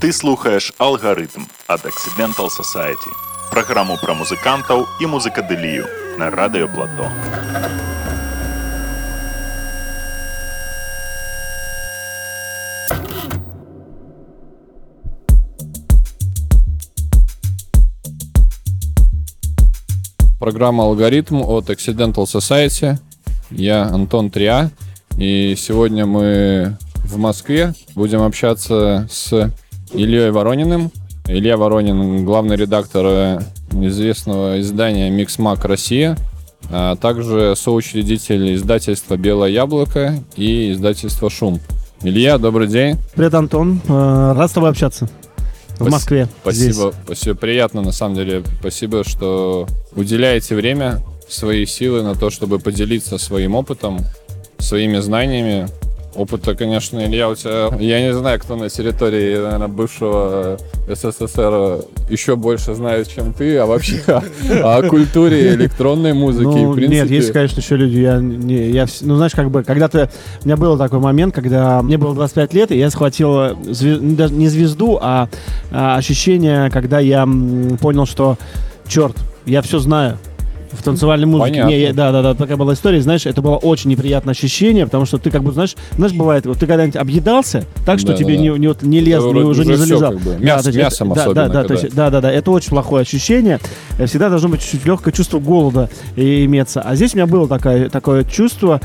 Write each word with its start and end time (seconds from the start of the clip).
Ты 0.00 0.12
слухаеш 0.12 0.72
алгарытм 0.78 1.42
ад 1.68 1.80
Accidental 1.86 2.48
Society. 2.48 3.10
Праграму 3.50 3.96
пра 4.02 4.14
музыкантаў 4.14 4.86
і 5.00 5.06
музыкадылію 5.06 5.86
на 6.18 6.30
радыёплато. 6.30 7.10
Программа 20.38 20.84
«Алгоритм» 20.84 21.40
от 21.40 21.70
Accidental 21.70 22.26
Society. 22.26 22.98
Я 23.50 23.82
Антон 23.84 24.30
Триа. 24.30 24.70
И 25.16 25.54
сегодня 25.56 26.04
мы 26.04 26.76
в 27.09 27.17
Москве 27.17 27.73
будем 27.95 28.21
общаться 28.21 29.07
с 29.11 29.51
Ильей 29.93 30.31
Ворониным. 30.31 30.91
Илья 31.27 31.57
Воронин, 31.57 32.23
главный 32.25 32.55
редактор 32.55 33.43
известного 33.71 34.59
издания 34.61 35.09
«Миксмак 35.09 35.65
Россия», 35.65 36.17
а 36.71 36.95
также 36.95 37.55
соучредитель 37.55 38.55
издательства 38.55 39.15
«Белое 39.17 39.49
яблоко» 39.49 40.15
и 40.35 40.71
издательства 40.71 41.29
«Шум». 41.29 41.59
Илья, 42.01 42.37
добрый 42.37 42.67
день. 42.67 42.97
Привет, 43.15 43.33
Антон. 43.33 43.81
Э, 43.87 44.33
рад 44.35 44.49
с 44.49 44.53
тобой 44.53 44.69
общаться 44.69 45.09
в 45.77 45.89
Москве. 45.89 46.27
Спасибо, 46.41 46.71
здесь. 46.71 46.93
спасибо. 47.05 47.35
Приятно, 47.37 47.81
на 47.81 47.91
самом 47.91 48.15
деле. 48.15 48.43
Спасибо, 48.59 49.03
что 49.03 49.67
уделяете 49.95 50.55
время, 50.55 51.01
свои 51.27 51.65
силы 51.65 52.03
на 52.03 52.15
то, 52.15 52.29
чтобы 52.29 52.59
поделиться 52.59 53.17
своим 53.17 53.55
опытом, 53.55 53.99
своими 54.57 54.97
знаниями. 54.99 55.67
Опыта, 56.19 56.53
конечно, 56.53 56.99
Илья, 56.99 57.29
у 57.29 57.35
тебя... 57.35 57.69
Я 57.79 58.01
не 58.01 58.13
знаю, 58.13 58.41
кто 58.41 58.57
на 58.57 58.67
территории, 58.67 59.37
наверное, 59.37 59.69
бывшего 59.69 60.57
СССР 60.93 61.85
еще 62.09 62.35
больше 62.35 62.75
знает, 62.75 63.07
чем 63.07 63.31
ты, 63.31 63.57
а 63.57 63.65
вообще 63.65 64.01
о 64.61 64.81
культуре 64.83 65.53
электронной 65.53 66.11
музыки. 66.11 66.43
Ну, 66.43 66.71
в 66.73 66.75
принципе... 66.75 67.03
нет, 67.03 67.09
есть, 67.09 67.31
конечно, 67.31 67.61
еще 67.61 67.77
люди. 67.77 67.99
Я, 67.99 68.17
не, 68.17 68.69
я, 68.69 68.85
ну, 68.99 69.15
знаешь, 69.15 69.31
как 69.31 69.49
бы, 69.49 69.63
когда-то 69.63 70.11
у 70.43 70.45
меня 70.45 70.57
был 70.57 70.77
такой 70.77 70.99
момент, 70.99 71.33
когда 71.33 71.81
мне 71.81 71.97
было 71.97 72.13
25 72.13 72.53
лет, 72.53 72.71
и 72.73 72.77
я 72.77 72.89
схватил 72.89 73.57
зве- 73.71 73.99
ну, 74.01 74.27
не 74.27 74.49
звезду, 74.49 74.99
а, 75.01 75.29
а 75.71 75.95
ощущение, 75.95 76.69
когда 76.69 76.99
я 76.99 77.25
понял, 77.79 78.05
что, 78.05 78.37
черт, 78.89 79.15
я 79.45 79.61
все 79.61 79.79
знаю. 79.79 80.17
В 80.71 80.83
танцевальной 80.83 81.25
музыке. 81.25 81.49
Понятно. 81.51 81.69
Не, 81.69 81.81
я- 81.81 81.93
да, 81.93 82.11
да, 82.11 82.21
да, 82.21 82.33
такая 82.35 82.55
была 82.57 82.73
история. 82.73 83.01
Знаешь, 83.01 83.25
это 83.25 83.41
было 83.41 83.55
очень 83.57 83.89
неприятное 83.89 84.33
ощущение, 84.33 84.85
потому 84.85 85.05
что 85.05 85.17
ты 85.17 85.31
как 85.31 85.43
бы, 85.43 85.51
знаешь, 85.51 85.75
знаешь, 85.95 86.13
бывает, 86.13 86.45
вот 86.45 86.59
ты 86.59 86.67
когда-нибудь 86.67 86.95
объедался, 86.95 87.65
так 87.85 87.97
что 87.99 88.09
Да, 88.09 88.13
тебе 88.17 88.35
да, 88.35 88.41
не, 88.41 88.49
да. 88.51 88.57
не, 88.57 88.67
вот 88.67 88.83
не 88.83 88.99
лез, 88.99 89.23
Это 89.23 89.33
не- 89.33 89.41
уже 89.41 89.65
не 89.65 89.75
залезал. 89.75 90.11
как 90.13 90.21
бы. 90.21 90.31
Да, 90.33 90.37
Мяс- 90.39 90.65
есть 90.67 90.77
мясом 90.77 91.11
это- 91.11 91.15
да, 91.15 91.21
особенно, 91.23 91.47
да, 91.47 91.53
да, 91.53 91.67
когда- 91.67 91.73
есть 91.81 91.95
да, 91.95 92.09
да, 92.11 92.21
да, 92.21 92.31
это 92.31 92.51
очень 92.51 92.69
плохое 92.69 93.01
ощущение. 93.01 93.59
Э, 93.97 94.05
Всегда 94.05 94.29
должно 94.29 94.49
быть 94.49 94.61
чуть-чуть 94.61 94.85
легкое 94.85 95.11
чувство 95.13 95.39
голода 95.39 95.89
и 96.15 96.45
иметься. 96.45 96.81
А 96.81 96.95
здесь 96.95 97.13
у 97.13 97.17
меня 97.17 97.25
было 97.27 97.47
такое, 97.47 97.89
такое 97.89 98.23
чувство. 98.23 98.79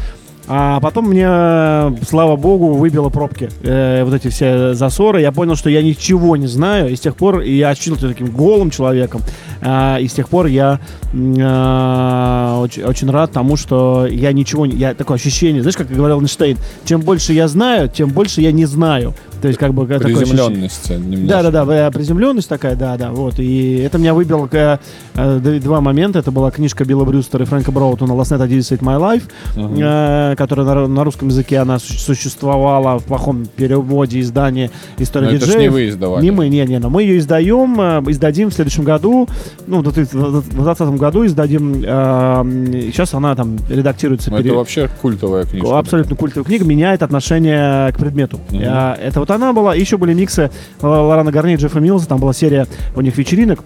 А 0.47 0.79
потом 0.81 1.09
мне, 1.09 1.27
э, 1.27 1.93
слава 2.07 2.37
богу, 2.37 2.75
выбило 2.75 3.09
пробки. 3.09 3.49
Э, 3.63 4.05
вот 4.05 4.15
эти 4.15 4.29
все 4.29 4.75
засоры. 4.75 5.21
Я 5.21 5.33
понял, 5.33 5.57
что 5.57 5.71
я 5.71 5.83
ничего 5.83 6.37
не 6.37 6.47
знаю. 6.47 6.91
И 6.91 6.97
с 6.97 7.01
тех 7.01 7.17
пор 7.17 7.41
я 7.41 7.71
ощутил 7.71 7.97
себя 7.97 8.09
таким 8.09 8.27
голым 8.29 8.71
человеком. 8.71 9.23
А, 9.63 9.97
и 9.99 10.07
с 10.07 10.13
тех 10.13 10.29
пор 10.29 10.47
я 10.47 10.81
а, 11.15 12.61
очень, 12.61 12.83
очень 12.83 13.11
рад 13.11 13.33
тому, 13.33 13.57
что 13.57 14.07
я 14.07 14.33
ничего. 14.33 14.67
Я 14.67 14.95
такое 14.95 15.17
ощущение, 15.17 15.63
знаешь, 15.63 15.77
как 15.77 15.89
говорил 15.89 16.21
Эйнштейн, 16.21 16.59
чем 16.85 17.01
больше 17.01 17.33
я 17.33 17.49
знаю, 17.49 17.89
тем 17.89 18.11
больше 18.11 18.43
я 18.43 18.53
не 18.53 18.67
знаю. 18.67 19.15
То 19.45 19.49
есть 19.49 19.61
как 19.61 19.75
бы. 19.75 19.85
Приземленность 19.85 20.89
немножко. 20.89 21.27
Да, 21.43 21.51
да, 21.51 21.65
да, 21.67 21.91
приземленность 21.91 22.49
такая, 22.49 22.77
да, 22.77 22.97
да, 22.97 23.11
вот. 23.11 23.39
И 23.39 23.77
это 23.77 23.99
меня 23.99 24.15
выбило 24.15 24.49
э, 24.51 24.79
э, 25.17 25.61
два 25.63 25.83
момента. 25.83 26.19
Это 26.19 26.31
была 26.31 26.51
книжка 26.51 26.87
Билла 26.87 27.05
Брюстера 27.05 27.43
и 27.45 27.47
Фрэнка 27.47 27.71
Броутона 27.71 28.13
«Last 28.13 28.33
Night 28.35 28.41
I 28.41 28.49
Did 28.49 28.81
My 28.81 28.99
Life», 28.99 29.25
Мгм. 29.55 29.77
э, 29.83 30.35
которая 30.39 30.65
на, 30.67 30.89
на 30.89 31.05
русском 31.05 31.29
языке 31.29 31.59
она 31.59 31.79
су- 31.79 31.93
существовала 31.93 32.99
в 32.99 33.05
плохом 33.05 33.45
переводе 33.55 34.21
издания 34.21 34.71
«История 34.97 35.27
Но 35.27 35.33
это 35.35 35.45
диджеев». 35.45 35.61
не 35.61 35.69
вы 35.69 35.89
издавали. 35.91 36.23
Не 36.23 36.31
мы, 36.31 36.49
не, 36.49 36.65
не, 36.65 36.79
но 36.79 36.89
мы 36.89 37.03
ее 37.03 37.19
издаем, 37.19 37.79
э, 37.79 38.03
издадим 38.11 38.49
в 38.49 38.55
следующем 38.55 38.85
году, 38.85 39.29
ну, 39.67 39.81
в 39.81 39.83
2020 39.83 40.89
году 40.97 41.27
издадим. 41.27 41.83
э, 41.85 42.91
сейчас 42.93 43.13
она 43.13 43.35
там 43.35 43.59
редактируется. 43.69 44.31
Пере- 44.31 44.41
Это 44.49 44.55
вообще 44.55 44.89
культовая 45.03 45.45
книжка. 45.45 45.79
Абсолютно 45.79 46.17
культовая 46.17 46.45
книга, 46.47 46.65
меняет 46.65 47.03
отношение 47.03 47.93
к 47.93 47.99
предмету. 47.99 48.41
Мгм. 48.51 48.63
А, 48.67 48.95
это 48.95 49.21
вот 49.21 49.31
она 49.35 49.53
была. 49.53 49.75
Еще 49.75 49.97
были 49.99 50.15
миксы 50.15 50.51
Л- 50.83 50.89
Лорана 51.09 51.31
Гарни 51.33 51.55
и 51.55 51.57
Джеффа 51.57 51.81
Милса. 51.81 52.09
Там 52.09 52.19
была 52.21 52.33
серия 52.33 52.67
у 52.97 53.01
них 53.01 53.17
вечеринок. 53.17 53.61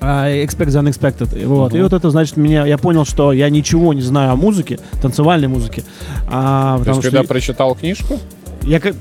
а, 0.00 0.28
Expect 0.28 0.66
the 0.68 0.82
Unexpected. 0.82 1.40
И 1.40 1.44
Вот. 1.44 1.72
И 1.72 1.76
Мгм. 1.76 1.84
вот 1.84 1.92
это, 1.92 2.10
значит, 2.10 2.36
меня, 2.36 2.66
я 2.66 2.76
понял, 2.76 3.04
что 3.04 3.32
я 3.32 3.48
ничего 3.50 3.92
не 3.94 4.02
знаю 4.02 4.32
о 4.32 4.36
музыке, 4.36 4.78
танцевальной 5.00 5.46
музыке. 5.48 5.84
А, 6.28 6.78
То 6.82 6.90
есть, 6.90 7.00
что 7.02 7.10
когда 7.10 7.22
прочитал 7.22 7.74
книжку, 7.76 8.18
я 8.62 8.80
как... 8.80 8.94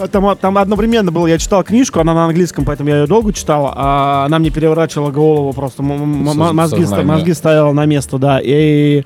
а, 0.00 0.06
Там, 0.08 0.34
там 0.38 0.56
одновременно 0.56 1.12
было, 1.12 1.26
я 1.26 1.36
читал 1.36 1.62
книжку, 1.62 2.00
она 2.00 2.14
на 2.14 2.24
английском, 2.24 2.64
поэтому 2.64 2.88
я 2.88 3.00
ее 3.02 3.06
долго 3.06 3.34
читал, 3.34 3.72
а 3.76 4.24
она 4.24 4.38
мне 4.38 4.48
переворачивала 4.48 5.10
голову 5.10 5.52
просто, 5.52 5.82
мозги, 5.82 6.86
мозги 7.04 7.34
ставила 7.34 7.72
на 7.72 7.84
место, 7.84 8.16
да. 8.16 8.40
И 8.42 9.00
э, 9.00 9.02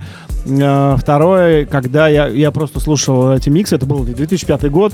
второе, 0.98 1.66
когда 1.66 2.08
я, 2.08 2.28
я 2.28 2.50
просто 2.50 2.80
слушал 2.80 3.32
эти 3.32 3.48
миксы, 3.48 3.76
это 3.76 3.86
был 3.86 4.04
2005 4.04 4.70
год, 4.70 4.92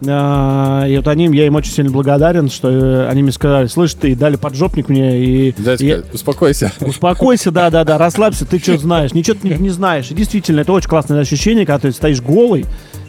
э, 0.00 0.06
и 0.06 0.96
вот 0.96 1.08
они, 1.08 1.26
я 1.36 1.46
им 1.46 1.54
очень 1.54 1.72
сильно 1.72 1.90
благодарен, 1.90 2.50
что 2.50 2.68
э, 2.68 3.08
они 3.08 3.22
мне 3.22 3.32
сказали, 3.32 3.66
слышь, 3.66 3.94
ты, 3.94 4.14
дали 4.16 4.36
поджопник 4.36 4.88
мне, 4.88 5.24
и... 5.24 5.54
дядька, 5.56 5.84
и- 5.84 6.02
успокойся. 6.12 6.72
Успокойся, 6.80 7.50
да, 7.50 7.70
да, 7.70 7.84
да, 7.84 7.98
расслабься, 7.98 8.44
ты 8.44 8.58
что 8.58 8.76
знаешь, 8.78 9.14
ничего 9.14 9.36
ты 9.40 9.48
не, 9.48 9.70
знаешь. 9.70 10.10
И 10.10 10.14
действительно, 10.14 10.60
это 10.60 10.72
очень 10.72 10.88
классное 10.88 11.20
ощущение, 11.20 11.64
когда 11.64 11.80
ты 11.80 11.92
стоишь 11.92 12.20
голый 12.20 12.66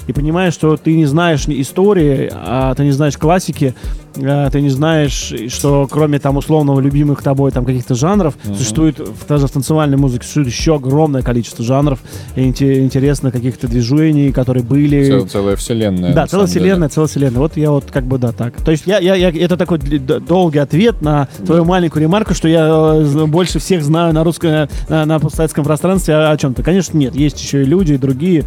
и 0.07 0.13
понимаешь, 0.13 0.53
что 0.53 0.75
ты 0.77 0.95
не 0.95 1.05
знаешь 1.05 1.47
истории, 1.47 2.31
а 2.33 2.73
ты 2.75 2.83
не 2.83 2.91
знаешь 2.91 3.17
классики, 3.17 3.75
а 4.15 4.49
ты 4.49 4.61
не 4.61 4.69
знаешь, 4.69 5.33
что 5.49 5.87
кроме 5.89 6.19
там 6.19 6.37
условного 6.37 6.79
любимых 6.79 7.21
тобой 7.21 7.51
там 7.51 7.65
каких-то 7.65 7.95
жанров, 7.95 8.35
существует 8.57 8.99
в, 8.99 9.27
даже 9.27 9.47
в 9.47 9.51
танцевальной 9.51 9.97
музыке 9.97 10.23
существует 10.23 10.47
еще 10.47 10.75
огромное 10.75 11.21
количество 11.21 11.63
жанров 11.63 11.99
и 12.35 12.41
инте- 12.41 12.79
интересно 12.83 13.31
каких-то 13.31 13.67
движений, 13.67 14.31
которые 14.31 14.63
были. 14.63 15.05
Цел- 15.07 15.27
целая 15.27 15.55
вселенная. 15.55 16.13
Да, 16.13 16.27
целая 16.27 16.45
самом 16.47 16.47
деле. 16.47 16.59
вселенная, 16.65 16.89
целая 16.89 17.07
вселенная. 17.07 17.39
Вот 17.39 17.57
я 17.57 17.71
вот 17.71 17.85
как 17.91 18.05
бы 18.05 18.17
да 18.17 18.31
так. 18.31 18.53
То 18.63 18.71
есть 18.71 18.83
я, 18.85 18.99
я, 18.99 19.15
я 19.15 19.29
это 19.29 19.57
такой 19.57 19.79
долгий 19.79 20.59
ответ 20.59 21.01
на 21.01 21.27
твою 21.45 21.65
маленькую 21.65 22.03
ремарку, 22.03 22.33
что 22.33 22.47
я 22.47 22.67
э, 22.67 23.25
больше 23.25 23.59
всех 23.59 23.83
знаю 23.83 24.13
на 24.13 24.23
русском, 24.23 24.67
на, 24.89 25.05
на 25.05 25.19
постсоветском 25.19 25.63
пространстве 25.63 26.15
о, 26.15 26.31
о 26.31 26.37
чем-то. 26.37 26.63
Конечно, 26.63 26.97
нет, 26.97 27.15
есть 27.15 27.41
еще 27.41 27.61
и 27.61 27.65
люди, 27.65 27.93
и 27.93 27.97
другие, 27.97 28.43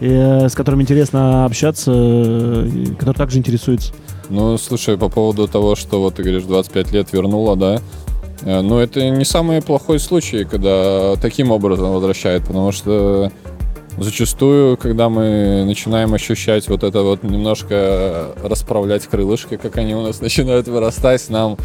э, 0.00 0.48
с 0.48 0.54
которыми 0.54 0.82
интересно 0.82 1.44
общаться, 1.44 1.92
э, 1.94 2.68
и 2.72 2.86
которые 2.94 3.14
также 3.14 3.38
интересуются. 3.38 3.92
Ну, 4.28 4.58
слушай, 4.58 4.98
по 4.98 5.08
поводу 5.08 5.46
того, 5.46 5.76
что 5.76 6.00
вот 6.00 6.16
ты 6.16 6.22
говоришь, 6.22 6.44
25 6.44 6.92
лет 6.92 7.12
вернула, 7.12 7.56
да. 7.56 7.80
Э, 8.42 8.60
Ну, 8.60 8.78
это 8.78 9.08
не 9.08 9.24
самый 9.24 9.62
плохой 9.62 9.98
случай, 9.98 10.44
когда 10.44 11.14
таким 11.16 11.50
образом 11.50 11.92
возвращает, 11.92 12.44
потому 12.46 12.72
что 12.72 13.30
зачастую, 13.98 14.76
когда 14.76 15.08
мы 15.08 15.64
начинаем 15.64 16.12
ощущать 16.14 16.68
вот 16.68 16.82
это 16.82 17.02
вот 17.02 17.22
немножко 17.22 18.34
расправлять 18.42 19.06
крылышки, 19.06 19.56
как 19.56 19.76
они 19.78 19.94
у 19.94 20.02
нас 20.02 20.20
начинают 20.20 20.68
вырастать, 20.68 21.28
нам 21.30 21.56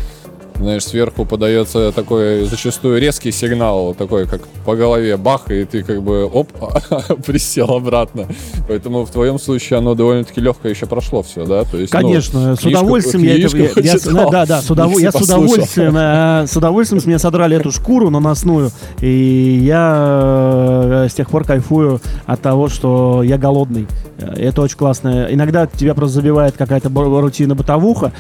знаешь, 0.61 0.83
сверху 0.85 1.25
подается 1.25 1.91
такой 1.91 2.45
зачастую 2.45 2.99
резкий 2.99 3.31
сигнал, 3.31 3.94
такой 3.94 4.27
как 4.27 4.41
по 4.66 4.75
голове 4.75 5.17
бах, 5.17 5.49
и 5.49 5.66
ты 5.66 5.83
как 5.83 6.01
бы 6.03 6.25
оп, 6.25 6.49
присел 7.25 7.72
обратно. 7.72 8.27
Поэтому 8.67 9.06
в 9.06 9.09
твоем 9.12 9.39
случае 9.39 9.80
оно 9.80 9.95
довольно-таки 9.95 10.39
легко 10.41 10.68
еще 10.68 10.86
прошло 10.86 11.24
все, 11.24 11.45
да? 11.45 11.63
То 11.63 11.77
есть, 11.77 11.94
ну, 11.94 12.00
Конечно, 12.00 12.56
с 12.56 12.59
книжку- 12.59 12.69
удовольствием 12.80 13.24
я 13.24 13.31
это... 13.31 13.50
книжку 13.50 13.57
Я, 13.57 13.63
я- 13.63 13.94
почитал, 13.94 14.30
да, 14.31 14.45
да, 14.45 14.62
с 14.62 14.69
удов- 14.69 15.00
я 15.00 15.12
с 15.12 15.15
удовольствием, 15.15 15.95
э, 15.97 16.45
с 16.47 16.56
удовольствием 16.56 17.01
с 17.01 17.06
меня 17.06 17.19
содрали 17.19 17.57
эту 17.57 17.71
шкуру 17.71 18.09
наносную, 18.09 18.71
и 19.01 19.62
я 19.63 21.03
э, 21.06 21.07
с 21.09 21.13
тех 21.13 21.30
пор 21.30 21.44
кайфую 21.44 22.00
от 22.25 22.41
того, 22.41 22.68
что 22.69 23.24
я 23.24 23.38
голодный. 23.38 23.88
Э, 24.19 24.33
Это 24.38 24.62
очень 24.62 24.77
классно. 24.77 25.27
Иногда 25.30 25.68
тебя 25.68 25.94
просто 25.94 26.15
забивает 26.15 26.56
какая-то 26.57 26.89
рутина 26.89 27.56
бытовуха, 27.56 28.12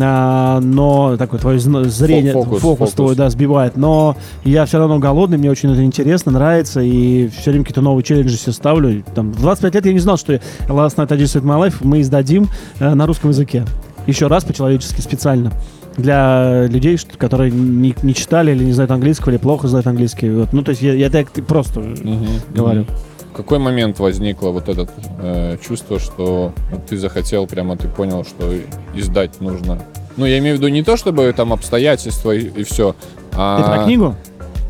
а, 0.00 0.60
но 0.60 1.16
такое 1.16 1.40
твое 1.40 1.58
зн- 1.58 1.85
зрение, 1.88 2.32
Фокус, 2.32 2.60
фокус, 2.60 2.78
фокус. 2.78 2.92
твой, 2.94 3.14
да, 3.16 3.30
сбивает. 3.30 3.76
Но 3.76 4.16
я 4.44 4.64
все 4.66 4.78
равно 4.78 4.98
голодный, 4.98 5.38
мне 5.38 5.50
очень 5.50 5.72
это 5.72 5.82
интересно, 5.84 6.32
нравится, 6.32 6.80
и 6.80 7.28
все 7.28 7.50
время 7.50 7.64
какие-то 7.64 7.82
новые 7.82 8.02
челленджи 8.04 8.36
себе 8.36 8.52
ставлю. 8.52 9.02
Там, 9.14 9.32
в 9.32 9.40
25 9.40 9.74
лет 9.74 9.86
я 9.86 9.92
не 9.92 9.98
знал, 9.98 10.16
что 10.16 10.34
Last 10.68 10.96
Night 10.96 11.12
I 11.12 11.18
Just 11.18 11.42
My 11.42 11.66
Life 11.68 11.76
мы 11.80 12.00
издадим 12.00 12.48
э, 12.80 12.94
на 12.94 13.06
русском 13.06 13.30
языке. 13.30 13.64
Еще 14.06 14.26
раз 14.28 14.44
по-человечески 14.44 15.00
специально. 15.00 15.52
Для 15.96 16.66
людей, 16.66 16.96
что- 16.98 17.16
которые 17.16 17.50
не, 17.50 17.94
не 18.02 18.14
читали 18.14 18.52
или 18.52 18.64
не 18.64 18.72
знают 18.72 18.90
английского, 18.90 19.30
или 19.32 19.38
плохо 19.38 19.66
знают 19.66 19.86
английский. 19.86 20.30
Вот. 20.30 20.52
Ну, 20.52 20.62
то 20.62 20.70
есть 20.70 20.82
я, 20.82 20.92
я 20.94 21.08
так 21.10 21.30
просто 21.46 21.80
Мгм, 21.80 22.26
говорю. 22.54 22.80
мгм. 22.82 22.90
какой 23.34 23.58
момент 23.58 23.98
возникло 23.98 24.50
вот 24.50 24.68
это 24.68 24.88
э, 25.20 25.56
чувство, 25.66 25.98
что 25.98 26.52
ты 26.88 26.96
захотел, 26.98 27.46
прямо 27.46 27.76
ты 27.76 27.88
понял, 27.88 28.24
что 28.24 28.52
издать 28.94 29.40
нужно? 29.40 29.78
Ну, 30.16 30.24
я 30.26 30.38
имею 30.38 30.56
в 30.56 30.58
виду 30.58 30.68
не 30.68 30.82
то, 30.82 30.96
чтобы 30.96 31.32
там 31.36 31.52
обстоятельства 31.52 32.32
и, 32.32 32.48
и 32.48 32.64
все. 32.64 32.94
А... 33.34 33.58
Ты 33.62 33.64
про 33.64 33.84
книгу? 33.84 34.14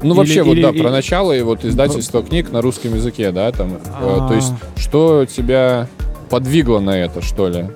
Ну, 0.02 0.10
Или- 0.10 0.18
вообще, 0.18 0.42
вот 0.42 0.52
или- 0.52 0.62
да, 0.62 0.70
или- 0.70 0.82
про 0.82 0.90
начало 0.90 1.32
и 1.32 1.42
вот 1.42 1.64
издательство 1.64 2.22
книг 2.22 2.52
на 2.52 2.60
русском 2.60 2.94
языке, 2.94 3.30
да, 3.32 3.50
там. 3.52 3.78
А. 4.00 4.28
то 4.28 4.34
есть, 4.34 4.52
что 4.76 5.24
тебя 5.24 5.88
подвигло 6.28 6.80
на 6.80 6.98
это, 6.98 7.22
что 7.22 7.48
ли? 7.48 7.66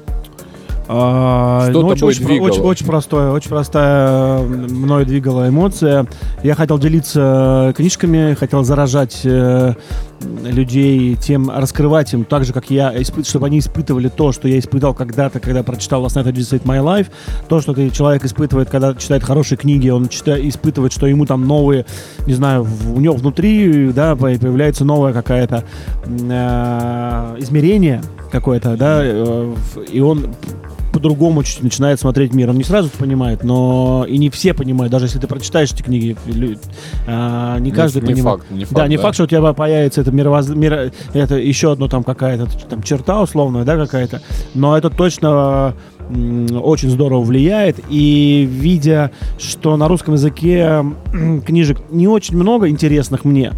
А, 0.92 1.68
Что 1.70 1.82
ну, 1.82 1.86
очень, 1.86 2.00
тобой 2.00 2.14
очень, 2.14 2.26
двигало? 2.26 2.48
очень, 2.48 2.62
очень 2.62 2.86
простое, 2.86 3.30
очень 3.30 3.48
простая 3.48 4.40
мною 4.42 5.06
двигала 5.06 5.48
эмоция. 5.48 6.04
Я 6.42 6.56
хотел 6.56 6.80
делиться 6.80 7.72
книжками, 7.76 8.34
хотел 8.34 8.64
заражать 8.64 9.20
э, 9.22 9.74
людей 10.42 11.14
тем, 11.14 11.48
раскрывать 11.48 12.12
им 12.12 12.24
так 12.24 12.44
же, 12.44 12.52
как 12.52 12.70
я, 12.70 12.92
испы- 12.96 13.24
чтобы 13.24 13.46
они 13.46 13.60
испытывали 13.60 14.08
то, 14.08 14.32
что 14.32 14.48
я 14.48 14.58
испытал 14.58 14.92
когда-то, 14.92 15.38
когда 15.38 15.62
прочитал 15.62 16.04
Last 16.04 16.16
Night 16.16 16.26
I 16.26 16.32
Just 16.32 16.62
My 16.64 16.82
Life. 16.82 17.06
То, 17.48 17.60
что 17.60 17.72
ты, 17.72 17.88
человек 17.90 18.24
испытывает, 18.24 18.68
когда 18.68 18.92
читает 18.94 19.22
хорошие 19.22 19.58
книги, 19.58 19.88
он 19.90 20.08
читает, 20.08 20.44
испытывает, 20.44 20.92
что 20.92 21.06
ему 21.06 21.24
там 21.24 21.46
новые, 21.46 21.86
не 22.26 22.34
знаю, 22.34 22.66
у 22.92 22.98
него 22.98 23.14
внутри, 23.14 23.92
да, 23.92 24.16
по- 24.16 24.22
появляется 24.22 24.84
новое 24.84 25.12
какое-то 25.12 25.62
э, 26.04 27.36
измерение 27.38 28.02
какое-то, 28.32 28.76
да, 28.76 29.02
э, 29.04 29.54
и 29.92 30.00
он 30.00 30.34
по-другому 30.92 31.42
чуть 31.42 31.62
начинает 31.62 32.00
смотреть 32.00 32.34
мир. 32.34 32.50
Он 32.50 32.56
не 32.56 32.64
сразу 32.64 32.88
понимает, 32.90 33.44
но 33.44 34.04
и 34.08 34.18
не 34.18 34.30
все 34.30 34.54
понимают. 34.54 34.92
Даже 34.92 35.06
если 35.06 35.18
ты 35.18 35.26
прочитаешь 35.26 35.72
эти 35.72 35.82
книги, 35.82 36.16
а, 37.06 37.58
не 37.58 37.70
каждый 37.70 38.02
не, 38.02 38.08
не 38.08 38.14
понимает. 38.14 38.40
факт, 38.40 38.50
не 38.50 38.64
факт, 38.64 38.74
да, 38.74 38.88
не 38.88 38.96
факт, 38.96 39.14
что 39.14 39.24
у 39.24 39.26
тебя 39.26 39.52
появится 39.52 40.00
это 40.00 40.12
мировоз... 40.12 40.48
миро- 40.48 40.92
это 41.12 41.36
еще 41.36 41.72
одно 41.72 41.88
там 41.88 42.02
какая-то 42.04 42.48
там 42.68 42.82
черта 42.82 43.22
условная, 43.22 43.64
да, 43.64 43.76
какая-то. 43.76 44.22
Но 44.54 44.76
это 44.76 44.90
точно 44.90 45.74
очень 46.10 46.90
здорово 46.90 47.22
влияет. 47.22 47.78
И 47.88 48.48
видя, 48.50 49.12
что 49.38 49.76
на 49.76 49.88
русском 49.88 50.14
языке 50.14 50.84
книжек 51.46 51.78
не 51.90 52.08
очень 52.08 52.36
много 52.36 52.68
интересных 52.68 53.24
мне, 53.24 53.52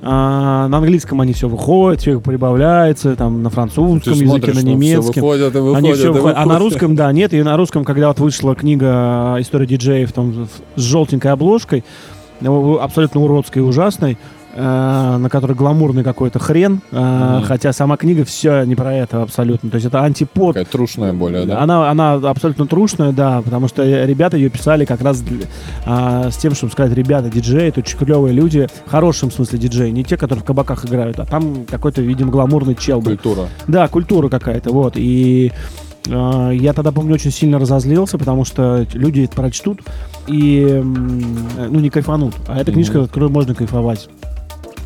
а, 0.00 0.68
на 0.68 0.78
английском 0.78 1.20
они 1.20 1.32
все 1.32 1.48
выходят, 1.48 2.00
все 2.00 2.20
прибавляется, 2.20 3.16
там 3.16 3.42
на 3.42 3.48
Ты 3.48 3.54
французском 3.54 4.12
языке, 4.12 4.26
смотришь, 4.26 4.54
на 4.54 4.60
немецком. 4.60 5.14
выходят 5.14 5.54
и 5.54 5.58
Они 5.58 5.64
выходят, 5.68 5.96
все 5.96 6.06
и 6.06 6.10
выходят. 6.10 6.36
А 6.36 6.40
на 6.40 6.46
выходят. 6.46 6.62
русском, 6.62 6.96
да, 6.96 7.12
нет. 7.12 7.34
И 7.34 7.42
на 7.42 7.56
русском, 7.56 7.84
когда 7.84 8.08
вот 8.08 8.20
вышла 8.20 8.54
книга 8.54 9.36
«История 9.40 9.66
диджеев» 9.66 10.12
там, 10.12 10.48
с 10.76 10.80
желтенькой 10.80 11.32
обложкой, 11.32 11.84
ну, 12.40 12.78
абсолютно 12.78 13.20
уродской 13.20 13.62
и 13.62 13.64
ужасной, 13.64 14.18
э, 14.58 15.16
на 15.18 15.28
которой 15.30 15.52
гламурный 15.52 16.02
какой-то 16.02 16.38
хрен, 16.40 16.80
э, 16.90 17.40
хотя 17.44 17.72
сама 17.72 17.96
книга 17.96 18.24
все 18.24 18.64
не 18.64 18.74
про 18.74 18.92
это 18.92 19.22
абсолютно. 19.22 19.70
То 19.70 19.76
есть 19.76 19.86
это 19.86 20.02
антипод 20.02 20.54
Такая 20.54 20.64
трушная 20.64 21.12
более, 21.12 21.46
да? 21.46 21.60
она, 21.60 21.90
она 21.90 22.14
абсолютно 22.14 22.66
трушная, 22.66 23.12
да, 23.12 23.40
потому 23.42 23.68
что 23.68 23.84
ребята 24.04 24.36
ее 24.36 24.48
писали 24.50 24.84
как 24.84 25.00
раз 25.00 25.22
а, 25.86 26.30
с 26.30 26.36
тем, 26.36 26.54
чтобы 26.54 26.72
сказать, 26.72 26.92
ребята, 26.96 27.30
диджеи, 27.30 27.68
это 27.68 27.80
очень 27.80 27.98
клевые 27.98 28.34
люди, 28.34 28.66
в 28.86 28.90
хорошем 28.90 29.30
смысле 29.30 29.58
диджеи, 29.58 29.90
не 29.90 30.02
те, 30.04 30.16
которые 30.16 30.42
в 30.42 30.46
кабаках 30.46 30.84
играют, 30.84 31.20
а 31.20 31.24
там 31.24 31.64
какой-то, 31.64 32.02
видимо, 32.02 32.30
гламурный 32.32 32.74
чел 32.74 33.00
был. 33.00 33.12
Культура. 33.12 33.48
Да, 33.68 33.86
культура 33.88 34.28
какая-то, 34.28 34.72
вот. 34.72 34.94
И 34.96 35.52
э, 36.06 36.50
я 36.54 36.72
тогда, 36.72 36.90
помню, 36.90 37.14
очень 37.14 37.30
сильно 37.30 37.58
разозлился, 37.58 38.18
потому 38.18 38.44
что 38.44 38.86
люди 38.94 39.20
это 39.22 39.36
прочтут 39.36 39.80
и, 40.26 40.82
ну, 40.82 41.80
не 41.80 41.90
кайфанут. 41.90 42.34
А 42.48 42.54
это 42.56 42.70
Мгм. 42.70 42.74
книжка, 42.74 43.02
от 43.02 43.08
которой 43.08 43.30
можно 43.30 43.54
кайфовать. 43.54 44.08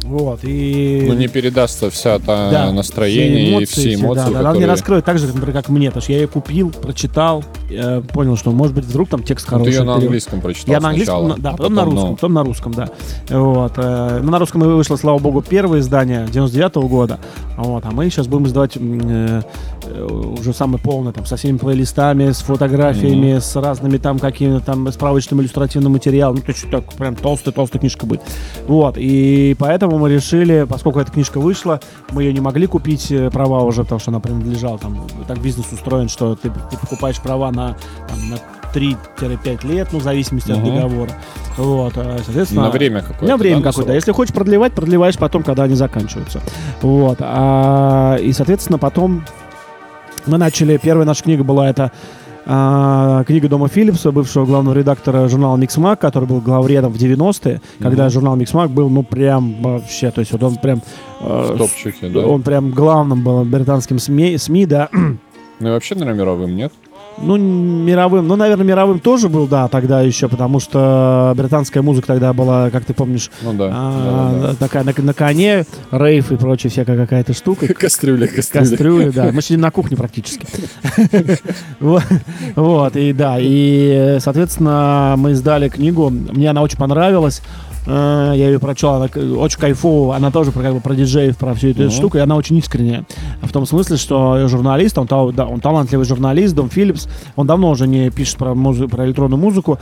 Вот, 0.05 0.41
и... 0.43 1.05
Ну, 1.07 1.15
не 1.15 1.29
передастся 1.29 1.89
вся 1.89 2.19
та 2.19 2.51
Да, 2.51 2.73
настроение 2.73 3.63
и 3.63 3.65
все 3.65 3.81
все 3.83 3.95
эмоции, 3.95 4.25
да, 4.25 4.31
да, 4.31 4.31
она 4.31 4.39
не 4.39 4.45
которые... 4.47 4.67
раскроет 4.67 5.05
так 5.05 5.19
же, 5.19 5.27
как, 5.27 5.35
например, 5.37 5.63
как 5.63 5.69
мне, 5.69 5.89
потому 5.89 6.03
что 6.03 6.13
я 6.13 6.19
ее 6.21 6.27
купил, 6.29 6.71
прочитал, 6.71 7.45
э, 7.71 8.01
понял, 8.13 8.37
что, 8.37 8.51
может 8.51 8.75
быть, 8.75 8.85
вдруг 8.85 9.09
там 9.09 9.23
текст 9.23 9.47
Ну, 9.51 9.59
ты 9.59 9.65
хороший. 9.65 9.79
ее 9.79 9.85
на 9.85 9.95
английском 9.95 10.41
прочитал 10.41 10.73
Я 10.75 10.81
на 10.81 10.89
английском, 10.89 11.17
сначала, 11.19 11.37
на- 11.37 11.43
да, 11.43 11.51
а 11.51 11.57
потом 11.57 11.75
на 11.75 11.81
потом, 11.83 11.95
русском, 11.95 12.11
ну, 12.11 12.17
потом 12.17 12.33
на 12.35 12.43
русском, 12.45 12.73
да. 12.75 12.89
Вот. 13.31 13.73
э, 13.77 14.21
Ну, 14.23 14.31
на 14.31 14.39
русском 14.41 14.65
и 14.65 14.67
вышло, 14.67 14.97
слава 14.97 15.19
богу, 15.19 15.41
первое 15.43 15.79
издание 15.81 16.27
99 16.33 16.77
года. 16.89 17.19
Вот. 17.57 17.85
А 17.87 17.91
мы 17.93 18.11
сейчас 18.11 18.27
будем 18.27 18.47
издавать 18.47 18.77
э, 18.77 19.43
э, 19.85 20.05
уже 20.41 20.53
самое 20.53 20.83
полное, 20.83 21.13
там, 21.13 21.27
со 21.27 21.37
всеми 21.37 21.59
плейлистами, 21.59 22.33
с 22.33 22.39
фотографиями, 22.39 23.39
с 23.39 23.55
разными 23.55 23.99
там 23.99 24.19
какими-то 24.19 24.65
там 24.65 24.91
справочным 24.93 25.41
иллюстративным 25.41 25.93
материалом. 25.93 26.37
Ну, 26.37 26.43
то 26.43 26.51
есть 26.53 26.69
так 26.71 26.93
прям 26.95 27.15
толстая-толстая 27.15 27.79
книжка 27.81 28.05
будет. 28.07 28.23
Вот. 28.67 28.97
И 28.99 29.55
поэтому 29.59 29.92
мы 29.99 30.11
решили, 30.11 30.67
поскольку 30.69 31.01
эта 31.01 31.11
книжка 31.13 31.39
вышла, 31.41 31.81
мы 32.11 32.25
ее 32.25 32.33
не 32.33 32.41
могли 32.41 32.67
купить 32.67 33.11
э, 33.11 33.31
права 33.31 33.63
уже, 33.63 33.83
потому 33.83 33.99
что 33.99 34.11
она 34.11 34.21
принадлежала 34.21 34.79
там. 34.79 35.07
Так 35.27 35.39
бизнес 35.41 35.73
устроен, 35.73 36.09
что 36.09 36.35
ты, 36.37 36.51
ты 36.51 36.77
покупаешь 36.77 37.21
права 37.21 37.51
на, 37.51 37.77
там, 38.09 38.31
на 38.31 38.39
3-5 38.75 39.67
лет, 39.67 39.89
ну, 39.93 39.99
в 39.99 40.03
зависимости 40.03 40.51
от 40.51 40.59
Мгм. 40.59 40.75
договора. 40.75 41.11
Вот, 41.57 41.93
э, 41.97 42.19
соответственно... 42.25 42.63
На 42.63 42.71
время 42.71 43.03
какое-то. 43.03 43.27
На 43.27 43.37
время 43.37 43.61
да, 43.61 43.71
какое-то. 43.71 43.93
Если 43.93 44.13
хочешь 44.13 44.35
продлевать, 44.35 44.73
продлеваешь 44.73 45.19
потом, 45.19 45.43
когда 45.43 45.65
они 45.65 45.75
заканчиваются. 45.75 46.41
Вот. 46.81 47.19
А, 47.21 48.17
и, 48.17 48.33
соответственно, 48.33 48.79
потом 48.79 49.25
мы 50.27 50.39
начали... 50.39 50.77
Первая 50.79 51.07
наша 51.07 51.23
книга 51.23 51.45
была 51.45 51.69
это 51.69 51.93
а, 52.47 53.25
книга 53.25 53.49
Дома 53.49 53.69
Филлипса, 53.69 54.13
бывшего 54.13 54.45
главного 54.47 54.75
редактора 54.75 55.29
журнала 55.29 55.57
Mixmag, 55.57 56.01
который 56.01 56.29
был 56.29 56.41
главредом 56.41 56.93
в 56.93 56.97
90-е, 56.97 57.61
когда 57.81 58.09
журнал 58.09 58.37
Mixmag 58.37 58.71
был, 58.71 58.91
ну, 58.91 59.03
прям 59.03 59.63
вообще, 59.63 60.11
то 60.11 60.21
есть 60.21 60.33
вот 60.33 60.43
он 60.43 60.57
прям... 60.57 60.83
э, 61.21 61.53
В 61.55 61.59
топчике, 61.59 62.09
да. 62.09 62.27
Он 62.27 62.43
прям 62.43 62.71
главным 62.71 63.23
был 63.23 63.45
британским 63.45 63.99
СМИ, 63.99 64.39
СМИ 64.39 64.67
да, 64.67 64.89
Ну 64.93 65.69
и 65.69 65.71
вообще, 65.71 65.95
наверное, 65.95 66.21
мировым, 66.21 66.57
нет? 66.57 66.73
Ну, 67.19 67.37
мировым, 67.37 68.27
ну, 68.27 68.37
наверное, 68.37 68.65
мировым 68.65 68.99
тоже 69.01 69.29
был, 69.29 69.47
да, 69.47 69.69
тогда 69.69 70.01
еще, 70.03 70.29
потому 70.29 70.61
что 70.61 71.33
британская 71.37 71.83
музыка 71.83 72.09
тогда 72.09 72.33
была, 72.33 72.71
как 72.71 72.85
ты 72.85 72.95
помнишь, 72.95 73.31
Ну 73.43 73.53
да. 73.53 73.71
а, 73.73 74.39
да, 74.41 74.49
да, 74.49 74.55
такая 74.55 74.85
на, 74.85 74.93
на 74.97 75.15
коне, 75.15 75.65
рейф 75.91 76.33
и 76.33 76.37
прочее 76.37 76.71
всякая 76.71 76.97
какая-то 76.97 77.33
штука. 77.33 77.67
да. 77.69 77.75
Кастрюля, 77.83 78.27
кастрюля. 78.27 78.69
Кастрюли, 78.69 79.11
да. 79.11 79.31
Мы 79.33 79.43
сидим 79.43 79.61
на 79.61 79.71
кухне 79.71 79.97
практически. 79.97 80.47
Вот, 82.57 82.97
и 82.97 83.13
да, 83.13 83.37
и, 83.39 84.19
соответственно, 84.21 85.15
мы 85.17 85.33
издали 85.33 85.69
книгу. 85.69 86.11
Мне 86.11 86.51
она 86.51 86.63
очень 86.63 86.79
понравилась. 86.79 87.43
Э, 87.87 88.33
Я 88.37 88.47
ее 88.49 88.59
прочел, 88.59 88.91
она 88.95 89.07
очень 89.39 89.59
кайфово. 89.59 90.15
Она 90.17 90.31
тоже 90.31 90.53
про, 90.53 90.63
как 90.63 90.75
бы, 90.75 90.81
про 90.81 90.95
диджеев, 90.95 91.37
про 91.37 91.55
всю 91.55 91.69
эту 91.69 91.83
Мгм. 91.83 91.91
штуку, 91.91 92.17
и 92.19 92.21
она 92.21 92.37
очень 92.37 92.57
искренняя. 92.59 93.05
В 93.43 93.53
том 93.53 93.67
смысле, 93.67 93.97
что 93.97 94.47
журналист, 94.49 94.97
он, 94.99 95.07
да, 95.35 95.47
он 95.47 95.61
талантливый 95.61 96.07
журналист, 96.07 96.55
Дом 96.55 96.71
Филлипс, 96.71 97.09
он 97.37 97.47
давно 97.47 97.71
уже 97.71 97.87
не 97.89 98.11
пишет 98.11 98.37
про, 98.37 98.55
музы- 98.55 98.89
про 98.89 99.05
электронную 99.07 99.41
музыку. 99.41 99.79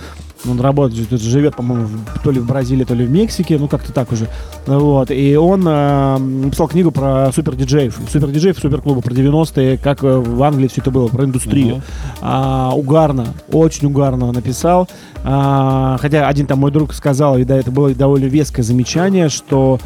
Он 0.49 0.59
работает, 0.61 1.11
живет, 1.21 1.55
по-моему, 1.57 1.89
то 2.25 2.31
ли 2.31 2.41
в 2.41 2.47
Бразилии, 2.47 2.85
то 2.85 2.95
ли 2.95 3.05
в 3.05 3.11
Мексике, 3.11 3.59
ну 3.59 3.69
как-то 3.69 3.93
так 3.93 4.11
уже. 4.13 4.27
Вот. 4.67 5.11
И 5.11 5.37
он 5.37 5.65
э, 5.69 6.17
написал 6.19 6.69
книгу 6.69 6.91
про 6.91 7.31
супер 7.35 7.55
диджеев. 7.57 7.99
Супер 8.11 8.29
диджеев, 8.31 8.59
супер 8.59 8.81
клубы, 8.81 9.03
про 9.03 9.13
90-е, 9.13 9.77
как 9.77 10.03
э, 10.03 10.19
в 10.19 10.43
Англии 10.43 10.69
все 10.69 10.81
это 10.81 10.91
было, 10.91 11.09
про 11.09 11.25
индустрию. 11.25 11.77
Мгм. 11.77 11.83
А, 12.23 12.73
угарно, 12.75 13.27
очень 13.53 13.87
угарно 13.89 14.33
написал. 14.33 14.89
А, 15.23 15.99
хотя 16.01 16.27
один 16.29 16.47
там 16.47 16.61
мой 16.61 16.71
друг 16.71 16.95
сказал, 16.95 17.37
и 17.37 17.45
да, 17.45 17.57
это 17.59 17.71
было 17.71 17.90
довольно 17.95 18.27
веское 18.27 18.63
замечание, 18.63 19.29
что 19.29 19.79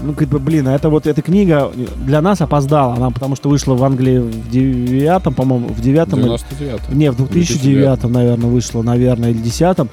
ну, 0.00 0.14
как 0.14 0.28
бы, 0.28 0.38
блин, 0.38 0.68
а 0.68 0.74
это 0.74 0.88
вот 0.88 1.06
эта 1.06 1.22
книга 1.22 1.70
для 2.04 2.20
нас 2.20 2.40
опоздала, 2.40 2.94
она 2.94 3.10
потому 3.10 3.36
что 3.36 3.48
вышла 3.48 3.74
в 3.74 3.84
Англии 3.84 4.18
в 4.18 4.50
девятом, 4.50 5.34
по-моему, 5.34 5.68
в 5.68 5.80
девятом, 5.80 6.18
или- 6.20 6.26
99 6.28 6.88
не, 6.94 7.10
в 7.10 7.16
2009, 7.16 8.04
наверное, 8.10 8.50
вышла, 8.50 8.82
наверное, 8.82 9.30
или 9.30 9.38
2010 9.38 9.88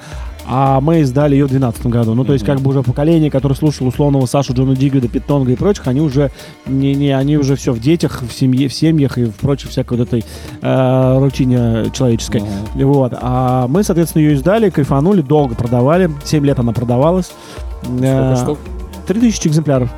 а 0.52 0.82
мы 0.82 1.02
издали 1.02 1.36
ее 1.36 1.46
в 1.46 1.50
2012 1.50 1.86
году. 1.88 2.16
Ну, 2.16 2.26
то 2.26 2.34
есть, 2.34 2.44
как 2.44 2.60
бы 2.60 2.72
уже 2.72 2.82
поколение, 2.82 3.30
которое 3.30 3.54
слушало 3.54 3.90
условного 3.90 4.26
Сашу, 4.26 4.54
Джона 4.54 4.76
Диггеда, 4.76 5.08
Питонга 5.08 5.52
и 5.52 5.56
прочих, 5.56 5.88
они 5.88 6.02
уже 6.02 6.32
не, 6.66 6.96
не, 6.96 7.12
они 7.12 7.38
уже 7.38 7.56
все 7.56 7.72
в 7.72 7.80
детях, 7.80 8.24
в 8.28 8.34
семье, 8.34 8.68
в 8.68 8.74
семьях 8.74 9.20
и 9.20 9.26
в 9.26 9.36
прочей 9.36 9.68
всякой 9.68 10.00
вот 10.00 10.08
этой 10.08 10.26
э, 10.62 11.20
рутине 11.20 11.92
человеческой. 11.94 12.42
Мгм. 12.42 12.88
Вот. 12.88 13.14
А 13.22 13.68
мы, 13.68 13.84
соответственно, 13.84 14.24
ее 14.24 14.34
издали, 14.34 14.72
кайфанули, 14.72 15.22
долго 15.22 15.54
продавали. 15.54 16.10
7 16.24 16.44
лет 16.46 16.60
она 16.60 16.72
продавалась. 16.72 17.32
Сколько 17.84 18.06
Э, 18.06 18.36
штук? 18.36 18.60
3000 19.08 19.48
экземпляров. 19.48 19.90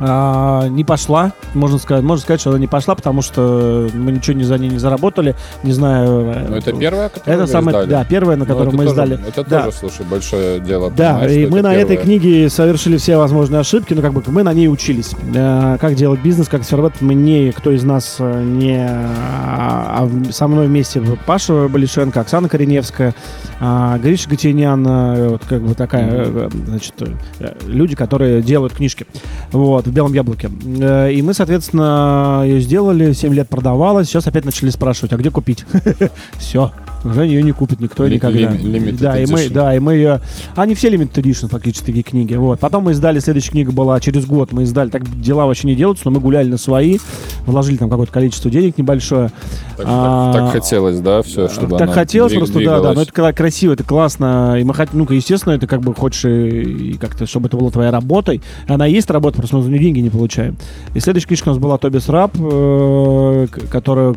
А, 0.00 0.66
не 0.68 0.84
пошла, 0.84 1.32
можно 1.54 1.78
сказать, 1.78 2.02
можно 2.02 2.22
сказать, 2.22 2.40
что 2.40 2.50
она 2.50 2.58
не 2.58 2.66
пошла, 2.66 2.94
потому 2.94 3.22
что 3.22 3.88
мы 3.94 4.12
ничего 4.12 4.36
не 4.36 4.44
за 4.44 4.58
ней 4.58 4.68
не 4.70 4.78
заработали, 4.78 5.36
не 5.62 5.72
знаю. 5.72 6.32
э, 6.34 6.46
Ну, 6.50 6.56
это 6.56 6.72
первая, 6.72 7.08
которую 7.08 7.42
это 7.44 7.46
самое, 7.52 7.76
издали? 7.78 7.90
да, 7.90 8.04
первая, 8.04 8.36
на 8.36 8.44
Ну, 8.44 8.50
которую 8.50 8.72
мы 8.76 8.84
тоже- 8.86 8.90
издали. 8.90 9.18
Это 9.28 9.44
Да. 9.48 9.62
тоже, 9.64 9.76
слушай, 9.76 10.04
большое 10.10 10.58
дело. 10.60 10.90
Да, 10.90 11.26
и 11.30 11.46
мы 11.46 11.62
на 11.62 11.72
этой 11.74 11.96
первая. 11.96 12.04
книге 12.04 12.50
совершили 12.50 12.96
все 12.96 13.16
возможные 13.16 13.60
ошибки, 13.60 13.94
но 13.94 14.02
как 14.02 14.12
бы 14.12 14.22
мы 14.26 14.42
на 14.42 14.52
ней 14.52 14.68
учились. 14.68 15.12
Э, 15.34 15.76
Как 15.80 15.94
делать 15.94 16.20
бизнес, 16.20 16.48
как 16.48 16.64
сформировать. 16.64 17.00
Мы 17.00 17.14
не, 17.14 17.52
кто 17.52 17.70
из 17.70 17.84
нас 17.84 18.16
э, 18.18 18.42
не... 18.42 18.84
А 18.88 19.84
а 20.04 20.32
со 20.32 20.48
мной 20.48 20.66
вместе 20.66 21.00
Паша 21.26 21.68
Балишенко, 21.68 22.20
Оксана 22.20 22.48
Кореневская, 22.48 23.14
а, 23.60 23.96
Гриша 23.98 24.28
Гатинян, 24.28 24.84
э, 24.86 25.28
вот 25.28 25.42
как 25.48 25.62
бы 25.62 25.74
такая, 25.74 26.08
э, 26.10 26.50
значит, 26.66 26.94
э, 27.38 27.54
люди, 27.66 27.94
которые 27.94 28.42
делают 28.42 28.72
книжки. 28.72 29.06
Вот. 29.52 29.83
Вот, 29.84 29.92
в 29.92 29.94
«Белом 29.94 30.12
яблоке». 30.14 30.50
Э, 30.80 31.12
И 31.12 31.22
мы, 31.22 31.34
соответственно, 31.34 32.42
ее 32.44 32.60
сделали, 32.60 33.12
7 33.12 33.34
лет 33.34 33.48
продавалась, 33.48 34.08
сейчас 34.08 34.26
опять 34.26 34.44
начали 34.44 34.70
спрашивать, 34.70 35.12
а 35.12 35.16
где 35.16 35.30
купить? 35.30 35.64
Все, 36.38 36.72
уже 37.04 37.26
ее 37.26 37.42
не 37.42 37.52
купит 37.52 37.80
никто 37.80 38.06
Ли- 38.06 38.16
никогда. 38.16 38.38
limited 38.52 38.98
Да, 39.00 39.18
и 39.20 39.26
мы, 39.26 39.48
да, 39.48 39.74
и 39.74 39.78
мы 39.78 39.94
ее... 39.94 40.20
Они 40.56 40.74
все 40.74 40.88
limited 40.88 41.12
edition 41.14 41.48
фактически 41.48 41.86
такие 41.86 42.02
книги. 42.02 42.34
Вот. 42.34 42.60
Потом 42.60 42.84
мы 42.84 42.92
издали, 42.92 43.18
следующая 43.18 43.50
книга 43.50 43.72
была 43.72 44.00
через 44.00 44.26
год, 44.26 44.52
мы 44.52 44.62
издали, 44.64 44.90
так 44.90 45.02
дела 45.20 45.46
вообще 45.46 45.66
не 45.68 45.74
делаются, 45.74 46.04
но 46.06 46.12
мы 46.12 46.20
гуляли 46.20 46.48
на 46.48 46.58
свои, 46.58 46.98
вложили 47.46 47.76
там 47.76 47.88
какое-то 47.90 48.12
количество 48.12 48.50
денег 48.50 48.78
небольшое. 48.78 49.30
Так, 49.76 49.86
А, 49.88 50.32
так- 50.32 50.42
так 50.44 50.52
хотелось, 50.62 51.00
да, 51.00 51.22
все, 51.22 51.48
чтобы 51.48 51.76
так 51.76 51.90
хотелось 51.92 52.32
двиг- 52.32 52.38
просто, 52.38 52.58
да, 52.60 52.64
да. 52.64 52.70
Но 52.76 52.78
двигалась. 52.94 53.08
это 53.08 53.32
красиво, 53.32 53.72
это 53.72 53.84
классно. 53.84 54.56
И 54.58 54.64
мы 54.64 54.74
хотим, 54.74 54.98
ну, 55.00 55.06
естественно, 55.10 55.52
это 55.54 55.66
как 55.66 55.80
бы 55.80 55.94
хочешь 55.94 56.24
и, 56.24 56.96
как-то, 57.00 57.26
чтобы 57.26 57.48
это 57.48 57.56
было 57.56 57.70
твоей 57.70 57.90
работой. 57.90 58.40
Она 58.68 58.86
есть 58.86 59.10
работа, 59.10 59.38
просто 59.38 59.56
мы 59.56 59.62
за 59.62 59.70
нее 59.70 59.80
деньги 59.80 60.00
не 60.00 60.10
получаем. 60.10 60.56
И 60.94 61.00
следующая 61.00 61.28
книжка 61.28 61.48
у 61.48 61.52
нас 61.52 61.58
была 61.58 61.78
Тобис 61.78 62.08
Раб, 62.08 62.32
э, 62.38 63.46
к- 63.50 63.68
которую 63.68 64.16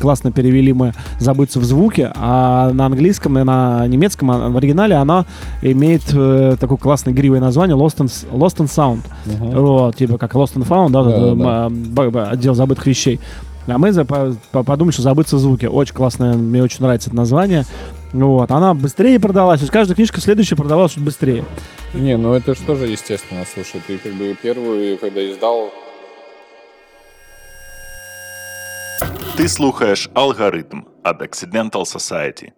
классно 0.00 0.32
перевели 0.32 0.72
мы 0.72 0.94
«Забыться 1.20 1.60
в 1.60 1.64
звуке», 1.64 2.12
а 2.24 2.70
на 2.72 2.86
английском 2.86 3.36
и 3.36 3.42
на 3.42 3.84
немецком, 3.88 4.30
а 4.30 4.48
в 4.48 4.56
оригинале 4.56 4.94
она 4.94 5.26
имеет 5.60 6.02
э, 6.12 6.56
такое 6.60 6.78
классное 6.78 7.12
игривое 7.12 7.40
название 7.40 7.76
Lost 7.76 7.96
and, 7.98 8.12
Lost 8.32 8.58
and 8.58 8.68
Sound. 8.68 9.00
Мгм. 9.26 9.60
Вот, 9.60 9.96
типа 9.96 10.18
как 10.18 10.32
Lost 10.34 10.54
and 10.54 10.66
Found, 10.68 10.90
да, 10.90 11.02
Да, 11.02 11.34
да. 11.34 11.68
б- 11.68 12.10
б- 12.10 12.22
отдел 12.30 12.54
забытых 12.54 12.86
вещей. 12.86 13.18
А 13.66 13.76
мы 13.78 13.90
за- 13.92 14.04
по- 14.04 14.34
по- 14.52 14.62
подумали, 14.62 14.92
что 14.92 15.02
забыться 15.02 15.34
в 15.36 15.40
звуке. 15.40 15.68
Очень 15.68 15.94
классное, 15.94 16.34
мне 16.34 16.62
очень 16.62 16.80
нравится 16.82 17.10
это 17.10 17.16
название. 17.16 17.64
Вот, 18.12 18.50
она 18.52 18.74
быстрее 18.74 19.18
продалась, 19.18 19.58
то 19.60 19.64
есть 19.64 19.72
каждая 19.72 19.96
книжка 19.96 20.20
следующая 20.20 20.54
продавалась 20.54 20.92
чуть 20.92 21.02
быстрее. 21.02 21.44
Не, 21.94 22.16
ну 22.16 22.34
это 22.34 22.54
же 22.54 22.60
тоже 22.66 22.86
естественно. 22.86 23.40
Слушай, 23.52 23.80
ты 23.86 23.98
как 23.98 24.12
бы 24.12 24.36
первую, 24.40 24.96
когда 24.98 25.28
издал, 25.28 25.70
Ти 29.36 29.48
слухаєш 29.48 30.10
алгоритм 30.14 30.82
від 31.06 31.22
Accidental 31.22 31.70
Society. 31.70 32.48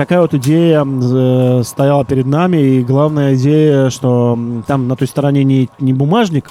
Такая 0.00 0.22
вот 0.22 0.32
идея 0.32 0.82
э, 0.82 1.62
стояла 1.62 2.06
перед 2.06 2.24
нами, 2.24 2.56
и 2.56 2.82
главная 2.82 3.34
идея, 3.34 3.90
что 3.90 4.38
там 4.66 4.88
на 4.88 4.96
той 4.96 5.06
стороне 5.06 5.44
не, 5.44 5.68
не 5.78 5.92
бумажник 5.92 6.48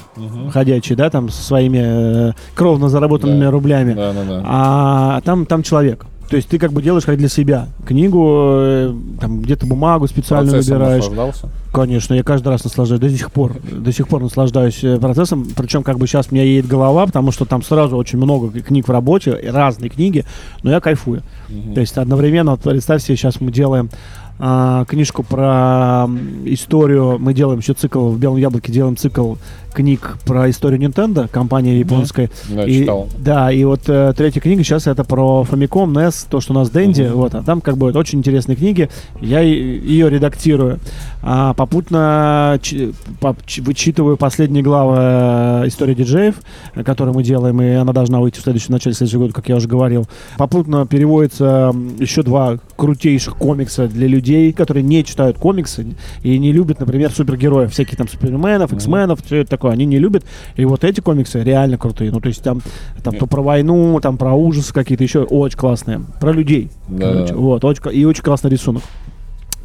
ходячий, 0.52 0.94
да, 0.94 1.10
там 1.10 1.30
со 1.30 1.42
своими 1.42 2.28
э, 2.28 2.32
кровно 2.54 2.88
заработанными 2.88 3.46
Да. 3.46 3.50
рублями, 3.50 3.94
да, 3.94 4.12
да, 4.12 4.22
да. 4.24 4.42
а 4.46 5.20
там, 5.22 5.46
там 5.46 5.64
человек. 5.64 6.06
То 6.30 6.36
есть 6.36 6.48
ты 6.48 6.60
как 6.60 6.72
бы 6.72 6.80
делаешь 6.80 7.04
как 7.04 7.18
для 7.18 7.28
себя. 7.28 7.66
Книгу, 7.84 8.24
э, 8.60 8.94
там 9.20 9.40
где-то 9.40 9.66
бумагу 9.66 10.06
специально 10.06 10.48
Процессом 10.48 10.78
выбираешь. 10.78 11.02
наслаждался? 11.02 11.48
Конечно, 11.72 12.14
я 12.14 12.22
каждый 12.22 12.48
раз 12.50 12.62
наслаждаюсь, 12.62 13.00
до 13.00 13.10
сих 13.10 13.32
пор, 13.32 13.56
до 13.60 13.92
сих 13.92 14.06
пор 14.06 14.22
наслаждаюсь 14.22 14.78
э, 14.84 14.98
процессом. 14.98 15.44
Причем 15.56 15.82
как 15.82 15.98
бы 15.98 16.06
сейчас 16.06 16.28
у 16.30 16.34
меня 16.36 16.44
едет 16.44 16.68
голова, 16.68 17.06
потому 17.06 17.32
что 17.32 17.46
там 17.46 17.64
сразу 17.64 17.96
очень 17.96 18.18
много 18.18 18.48
книг 18.60 18.86
в 18.86 18.92
работе, 18.92 19.32
разные 19.50 19.90
книги, 19.90 20.24
но 20.62 20.70
я 20.70 20.78
кайфую. 20.80 21.22
Мгм. 21.48 21.74
То 21.74 21.80
есть 21.80 21.98
одновременно, 21.98 22.52
вот 22.52 22.60
представь 22.60 23.02
себе, 23.02 23.16
сейчас 23.16 23.40
мы 23.40 23.50
делаем 23.50 23.90
а, 24.38 24.84
книжку 24.86 25.22
про 25.22 26.06
историю, 26.44 27.18
мы 27.18 27.34
делаем 27.34 27.58
еще 27.58 27.74
цикл, 27.74 28.08
в 28.08 28.18
«Белом 28.18 28.38
яблоке» 28.38 28.72
делаем 28.72 28.96
цикл 28.96 29.34
книг 29.72 30.16
про 30.26 30.48
историю 30.50 30.80
Nintendo, 30.80 31.28
компания 31.28 31.78
японская. 31.78 32.30
Да, 32.48 32.64
И- 32.64 32.80
читал. 32.80 33.08
Да, 33.18 33.52
и 33.52 33.64
вот 33.64 33.82
э, 33.88 34.12
третья 34.16 34.40
книга 34.40 34.62
сейчас 34.64 34.86
это 34.86 35.04
про 35.04 35.46
Famicom, 35.50 35.92
NES, 35.92 36.26
то, 36.28 36.40
что 36.40 36.52
у 36.52 36.56
нас 36.56 36.70
Дэнди, 36.70 37.02
Мгм. 37.02 37.12
вот, 37.14 37.34
а 37.34 37.42
там 37.42 37.60
как 37.60 37.76
бы 37.76 37.86
вот 37.86 37.96
очень 37.96 38.18
интересные 38.18 38.56
книги, 38.56 38.88
я 39.20 39.40
ее 39.40 40.10
редактирую, 40.10 40.78
а 41.22 41.54
попутно 41.54 42.58
чи- 42.62 42.92
по- 43.20 43.36
ч- 43.46 43.62
вычитываю 43.62 44.16
последние 44.16 44.62
главы 44.62 44.96
э, 44.98 45.68
истории 45.68 45.94
диджеев, 45.94 46.34
э, 46.74 46.82
которые 46.84 47.14
мы 47.14 47.22
делаем, 47.22 47.60
и 47.62 47.68
она 47.70 47.92
должна 47.92 48.20
выйти 48.20 48.38
в 48.38 48.42
следующем 48.42 48.72
начале 48.72 48.94
следующего 48.94 49.20
года, 49.22 49.34
как 49.34 49.48
я 49.48 49.56
уже 49.56 49.68
говорил. 49.68 50.06
Попутно 50.38 50.86
переводится 50.86 51.74
еще 51.98 52.22
два 52.22 52.58
крутейших 52.76 53.36
комикса 53.36 53.88
для 53.88 54.06
людей, 54.06 54.52
которые 54.52 54.82
не 54.82 55.04
читают 55.04 55.38
комиксы 55.38 55.86
и 56.22 56.38
не 56.38 56.52
любят, 56.52 56.80
например, 56.80 57.10
супергероев, 57.12 57.72
всяких 57.72 57.96
там 57.96 58.08
суперменов, 58.08 58.70
Мгм. 58.70 58.78
X-менов, 58.78 59.20
все 59.24 59.36
это 59.38 59.50
такое, 59.60 59.72
они 59.72 59.84
не 59.84 59.98
любят. 59.98 60.24
И 60.56 60.64
вот 60.64 60.84
эти 60.84 61.00
комиксы 61.00 61.42
реально 61.42 61.76
крутые. 61.76 62.10
Ну, 62.10 62.20
то 62.20 62.28
есть 62.28 62.42
там, 62.42 62.62
там 63.04 63.14
то 63.16 63.26
про 63.26 63.42
войну, 63.42 64.00
там 64.00 64.16
про 64.16 64.32
ужасы 64.32 64.72
какие-то 64.72 65.04
еще 65.04 65.20
очень 65.22 65.58
классные. 65.58 66.00
Про 66.20 66.32
людей. 66.32 66.70
Да, 66.88 67.12
короче. 67.12 67.34
Вот, 67.34 67.64
очень, 67.64 67.82
и 67.92 68.04
очень 68.06 68.22
классный 68.22 68.50
рисунок. 68.50 68.82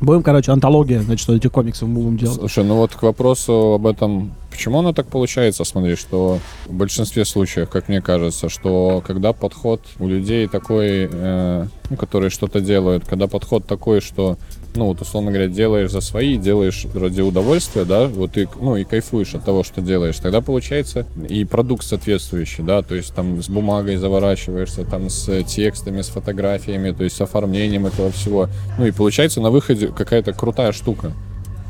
Будем, 0.01 0.23
короче, 0.23 0.51
антология, 0.51 1.01
значит, 1.01 1.29
этих 1.29 1.53
комиксов 1.53 1.87
мы 1.87 2.01
будем 2.01 2.17
делать. 2.17 2.37
Слушай, 2.37 2.65
ну 2.65 2.75
вот 2.75 2.93
к 2.93 3.01
вопросу 3.01 3.75
об 3.75 3.87
этом, 3.87 4.33
почему 4.51 4.79
оно 4.79 4.91
так 4.91 5.07
получается, 5.07 5.63
смотри, 5.63 5.95
что 5.95 6.39
в 6.65 6.73
большинстве 6.73 7.23
случаев, 7.23 7.69
как 7.69 7.87
мне 7.87 8.01
кажется, 8.01 8.49
что 8.49 9.01
когда 9.07 9.31
подход 9.31 9.81
у 9.99 10.07
людей 10.07 10.47
такой, 10.47 11.09
э, 11.09 11.67
ну, 11.89 11.95
которые 11.95 12.29
что-то 12.29 12.59
делают, 12.59 13.05
когда 13.07 13.27
подход 13.27 13.65
такой, 13.65 14.01
что, 14.01 14.37
ну, 14.75 14.87
вот, 14.87 15.01
условно 15.01 15.31
говоря, 15.31 15.47
делаешь 15.47 15.91
за 15.91 16.01
свои, 16.01 16.37
делаешь 16.37 16.85
ради 16.93 17.21
удовольствия, 17.21 17.85
да, 17.85 18.07
вот 18.07 18.33
ты, 18.33 18.47
ну, 18.59 18.75
и 18.75 18.83
кайфуешь 18.83 19.35
от 19.35 19.43
того, 19.43 19.63
что 19.63 19.81
делаешь, 19.81 20.17
тогда 20.17 20.41
получается 20.41 21.05
и 21.29 21.45
продукт 21.45 21.83
соответствующий, 21.85 22.63
да, 22.63 22.81
то 22.81 22.95
есть 22.95 23.13
там 23.13 23.41
с 23.41 23.49
бумагой 23.49 23.97
заворачиваешься, 23.97 24.83
там 24.85 25.09
с 25.09 25.43
текстами, 25.43 26.01
с 26.01 26.07
фотографиями, 26.07 26.91
то 26.91 27.03
есть 27.03 27.15
с 27.15 27.21
оформлением 27.21 27.85
этого 27.85 28.11
всего, 28.11 28.49
ну, 28.77 28.85
и 28.85 28.91
получается 28.91 29.41
на 29.41 29.51
выходе 29.51 29.87
какая-то 29.87 30.33
крутая 30.33 30.71
штука. 30.71 31.11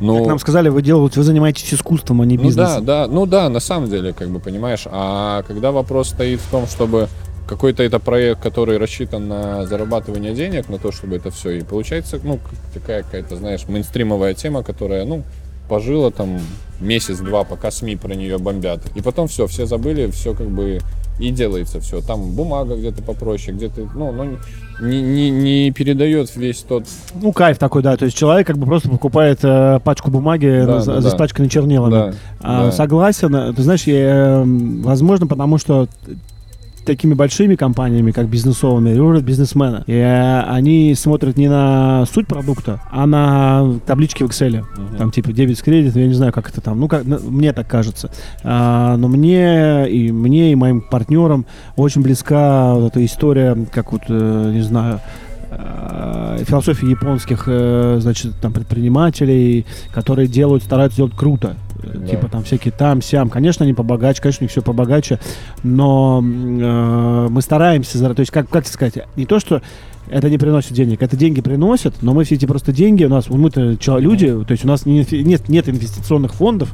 Ну, 0.02 0.20
Как 0.20 0.28
нам 0.28 0.40
сказали, 0.40 0.68
вы 0.68 0.82
делаете, 0.82 1.20
вы 1.20 1.24
занимаетесь 1.24 1.74
искусством, 1.74 2.22
а 2.22 2.26
не 2.26 2.36
ну 2.36 2.44
да, 2.44 2.48
бизнесом. 2.48 2.86
да, 2.86 3.08
ну 3.08 3.26
да, 3.26 3.48
на 3.48 3.62
самом 3.62 3.90
деле, 3.90 4.12
как 4.12 4.30
бы 4.30 4.40
понимаешь. 4.40 4.84
А 4.86 5.44
когда 5.44 5.72
вопрос 5.72 6.10
стоит 6.10 6.42
в 6.42 6.52
том, 6.52 6.68
чтобы 6.68 7.08
какой-то 7.48 7.84
это 7.84 8.00
проект, 8.00 8.42
который 8.42 8.78
рассчитан 8.78 9.28
на 9.28 9.66
зарабатывание 9.66 10.34
денег, 10.34 10.70
на 10.70 10.78
то, 10.78 10.92
чтобы 10.92 11.18
это 11.18 11.32
все, 11.32 11.52
и 11.52 11.62
получается, 11.62 12.20
ну, 12.24 12.40
такая 12.74 13.04
какая-то, 13.04 13.36
знаешь, 13.36 13.68
мейнстримовая 13.68 14.34
тема, 14.34 14.64
которая, 14.64 15.06
ну, 15.06 15.24
пожила 15.68 16.12
там 16.12 16.40
месяц-два, 16.80 17.44
пока 17.44 17.72
СМИ 17.72 17.96
про 17.96 18.14
нее 18.14 18.38
бомбят. 18.38 18.82
И 18.96 19.02
потом 19.02 19.28
все, 19.28 19.48
все 19.48 19.66
забыли, 19.66 20.12
все 20.12 20.34
как 20.34 20.48
бы 20.48 20.80
и 21.20 21.32
делается 21.32 21.80
все. 21.80 22.02
Там 22.02 22.32
бумага 22.32 22.76
где-то 22.76 23.02
попроще, 23.02 23.56
где-то, 23.56 23.90
ну, 23.96 24.12
ну 24.12 24.38
не, 24.82 25.02
не, 25.02 25.30
не 25.30 25.72
передает 25.72 26.36
весь 26.36 26.60
тот... 26.60 26.86
Ну, 27.14 27.32
кайф 27.32 27.58
такой, 27.58 27.82
да. 27.82 27.96
То 27.96 28.06
есть 28.06 28.18
человек 28.18 28.46
как 28.46 28.58
бы 28.58 28.66
просто 28.66 28.90
покупает 28.90 29.40
э, 29.44 29.80
пачку 29.84 30.12
бумаги 30.12 30.64
Да, 30.66 30.82
за, 30.82 30.96
да, 30.96 31.02
за 31.02 31.10
да. 31.10 31.16
испачканной 31.16 31.50
чернилами. 31.50 31.92
Да, 31.92 32.14
А, 32.42 32.66
да. 32.66 32.72
Согласен. 32.74 33.56
Ты 33.56 33.64
знаешь, 33.64 33.84
я, 33.84 33.96
э, 33.96 34.44
возможно, 34.46 35.28
потому 35.28 35.58
что 35.58 35.88
такими 36.86 37.14
большими 37.14 37.56
компаниями, 37.56 38.12
как 38.12 38.28
бизнесовыми, 38.30 38.96
рулят 38.96 39.24
бизнесмены. 39.24 39.84
И 39.88 39.94
э, 39.94 40.42
они 40.42 40.94
смотрят 40.96 41.38
не 41.38 41.50
на 41.50 42.06
суть 42.06 42.28
продукта, 42.28 42.80
а 42.92 43.06
на 43.06 43.80
таблички 43.86 44.24
в 44.24 44.28
Excel. 44.28 44.62
Мгм. 44.62 44.98
Там 44.98 45.12
типа 45.12 45.34
дебет 45.34 45.58
с 45.58 45.62
кредитом, 45.62 46.02
я 46.02 46.08
не 46.08 46.14
знаю, 46.14 46.32
как 46.32 46.50
это 46.50 46.62
там. 46.62 46.80
Ну, 46.80 46.88
как, 46.88 47.06
на- 47.06 47.20
мне 47.20 47.52
так 47.54 47.68
кажется. 47.68 48.10
А, 48.44 48.96
но 48.98 49.08
мне 49.08 49.90
и 49.90 50.12
мне, 50.12 50.52
и 50.52 50.56
моим 50.56 50.82
партнерам 50.82 51.46
очень 51.76 52.02
близка 52.02 52.74
вот 52.76 52.92
эта 52.92 53.04
история, 53.04 53.58
как 53.72 53.92
вот, 53.92 54.04
э, 54.08 54.52
не 54.54 54.62
знаю, 54.62 55.02
э, 55.52 56.44
философия 56.48 56.90
японских, 56.90 57.48
значит, 58.02 58.34
там 58.42 58.54
предпринимателей, 58.54 59.66
которые 59.94 60.28
делают, 60.28 60.64
стараются 60.64 60.98
делать 60.98 61.14
круто. 61.16 61.56
Да. 61.94 62.08
Типа 62.08 62.28
там 62.28 62.44
всякие 62.44 62.72
там, 62.72 63.02
сям. 63.02 63.30
Конечно, 63.30 63.64
они 63.64 63.74
побогаче, 63.74 64.22
конечно, 64.22 64.44
у 64.44 64.46
них 64.46 64.52
все 64.52 64.62
побогаче, 64.62 65.20
но 65.64 66.22
э, 66.22 67.28
мы 67.30 67.42
стараемся, 67.42 68.14
то 68.14 68.20
есть, 68.20 68.32
как, 68.32 68.50
как 68.50 68.68
сказать, 68.68 69.06
не 69.16 69.26
то, 69.26 69.40
что 69.40 69.62
это 70.08 70.30
не 70.30 70.38
приносит 70.38 70.74
денег, 70.74 71.02
это 71.02 71.18
деньги 71.18 71.42
приносят, 71.42 71.96
но 72.02 72.14
мы 72.14 72.24
все 72.24 72.36
эти 72.36 72.46
просто 72.46 72.72
деньги, 72.72 73.06
у 73.06 73.10
нас, 73.10 73.30
мы-то 73.30 73.78
люди, 73.98 74.28
то 74.28 74.52
есть 74.52 74.66
у 74.66 74.68
нас 74.68 74.86
не 74.86 75.06
нет, 75.24 75.50
нет 75.50 75.70
инвестиционных 75.70 76.34
фондов, 76.34 76.74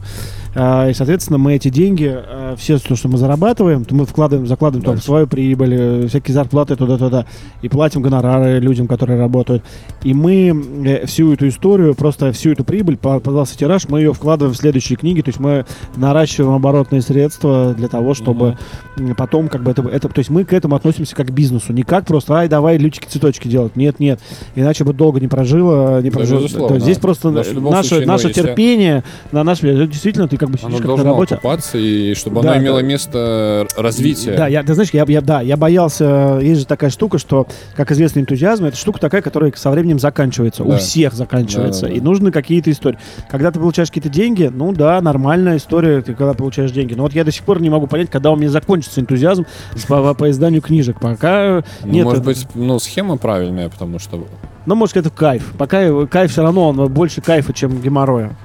и, 0.89 0.93
соответственно, 0.93 1.37
мы 1.37 1.53
эти 1.55 1.69
деньги, 1.69 2.11
а, 2.13 2.55
все 2.57 2.77
то, 2.77 2.95
что 2.97 3.07
мы 3.07 3.17
зарабатываем, 3.17 3.85
то 3.85 3.95
мы 3.95 4.05
вкладываем, 4.05 4.47
закладываем 4.47 4.83
там, 4.83 4.95
Дальше. 4.95 5.05
свою 5.05 5.25
прибыль, 5.27 5.73
э, 5.73 6.07
всякие 6.07 6.33
зарплаты 6.33 6.75
туда-туда, 6.75 7.25
и 7.61 7.69
платим 7.69 8.01
гонорары 8.01 8.59
людям, 8.59 8.87
которые 8.87 9.17
работают. 9.17 9.63
И 10.03 10.13
мы 10.13 10.49
э, 10.85 11.05
всю 11.05 11.31
эту 11.31 11.47
историю, 11.47 11.95
просто 11.95 12.33
всю 12.33 12.51
эту 12.51 12.65
прибыль, 12.65 12.97
по- 12.97 13.19
продался 13.21 13.57
тираж, 13.57 13.87
мы 13.87 13.99
ее 13.99 14.13
вкладываем 14.13 14.53
в 14.53 14.57
следующие 14.57 14.97
книги, 14.97 15.21
то 15.21 15.29
есть 15.29 15.39
мы 15.39 15.65
наращиваем 15.95 16.53
оборотные 16.53 17.01
средства 17.01 17.73
для 17.73 17.87
того, 17.87 18.13
чтобы 18.13 18.57
м, 18.97 19.15
потом 19.15 19.47
как 19.47 19.63
бы 19.63 19.71
это, 19.71 19.81
это, 19.87 20.09
то 20.09 20.19
есть 20.19 20.29
мы 20.29 20.43
к 20.43 20.51
этому 20.51 20.75
относимся 20.75 21.15
как 21.15 21.27
к 21.27 21.31
бизнесу, 21.31 21.71
не 21.71 21.83
как 21.83 22.05
просто, 22.05 22.33
ай, 22.33 22.49
давай 22.49 22.77
лючики 22.77 23.07
цветочки 23.07 23.47
делать. 23.47 23.77
Нет, 23.77 23.99
нет, 24.01 24.19
иначе 24.55 24.83
бы 24.83 24.91
долго 24.93 25.21
не 25.21 25.27
прожило, 25.29 26.01
не 26.01 26.09
Да, 26.09 26.17
прожило. 26.17 26.39
есть 26.73 26.83
здесь 26.83 26.97
просто 26.97 27.29
любом 27.53 27.71
наше, 27.71 28.05
наше 28.05 28.33
терпение, 28.33 29.03
на 29.31 29.43
наш 29.45 29.59
действительно 29.61 30.27
ты 30.27 30.40
как 30.41 30.49
бы 30.49 30.57
Оно 30.61 30.77
сидишь 30.77 30.87
как 30.89 30.97
на 30.97 31.03
работе. 31.03 31.35
окупаться, 31.35 31.77
и 31.77 32.13
чтобы 32.15 32.41
Да, 32.41 32.53
оно 32.53 32.61
имело 32.61 32.81
да. 32.81 32.85
место 32.87 33.67
развития. 33.77 34.33
Да, 34.35 34.47
я, 34.47 34.63
ты 34.63 34.73
знаешь, 34.73 34.89
я, 34.91 35.05
я, 35.07 35.21
да, 35.21 35.41
я 35.41 35.55
боялся, 35.55 36.39
есть 36.41 36.61
же 36.61 36.65
такая 36.65 36.89
штука, 36.89 37.19
что, 37.19 37.47
как 37.75 37.91
известно, 37.91 38.19
энтузиазм, 38.19 38.65
это 38.65 38.75
штука 38.75 38.99
такая, 38.99 39.21
которая 39.21 39.53
со 39.55 39.69
временем 39.69 39.99
заканчивается, 39.99 40.63
у 40.63 40.71
Да. 40.71 40.77
всех 40.77 41.13
заканчивается, 41.13 41.81
Да, 41.83 41.87
да, 41.87 41.93
да. 41.93 41.97
и 41.97 42.01
нужны 42.01 42.31
какие-то 42.31 42.71
истории. 42.71 42.97
Когда 43.29 43.51
ты 43.51 43.59
получаешь 43.59 43.89
какие-то 43.89 44.09
деньги, 44.09 44.49
ну 44.51 44.73
да, 44.73 44.99
нормальная 45.01 45.57
история, 45.57 46.01
ты 46.01 46.13
когда 46.15 46.33
получаешь 46.33 46.71
деньги. 46.71 46.95
Но 46.95 47.03
вот 47.03 47.13
я 47.13 47.23
до 47.23 47.31
сих 47.31 47.43
пор 47.43 47.61
не 47.61 47.69
могу 47.69 47.85
понять, 47.87 48.09
когда 48.09 48.31
у 48.31 48.35
меня 48.35 48.49
закончится 48.49 48.99
энтузиазм 48.99 49.45
по, 49.87 50.13
по 50.15 50.29
изданию 50.31 50.61
книжек. 50.61 50.99
Пока 50.99 51.63
Ну, 51.83 51.91
нет. 51.91 52.05
может 52.05 52.23
быть, 52.25 52.47
ну, 52.55 52.79
схема 52.79 53.17
правильная, 53.17 53.69
потому 53.69 53.99
что 53.99 54.25
Ну, 54.65 54.75
может, 54.75 54.97
это 54.97 55.09
кайф. 55.11 55.53
Пока 55.57 56.05
кайф 56.07 56.31
все 56.31 56.41
равно, 56.41 56.69
он 56.69 56.91
больше 56.91 57.21
кайфа, 57.21 57.53
чем 57.53 57.79
геморроя. 57.81 58.35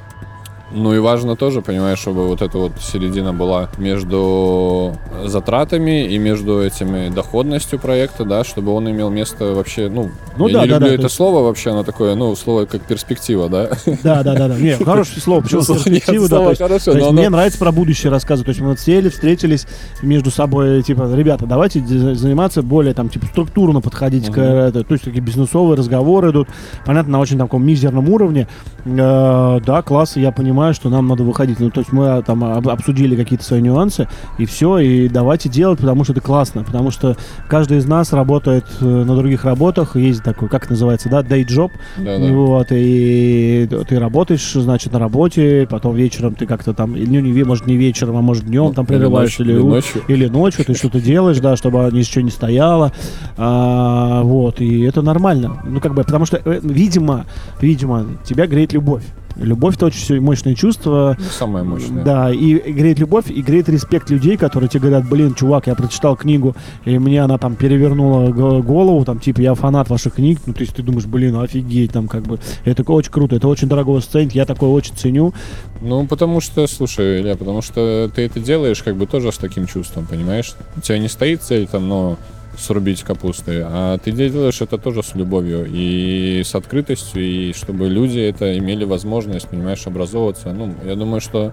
Ну 0.73 0.93
и 0.95 0.99
важно 0.99 1.37
тоже, 1.37 1.63
понимаешь, 1.63 1.99
чтобы 2.01 2.27
вот 2.27 2.43
эта 2.43 2.59
вот 2.59 2.73
середина 2.81 3.33
была 3.33 3.69
между 3.79 4.95
затратами 5.25 6.07
и 6.07 6.19
между 6.19 6.61
этими 6.61 7.09
доходностью 7.09 7.79
проекта, 7.79 8.25
да, 8.25 8.43
чтобы 8.43 8.73
он 8.73 8.91
имел 8.91 9.09
место 9.09 9.55
вообще, 9.55 9.89
ну, 9.89 10.11
Ну 10.37 10.49
я 10.49 10.59
да, 10.59 10.63
не 10.65 10.69
да, 10.71 10.75
люблю 10.75 10.89
да, 10.89 10.93
это 10.95 11.03
то 11.03 11.03
есть- 11.05 11.15
слово 11.15 11.43
вообще, 11.45 11.71
оно 11.71 11.85
такое, 11.85 12.17
ну, 12.17 12.35
слово 12.35 12.65
как 12.65 12.83
перспектива, 12.83 13.49
да. 13.49 13.69
Да, 14.03 14.23
да, 14.25 14.35
да, 14.35 14.49
да. 14.49 14.57
Не, 14.57 14.73
хорошее 14.85 15.21
слово, 15.21 15.43
почему 15.43 15.61
нет, 15.61 15.85
перспективы, 15.85 16.29
да. 16.29 16.55
хорошее, 16.55 16.97
но 16.97 17.13
мне 17.13 17.29
нравится 17.29 17.59
про 17.59 17.71
будущее 17.71 18.11
рассказывать. 18.11 18.47
То 18.47 18.51
есть 18.51 18.61
мы 18.61 18.69
вот 18.71 18.81
сели, 18.81 19.09
встретились 19.09 19.67
между 20.03 20.33
собой, 20.33 20.83
типа, 20.83 21.09
ребята, 21.15 21.47
давайте 21.47 21.81
заниматься 21.87 22.63
более 22.63 22.93
там, 22.93 23.09
типа, 23.09 23.27
структурно 23.27 23.81
подходить 23.81 24.27
к 24.31 24.35
то 24.73 24.85
есть 24.91 25.05
такие 25.05 25.21
бизнесовые 25.23 25.77
разговоры 25.77 26.31
идут. 26.31 26.49
Понятно, 26.85 27.13
на 27.13 27.21
очень 27.21 27.39
таком 27.39 27.65
мизерном 27.65 28.09
уровне. 28.09 28.49
Э, 28.85 29.61
да, 29.65 29.83
класс, 29.83 30.17
я 30.17 30.33
понимаю, 30.33 30.56
что 30.73 30.89
нам 30.91 31.07
надо 31.09 31.23
выходить. 31.23 31.61
Ну, 31.61 31.71
то 31.71 31.81
есть 31.81 31.93
мы 31.93 32.09
а, 32.09 32.23
там 32.23 32.43
об- 32.45 32.69
обсудили 32.69 33.17
какие-то 33.17 33.45
свои 33.45 33.61
нюансы, 33.61 34.09
и 34.39 34.47
все, 34.47 34.79
и 34.79 35.09
давайте 35.09 35.49
делать, 35.49 35.79
потому 35.81 36.05
что 36.05 36.13
это 36.13 36.21
классно, 36.21 36.65
потому 36.65 36.91
что 36.91 37.17
каждый 37.49 37.79
из 37.79 37.87
нас 37.87 38.13
работает 38.13 38.65
э, 38.81 38.85
на 38.85 39.15
других 39.17 39.45
работах, 39.45 39.97
есть 39.97 40.23
такой, 40.23 40.49
как 40.49 40.69
называется, 40.71 41.09
да, 41.09 41.23
day 41.23 41.45
job, 41.47 41.71
Да, 41.99 42.19
да. 42.19 42.33
вот, 42.33 42.67
и 42.71 43.69
ты 43.89 43.99
работаешь, 43.99 44.53
значит, 44.53 44.93
на 44.93 44.99
работе, 44.99 45.67
потом 45.71 45.95
вечером 45.95 46.35
ты 46.35 46.47
как-то 46.47 46.73
там, 46.75 46.93
ну, 46.93 47.21
не, 47.21 47.43
может, 47.45 47.67
не 47.67 47.77
вечером, 47.77 48.17
а 48.17 48.21
может, 48.23 48.45
днем 48.45 48.75
там 48.75 48.85
Или 48.85 48.95
прерываешь, 48.97 49.39
или, 49.41 49.53
или 49.53 49.59
ночью. 49.61 50.03
или 50.09 50.27
ночью 50.27 50.65
ты 50.65 50.75
что-то 50.75 51.01
делаешь, 51.01 51.39
да, 51.39 51.57
чтобы 51.57 51.89
ничего 51.93 52.23
не 52.25 52.31
стояло, 52.31 52.93
А, 53.37 54.23
вот, 54.23 54.61
и 54.61 54.83
это 54.83 55.03
нормально, 55.03 55.63
ну, 55.65 55.81
как 55.81 55.95
бы, 55.95 56.03
потому 56.05 56.25
что, 56.27 56.41
э, 56.45 56.61
видимо, 56.63 57.27
видимо, 57.61 58.07
тебя 58.25 58.47
греет 58.47 58.73
любовь. 58.73 59.03
Любовь 59.39 59.77
это 59.77 59.87
очень 59.87 60.21
мощное 60.21 60.55
чувство. 60.55 61.17
Ну, 61.19 61.25
Самое 61.31 61.65
мощное. 61.65 62.03
Да, 62.05 62.33
и 62.33 62.55
греет 62.73 62.99
любовь, 62.99 63.31
и 63.31 63.43
греет 63.43 63.69
респект 63.69 64.09
людей, 64.11 64.37
которые 64.37 64.69
тебе 64.69 64.81
говорят, 64.89 65.09
блин, 65.09 65.35
чувак, 65.35 65.67
я 65.67 65.75
прочитал 65.75 66.17
книгу, 66.17 66.57
и 66.85 66.99
мне 66.99 67.23
она 67.23 67.37
там 67.39 67.55
перевернула 67.55 68.31
го- 68.31 68.63
голову, 68.63 69.05
там, 69.05 69.19
типа, 69.19 69.41
я 69.41 69.55
фанат 69.55 69.91
ваших 69.91 70.15
книг, 70.15 70.41
ну, 70.47 70.53
то 70.55 70.61
есть 70.61 70.75
ты 70.75 70.83
думаешь, 70.83 71.07
блин, 71.07 71.37
офигеть, 71.37 71.93
там, 71.93 72.09
как 72.09 72.23
бы, 72.23 72.39
это 72.65 72.83
очень 72.91 73.13
круто, 73.13 73.37
это 73.37 73.47
очень 73.49 73.69
дорого 73.69 74.01
стоит, 74.01 74.33
я 74.33 74.47
такое 74.47 74.71
очень 74.71 74.95
ценю. 74.95 75.35
Ну, 75.83 76.07
потому 76.07 76.41
что, 76.41 76.67
слушай, 76.67 77.21
Илья, 77.21 77.37
потому 77.37 77.61
что 77.63 78.11
ты 78.15 78.23
это 78.23 78.41
делаешь 78.41 78.83
как 78.83 78.97
бы 78.97 79.07
тоже 79.07 79.31
с 79.33 79.39
таким 79.39 79.67
чувством, 79.67 80.07
понимаешь? 80.07 80.55
У 80.77 80.81
тебя 80.81 80.99
не 80.99 81.09
стоит 81.09 81.43
цель 81.43 81.67
там, 81.67 81.89
ну, 81.89 82.17
срубить 82.59 83.03
капусты, 83.03 83.63
а 83.65 83.99
ты 83.99 84.13
делаешь 84.13 84.61
это 84.61 84.79
тоже 84.79 85.03
с 85.03 85.15
любовью 85.15 85.67
и 85.69 86.43
с 86.45 86.55
открытостью, 86.55 87.23
и 87.23 87.53
чтобы 87.53 87.89
люди 87.89 88.19
это 88.19 88.59
имели 88.59 88.85
возможность, 88.85 89.49
понимаешь, 89.49 89.87
образовываться. 89.87 90.53
Ну, 90.53 90.75
я 90.85 90.95
думаю, 90.95 91.21
что 91.21 91.53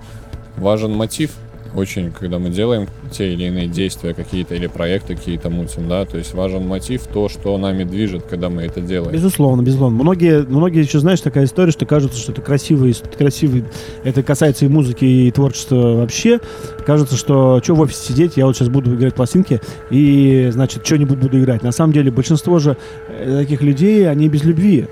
важен 0.57 0.91
мотив 0.91 1.31
очень, 1.75 2.11
когда 2.11 2.39
мы 2.39 2.49
делаем 2.49 2.87
те 3.11 3.33
или 3.33 3.45
иные 3.45 3.67
действия 3.67 4.13
какие-то 4.13 4.55
или 4.55 4.67
проекты 4.67 5.15
какие-то 5.15 5.49
мутим, 5.49 5.87
да, 5.87 6.05
то 6.05 6.17
есть 6.17 6.33
важен 6.33 6.67
мотив, 6.67 7.03
то, 7.07 7.29
что 7.29 7.57
нами 7.57 7.83
движет, 7.83 8.23
когда 8.23 8.49
мы 8.49 8.63
это 8.63 8.81
делаем. 8.81 9.11
Безусловно, 9.11 9.61
безусловно. 9.61 10.01
Многие, 10.03 10.43
многие 10.43 10.83
еще, 10.83 10.99
знаешь, 10.99 11.21
такая 11.21 11.45
история, 11.45 11.71
что 11.71 11.85
кажется, 11.85 12.19
что 12.19 12.31
это 12.31 12.41
красивый, 12.41 12.95
красивый, 13.17 13.65
это 14.03 14.23
касается 14.23 14.65
и 14.65 14.67
музыки, 14.67 15.05
и 15.05 15.31
творчества 15.31 15.95
вообще. 15.97 16.39
Кажется, 16.85 17.15
что 17.15 17.61
что 17.63 17.75
в 17.75 17.79
офисе 17.81 18.13
сидеть, 18.13 18.37
я 18.37 18.45
вот 18.45 18.55
сейчас 18.55 18.69
буду 18.69 18.95
играть 18.95 19.15
пластинки, 19.15 19.61
и, 19.89 20.49
значит, 20.51 20.85
что-нибудь 20.85 21.17
буду 21.17 21.39
играть. 21.39 21.63
На 21.63 21.71
самом 21.71 21.93
деле, 21.93 22.11
большинство 22.11 22.59
же 22.59 22.77
э, 23.09 23.39
таких 23.41 23.61
людей, 23.61 24.09
они 24.09 24.29
без 24.29 24.43
любви. 24.43 24.87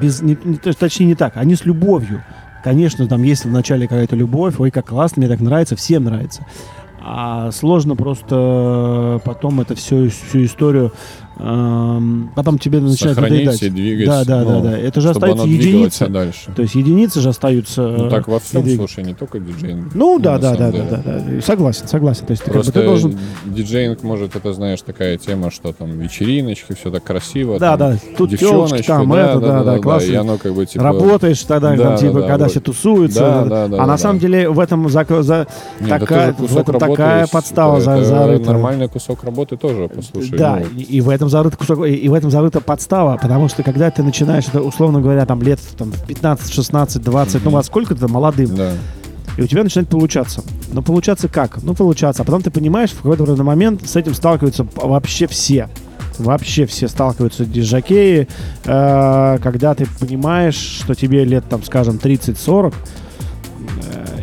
Без, 0.00 0.22
не- 0.22 0.38
не- 0.44 0.56
точнее, 0.56 1.06
не 1.06 1.14
так, 1.14 1.36
они 1.36 1.54
с 1.54 1.64
любовью. 1.64 2.22
Конечно, 2.62 3.08
там 3.08 3.22
есть 3.22 3.44
вначале 3.44 3.88
какая-то 3.88 4.14
любовь, 4.14 4.54
ой, 4.58 4.70
как 4.70 4.86
классно, 4.86 5.20
мне 5.20 5.28
так 5.28 5.40
нравится, 5.40 5.74
всем 5.76 6.04
нравится. 6.04 6.46
А 7.00 7.50
сложно 7.50 7.96
просто 7.96 9.20
потом 9.24 9.60
это 9.60 9.74
все, 9.74 10.08
всю 10.08 10.44
историю, 10.44 10.92
потом 12.34 12.58
тебе 12.58 12.80
начинает 12.80 13.16
Сохранить 13.16 13.46
надоедать. 13.46 13.62
и 13.62 13.70
двигать, 13.70 14.06
Да, 14.06 14.24
да, 14.24 14.42
ну, 14.42 14.62
да, 14.62 14.70
да. 14.70 14.78
Это 14.78 15.00
же 15.00 15.10
чтобы 15.10 15.26
остаются 15.26 15.42
оно 15.44 15.52
двигалось 15.52 15.94
единицы. 15.94 16.08
дальше. 16.08 16.50
То 16.54 16.62
есть 16.62 16.74
единицы 16.74 17.20
же 17.20 17.28
остаются. 17.30 17.82
Ну, 17.88 18.08
так 18.10 18.28
во 18.28 18.38
всем, 18.38 18.62
и 18.66 18.76
слушай, 18.76 19.04
не 19.04 19.14
только 19.14 19.38
диджейнг. 19.40 19.94
Ну 19.94 20.18
да, 20.18 20.32
на 20.32 20.38
да, 20.38 20.50
да, 20.52 20.56
да, 20.56 20.70
деле. 20.72 20.84
да, 20.90 21.02
да. 21.04 21.40
Согласен, 21.42 21.88
согласен. 21.88 22.26
То 22.26 22.30
есть 22.32 22.42
ты, 22.44 22.50
как 22.50 22.54
бы, 22.54 22.62
Просто 22.62 22.72
ты 22.80 22.86
должен. 22.86 23.18
диджейнг, 23.44 24.02
может, 24.02 24.36
это, 24.36 24.52
знаешь, 24.52 24.80
такая 24.82 25.18
тема, 25.18 25.50
что 25.50 25.72
там 25.72 25.98
вечериночки, 25.98 26.74
все 26.74 26.90
так 26.90 27.02
красиво. 27.04 27.58
Да, 27.58 27.76
там, 27.76 27.92
да. 27.92 27.98
Тут 28.16 28.30
девчоночки, 28.30 28.86
там 28.86 29.10
да, 29.10 29.30
это, 29.32 29.40
да, 29.40 29.64
да, 29.64 29.76
И 29.76 29.80
классно. 29.80 30.20
оно 30.20 30.38
как 30.38 30.54
бы 30.54 30.66
типа... 30.66 30.84
Работаешь 30.84 31.42
тогда, 31.42 31.76
Да, 31.76 31.82
там, 31.84 31.96
типа, 31.98 32.12
да, 32.14 32.20
да, 32.20 32.28
когда 32.28 32.44
вот. 32.44 32.50
все 32.50 32.60
тусуются. 32.60 33.20
Да, 33.20 33.44
да, 33.44 33.68
да, 33.68 33.76
а 33.78 33.86
на 33.86 33.86
да, 33.94 33.98
самом 33.98 34.18
да. 34.18 34.20
деле 34.26 34.48
в 34.48 34.60
этом 34.60 34.88
за, 34.88 35.06
за- 35.22 35.46
Нет, 35.80 36.00
такая, 36.00 36.32
в 36.32 36.56
этом 36.56 36.78
такая 36.78 37.26
подстава 37.26 37.80
за, 37.80 38.38
нормальный 38.38 38.88
кусок 38.88 39.24
работы 39.24 39.56
тоже, 39.56 39.88
послушай. 39.88 40.36
Да, 40.38 40.60
ну, 40.72 40.78
и, 40.78 40.82
и 40.82 41.00
в 41.00 41.08
этом 41.08 41.28
зарыт 41.32 41.56
кусок, 41.56 41.84
и, 41.86 41.94
и 41.94 42.08
в 42.08 42.14
этом 42.14 42.30
зарыта 42.30 42.60
подстава, 42.60 43.18
потому 43.20 43.48
что 43.48 43.64
когда 43.64 43.90
ты 43.90 44.02
начинаешь, 44.04 44.44
это, 44.46 44.62
условно 44.62 45.00
говоря, 45.00 45.26
там 45.26 45.42
лет 45.42 45.58
там, 45.76 45.90
в 45.90 46.06
15, 46.06 46.52
16, 46.52 47.02
20, 47.02 47.34
ну, 47.34 47.40
Мгм. 47.40 47.50
во 47.52 47.62
сколько 47.64 47.94
ты 47.96 48.06
молодым, 48.06 48.54
да. 48.54 48.72
и 49.36 49.42
у 49.42 49.46
тебя 49.46 49.64
начинает 49.64 49.88
получаться. 49.88 50.44
Но 50.72 50.82
получаться 50.82 51.28
как? 51.28 51.62
Ну, 51.62 51.74
получаться. 51.74 52.22
А 52.22 52.24
потом 52.24 52.42
ты 52.42 52.50
понимаешь, 52.50 52.90
в 52.90 53.02
какой-то 53.02 53.42
момент 53.42 53.88
с 53.88 53.96
этим 53.96 54.14
сталкиваются 54.14 54.66
вообще 54.76 55.26
все. 55.26 55.68
Вообще 56.18 56.66
все 56.66 56.88
сталкиваются 56.88 57.46
диджакеи, 57.46 58.28
э, 58.66 59.38
когда 59.42 59.74
ты 59.74 59.86
понимаешь, 59.98 60.54
что 60.56 60.94
тебе 60.94 61.24
лет, 61.24 61.44
там, 61.48 61.62
скажем, 61.64 61.96
30-40, 61.96 62.74
э, 62.74 62.74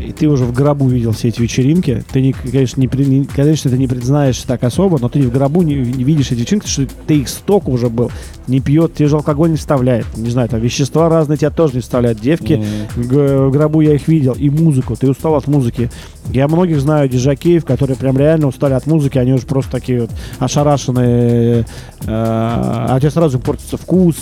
и 0.10 0.12
ты 0.12 0.28
уже 0.28 0.44
в 0.46 0.52
гробу 0.54 0.88
видел 0.88 1.12
все 1.12 1.28
эти 1.28 1.40
вечеринки, 1.40 2.04
ты, 2.12 2.20
не, 2.22 2.34
конечно, 2.34 2.82
не, 2.82 2.90
не- 3.06 3.26
конечно, 3.26 3.70
ты 3.70 3.78
не 3.78 3.88
признаешься 3.88 4.48
так 4.48 4.64
особо, 4.64 4.98
но 5.00 5.08
ты 5.08 5.22
в 5.22 5.32
гробу 5.32 5.62
не, 5.62 5.76
не 5.76 6.04
видишь 6.04 6.32
эти 6.32 6.40
вечеринки, 6.42 6.68
что 6.68 6.88
ты 7.06 7.18
их 7.20 7.30
столько 7.30 7.70
уже 7.70 7.90
был, 7.90 8.12
не 8.48 8.60
пьет, 8.60 8.96
тебе 8.96 9.08
же 9.08 9.18
алкоголь 9.18 9.52
не 9.52 9.58
вставляет, 9.58 10.08
не 10.18 10.32
знаю, 10.32 10.50
там 10.50 10.60
вещества 10.62 11.10
разные 11.10 11.38
тебя 11.38 11.52
тоже 11.52 11.76
не 11.76 11.82
вставляют, 11.82 12.20
девки, 12.20 12.54
М. 12.54 12.64
в 12.96 13.52
гробу 13.52 13.82
я 13.82 13.94
их 13.94 14.08
видел, 14.08 14.34
и 14.34 14.50
музыку, 14.50 14.96
ты 14.96 15.08
устал 15.10 15.36
от 15.36 15.48
музыки. 15.48 15.92
Я 16.32 16.48
многих 16.48 16.80
знаю 16.80 17.08
диджакеев, 17.10 17.64
которые 17.66 17.96
прям 17.96 18.18
реально 18.18 18.48
устали 18.48 18.74
от 18.74 18.86
музыки, 18.88 19.18
они 19.20 19.34
уже 19.34 19.46
просто 19.46 19.72
такие 19.72 20.02
вот 20.02 20.12
ошарашенные, 20.40 21.62
э, 21.62 21.66
а 22.08 22.94
у 22.96 23.00
тебя 23.00 23.12
сразу 23.12 23.40
портится 23.40 23.78
вкус, 23.78 24.16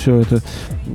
все 0.00 0.16
это, 0.20 0.40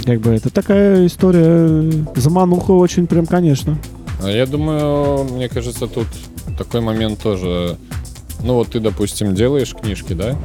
как 0.05 0.21
бы, 0.21 0.31
это 0.31 0.49
такая 0.49 1.05
история, 1.05 1.41
э, 1.45 1.91
замануха 2.15 2.71
очень 2.71 3.07
прям, 3.07 3.25
конечно. 3.25 3.77
А 4.21 4.29
Я 4.29 4.45
думаю, 4.45 5.23
мне 5.25 5.49
кажется, 5.49 5.88
тут 5.88 6.08
такой 6.58 6.82
момент 6.82 7.21
тоже. 7.21 7.77
Ну 8.43 8.55
вот 8.55 8.69
ты, 8.69 8.79
допустим, 8.79 9.36
делаешь 9.36 9.73
книжки, 9.73 10.13
да, 10.13 10.36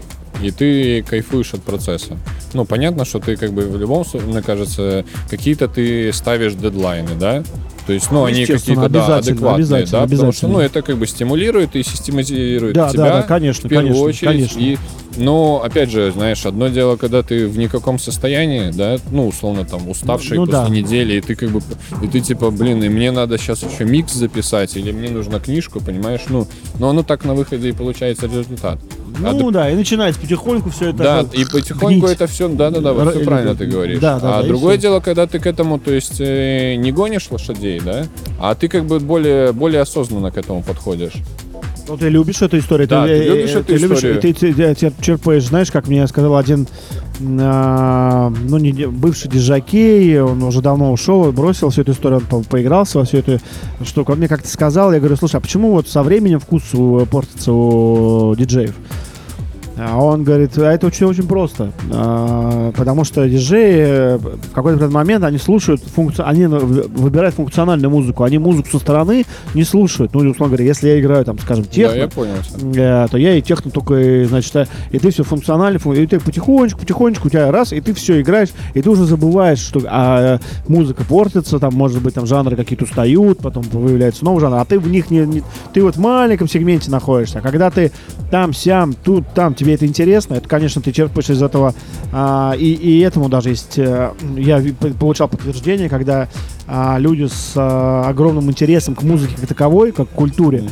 и 0.43 0.51
ты 0.51 1.03
кайфуешь 1.03 1.55
от 1.55 1.63
процесса. 1.63 2.17
Ну, 2.53 2.65
понятно, 2.65 3.05
что 3.05 3.21
ты 3.21 3.37
как 3.37 3.53
бы 3.53 3.63
в 3.63 3.77
любом 3.79 4.05
случае, 4.05 4.31
мне 4.31 4.43
кажется, 4.43 5.05
какие-то 5.29 5.69
ты 5.69 6.13
ставишь 6.13 6.55
дедлайны, 6.55 7.15
да? 7.19 7.43
То 7.87 7.93
есть, 7.93 8.11
ну, 8.11 8.25
они 8.25 8.47
какие-то, 8.47 8.89
да, 8.89 9.01
обязательно, 9.05 9.17
адекватные, 9.19 9.55
обязательно, 9.65 9.91
да, 10.01 10.01
потому 10.07 10.17
что, 10.33 10.47
обязательно. 10.47 10.53
ну, 10.53 10.61
это 10.61 10.83
как 10.83 10.97
бы 10.97 11.07
стимулирует 11.07 11.77
и 11.77 11.83
систематизирует 11.83 12.75
Да, 12.75 12.89
тебя 12.89 13.05
да, 13.05 13.13
да, 13.17 13.23
конечно, 13.23 13.69
в 13.69 13.71
первую 13.71 13.89
конечно, 13.89 14.09
очередь. 14.09 14.29
конечно. 14.51 14.59
И, 14.61 14.79
но, 15.17 15.63
опять 15.63 15.91
же, 15.91 16.11
знаешь, 16.13 16.47
одно 16.47 16.69
дело, 16.69 16.97
когда 16.97 17.23
ты 17.23 17.47
в 17.47 17.59
никаком 17.59 17.99
состоянии, 17.99 18.71
да, 18.73 18.97
ну, 19.11 19.29
условно, 19.29 19.65
там, 19.67 19.89
уставший 19.89 20.39
Ну, 20.39 20.47
после 20.47 20.63
да. 20.63 20.69
недели, 20.71 21.15
и 21.15 21.21
ты 21.21 21.35
как 21.35 21.51
бы, 21.51 21.61
и 22.03 22.09
ты 22.09 22.21
типа, 22.21 22.51
блин, 22.51 22.83
и 22.83 22.89
мне 22.89 23.11
надо 23.11 23.37
сейчас 23.37 23.63
еще 23.63 23.85
микс 23.85 24.13
записать, 24.15 24.77
или 24.77 24.91
мне 24.91 25.11
нужна 25.11 25.39
книжку, 25.39 25.81
понимаешь, 25.81 26.23
ну, 26.29 26.49
но 26.79 26.89
оно 26.89 27.03
так 27.03 27.25
на 27.27 27.35
выходе 27.35 27.69
и 27.69 27.73
получается 27.73 28.27
результат. 28.27 28.79
А 29.23 29.33
Ну 29.33 29.51
да, 29.51 29.71
и 29.71 29.75
начинается 29.75 30.21
потихоньку 30.21 30.71
все 30.71 30.91
это. 30.91 30.99
да, 30.99 31.25
и 31.33 31.45
потихоньку 31.45 32.07
гнить. 32.07 32.17
это 32.17 32.27
все, 32.27 32.49
да-да-да, 32.49 32.91
Р- 32.91 32.95
вот 32.97 33.11
все 33.11 33.19
или- 33.21 33.27
правильно 33.27 33.55
ты 33.55 33.67
говоришь. 33.67 34.01
да, 34.01 34.19
да, 34.19 34.39
а 34.39 34.43
да, 34.43 34.49
другое 34.49 34.77
дело, 34.77 35.01
когда 35.01 35.27
ты 35.27 35.39
к 35.39 35.47
этому, 35.47 35.79
то 35.79 35.93
есть 35.93 36.17
э, 36.21 36.75
не 36.77 36.91
гонишь 36.91 37.31
лошадей, 37.31 37.81
да, 37.85 38.07
а 38.41 38.55
ты 38.55 38.69
как 38.69 38.87
бы 38.87 38.99
более, 38.99 39.53
более 39.53 39.83
осознанно 39.83 40.31
к 40.31 40.37
этому 40.37 40.63
подходишь. 40.63 41.13
Ну, 41.87 41.99
ты 41.99 42.09
любишь 42.09 42.41
эту 42.41 42.59
историю. 42.59 42.89
Да, 42.89 43.05
ты 43.05 43.11
э, 43.13 43.29
любишь 43.29 43.51
э, 43.55 43.59
эту 43.61 43.67
ты 43.67 43.77
историю. 43.77 44.21
Ты, 44.21 44.33
ты, 44.33 44.55
ты- 44.55 44.75
ты 44.75 44.93
черпаешь, 45.03 45.45
знаешь, 45.45 45.71
как 45.71 45.87
мне 45.87 46.07
сказал 46.07 46.35
один 46.37 46.67
а, 47.39 48.33
ну, 48.49 48.59
не, 48.59 48.73
бывший 48.89 49.31
диджакей, 49.31 50.21
он 50.21 50.43
уже 50.43 50.61
давно 50.61 50.93
ушел, 50.93 51.31
бросил 51.31 51.71
всю 51.71 51.83
эту 51.83 51.93
историю, 51.93 52.19
он 52.21 52.25
по- 52.43 52.49
поигрался 52.49 52.99
во 52.99 53.05
всю 53.05 53.19
эту 53.19 53.39
штуку. 53.85 54.13
Он 54.13 54.19
мне 54.19 54.29
как-то 54.29 54.49
сказал, 54.49 54.93
я 54.93 54.99
говорю, 54.99 55.17
слушай, 55.17 55.37
а 55.37 55.41
почему 55.41 55.71
вот 55.73 55.89
со 55.89 56.03
временем 56.03 56.41
вкус 56.41 56.63
портится 57.11 57.53
у 57.53 58.35
диджеев? 58.35 58.75
А 59.77 59.97
он 59.99 60.23
говорит, 60.23 60.57
а 60.59 60.71
это 60.73 60.87
очень, 60.87 61.07
очень 61.07 61.27
просто. 61.27 61.73
А, 61.93 62.71
потому 62.77 63.05
что 63.05 63.29
диджеи 63.29 63.75
э, 63.77 64.17
в 64.19 64.53
какой-то 64.53 64.89
момент 64.89 65.25
они 65.25 65.39
слушают 65.39 65.83
функцию, 65.83 66.29
они 66.29 66.47
выбирают 66.47 67.35
функциональную 67.35 67.91
музыку. 67.91 68.23
Они 68.23 68.39
музыку 68.39 68.69
со 68.71 68.79
стороны 68.79 69.25
не 69.55 69.65
слушают. 69.65 70.15
Ну, 70.15 70.21
условно 70.21 70.57
говоря, 70.57 70.65
если 70.65 70.89
я 70.89 71.01
играю, 71.01 71.25
там, 71.25 71.39
скажем, 71.39 71.65
техно, 71.65 71.95
Да, 71.95 72.01
я 72.03 72.09
понял. 72.09 72.33
э, 72.77 73.07
то 73.11 73.19
я 73.19 73.35
и 73.37 73.43
техно 73.43 73.71
только, 73.71 74.25
значит, 74.27 74.55
э, 74.57 74.67
и 74.93 74.99
ты 74.99 75.11
все 75.11 75.25
функционально, 75.25 75.79
фун- 75.79 75.97
и 76.01 76.07
ты 76.07 76.21
потихонечку, 76.21 76.81
потихонечку, 76.81 77.27
у 77.27 77.31
тебя 77.31 77.51
раз, 77.51 77.73
и 77.73 77.81
ты 77.81 77.95
все 77.95 78.21
играешь, 78.21 78.51
и 78.75 78.81
ты 78.83 78.89
уже 78.91 79.05
забываешь, 79.05 79.59
что 79.59 79.81
а, 79.87 80.39
музыка 80.69 81.03
портится, 81.05 81.59
там, 81.59 81.75
может 81.75 82.01
быть, 82.01 82.15
там 82.15 82.27
жанры 82.27 82.55
какие-то 82.57 82.85
устают, 82.85 83.39
потом 83.39 83.65
появляется 83.65 84.25
новый 84.25 84.41
жанр, 84.41 84.57
а 84.57 84.65
ты 84.65 84.79
в 84.79 84.89
них 84.89 85.11
не, 85.11 85.21
не- 85.27 85.43
ты 85.73 85.83
вот 85.83 85.97
в 85.97 86.01
маленьком 86.01 86.49
сегменте 86.49 86.91
находишься, 86.91 87.41
а 87.41 87.43
когда 87.43 87.71
ты 87.71 87.91
там, 88.31 88.53
сям, 88.53 88.93
тут, 88.93 89.25
там, 89.35 89.55
тебе 89.65 89.75
это 89.75 89.87
интересно, 89.87 90.35
это, 90.35 90.49
конечно, 90.49 90.83
ты 90.83 90.93
черпаешь 90.93 91.31
из 91.31 91.43
этого, 91.43 91.75
а, 92.13 92.55
и, 92.57 92.73
и 92.73 93.01
этому 93.01 93.29
даже 93.29 93.51
есть, 93.51 93.79
э, 93.79 94.13
я 94.37 94.63
получал 94.99 95.29
подтверждение, 95.29 95.89
когда 95.89 96.29
а, 96.67 96.99
люди 96.99 97.27
с 97.27 97.53
а, 97.57 98.09
огромным 98.09 98.51
интересом 98.51 98.95
к 98.95 99.03
музыке 99.03 99.35
как 99.37 99.47
таковой, 99.47 99.93
как 99.93 100.09
к 100.09 100.13
культуре, 100.13 100.65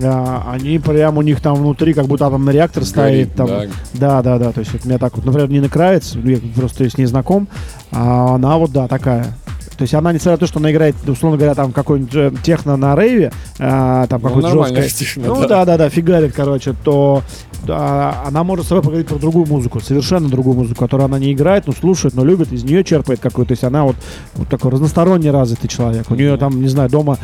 да, 0.00 0.44
они 0.50 0.78
прям 0.78 1.16
у 1.18 1.22
них 1.22 1.40
там 1.40 1.56
внутри, 1.56 1.94
как 1.94 2.06
будто 2.06 2.28
там 2.28 2.48
реактор 2.50 2.82
Горит, 2.82 3.30
стоит. 3.30 3.34
Там. 3.34 3.46
да. 3.46 3.62
Да, 3.94 4.22
да, 4.22 4.38
да. 4.38 4.52
То 4.52 4.60
есть 4.60 4.72
вот 4.72 4.84
меня 4.84 4.98
так 4.98 5.16
вот, 5.16 5.24
например, 5.24 5.48
Нина 5.48 5.68
Кравец, 5.68 6.12
ну, 6.14 6.30
я 6.30 6.38
просто 6.54 6.88
с 6.88 6.98
ней 6.98 7.06
знаком, 7.06 7.48
а 7.90 8.34
она 8.34 8.58
вот, 8.58 8.72
да, 8.72 8.88
такая. 8.88 9.26
То 9.76 9.82
есть 9.82 9.94
она, 9.94 10.12
несмотря 10.12 10.32
на 10.32 10.38
то, 10.38 10.46
что 10.46 10.58
она 10.58 10.70
играет, 10.70 10.96
условно 11.06 11.36
говоря, 11.36 11.54
там 11.54 11.72
какой-нибудь 11.72 12.14
э, 12.14 12.32
техно 12.42 12.76
на 12.76 12.96
рейве, 12.96 13.32
а, 13.58 14.06
там 14.06 14.20
Ну, 14.22 14.28
какой-то 14.28 14.48
нормально, 14.48 14.82
жесткой, 14.82 15.06
техно, 15.06 15.26
ну 15.26 15.46
да. 15.46 15.64
да, 15.64 15.76
да, 15.76 15.88
фигарит, 15.90 16.32
короче, 16.32 16.74
то 16.84 17.22
да, 17.66 18.22
она 18.26 18.44
может 18.44 18.64
с 18.64 18.68
собой 18.68 18.82
поговорить 18.82 19.08
про 19.08 19.16
другую 19.16 19.46
музыку, 19.46 19.80
совершенно 19.80 20.28
другую 20.28 20.56
музыку, 20.56 20.80
которую 20.80 21.04
она 21.06 21.18
не 21.18 21.32
играет, 21.32 21.66
но 21.66 21.72
слушает, 21.72 22.14
но 22.14 22.24
любит, 22.24 22.52
из 22.52 22.64
нее 22.64 22.84
черпает 22.84 23.20
какую-то. 23.20 23.48
То 23.48 23.52
есть 23.52 23.64
она 23.64 23.84
вот, 23.84 23.96
вот 24.34 24.48
такой 24.48 24.70
разносторонне 24.70 25.30
развитый 25.30 25.68
человек. 25.68 26.10
У 26.10 26.14
нее 26.14 26.36
там, 26.36 26.60
не 26.60 26.68
знаю, 26.68 26.88
дома 26.88 27.18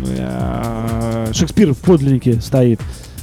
э, 0.00 1.30
Шекспир 1.32 1.72
в 1.72 1.78
подлиннике 1.78 2.40
стоит. 2.40 2.80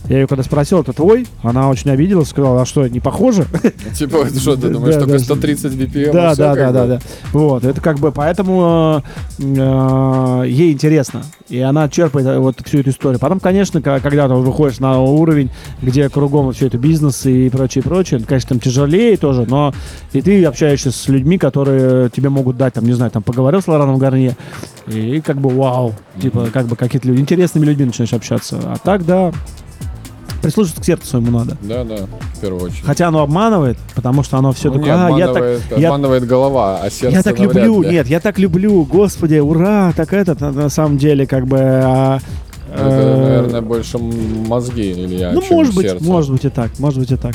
Я 0.09 0.19
ее 0.19 0.27
когда 0.27 0.43
спросил, 0.43 0.81
это 0.81 0.91
твой? 0.91 1.25
Она 1.43 1.69
очень 1.69 1.89
обиделась, 1.89 2.29
сказала, 2.29 2.61
а 2.61 2.65
что, 2.65 2.85
не 2.87 2.99
похоже? 2.99 3.45
Типа, 3.97 4.27
что 4.27 4.57
ты 4.57 4.69
думаешь, 4.69 4.95
только 4.95 5.13
да. 5.13 5.19
130 5.19 5.73
BPM? 5.73 6.11
Да, 6.11 6.35
да, 6.35 6.55
да, 6.55 6.71
да, 6.71 6.87
да. 6.87 6.99
Вот, 7.31 7.63
это 7.63 7.79
как 7.79 7.99
бы, 7.99 8.11
поэтому 8.11 9.01
э, 9.39 9.43
э, 9.43 10.43
ей 10.47 10.73
интересно. 10.73 11.23
И 11.47 11.59
она 11.59 11.87
черпает 11.87 12.27
э, 12.27 12.37
вот 12.37 12.57
всю 12.65 12.79
эту 12.79 12.89
историю. 12.89 13.19
Потом, 13.19 13.39
конечно, 13.39 13.81
когда 13.81 14.27
ты 14.27 14.33
выходишь 14.33 14.79
на 14.79 14.99
уровень, 14.99 15.51
где 15.81 16.09
кругом 16.09 16.51
все 16.51 16.67
это 16.67 16.77
бизнес 16.77 17.25
и 17.25 17.49
прочее, 17.49 17.81
прочее, 17.81 18.19
конечно, 18.27 18.49
там 18.49 18.59
тяжелее 18.59 19.15
тоже, 19.15 19.45
но 19.47 19.73
и 20.11 20.21
ты 20.21 20.43
общаешься 20.43 20.91
с 20.91 21.07
людьми, 21.07 21.37
которые 21.37 22.09
тебе 22.09 22.27
могут 22.27 22.57
дать, 22.57 22.73
там, 22.73 22.85
не 22.85 22.93
знаю, 22.93 23.09
там, 23.11 23.23
поговорил 23.23 23.61
с 23.61 23.67
Лораном 23.67 23.99
Гарнье, 23.99 24.35
и 24.87 25.21
как 25.21 25.37
бы 25.37 25.49
вау, 25.49 25.93
типа, 26.21 26.49
как 26.51 26.65
бы 26.67 26.75
какие-то 26.75 27.07
люди, 27.07 27.21
интересными 27.21 27.65
людьми 27.65 27.85
начинаешь 27.85 28.13
общаться. 28.13 28.59
А 28.65 28.77
так, 28.83 29.05
да, 29.05 29.31
прислушиваться 30.43 30.81
к 30.81 30.85
сердцу 30.85 31.07
своему 31.07 31.31
надо. 31.39 31.57
Да, 31.61 31.83
да, 31.83 31.95
в 32.35 32.39
первую 32.39 32.63
очередь. 32.65 32.83
Хотя 32.85 33.07
оно 33.07 33.21
обманывает, 33.23 33.77
потому 33.95 34.21
что 34.23 34.37
оно 34.37 34.51
все 34.53 34.69
Ну, 34.69 34.75
не, 34.79 34.85
такое, 34.85 35.05
«А, 35.07 35.17
я 35.17 35.27
так, 35.33 35.43
обманывает, 35.77 36.23
я- 36.23 36.29
голова, 36.29 36.79
а 36.83 36.89
сердце 36.91 37.17
я 37.17 37.23
так 37.23 37.39
люблю, 37.39 37.81
ли. 37.81 37.89
нет, 37.89 38.07
я 38.07 38.19
так 38.19 38.37
люблю, 38.37 38.83
господи, 38.83 39.39
ура, 39.39 39.91
так 39.95 40.13
это 40.13 40.35
на, 40.39 40.51
на 40.51 40.69
самом 40.69 40.97
деле 40.97 41.25
как 41.25 41.47
бы. 41.47 41.57
а, 41.59 42.19
Это, 42.73 42.83
э, 42.85 43.23
наверное, 43.23 43.61
больше 43.61 43.97
мозги 43.97 44.91
или 44.91 45.15
я, 45.15 45.31
ну 45.31 45.41
может 45.49 45.73
быть, 45.75 45.87
сердце. 45.87 46.03
может 46.03 46.31
быть 46.31 46.45
и 46.45 46.49
так, 46.49 46.71
может 46.79 46.99
быть 46.99 47.11
и 47.11 47.15
так. 47.15 47.33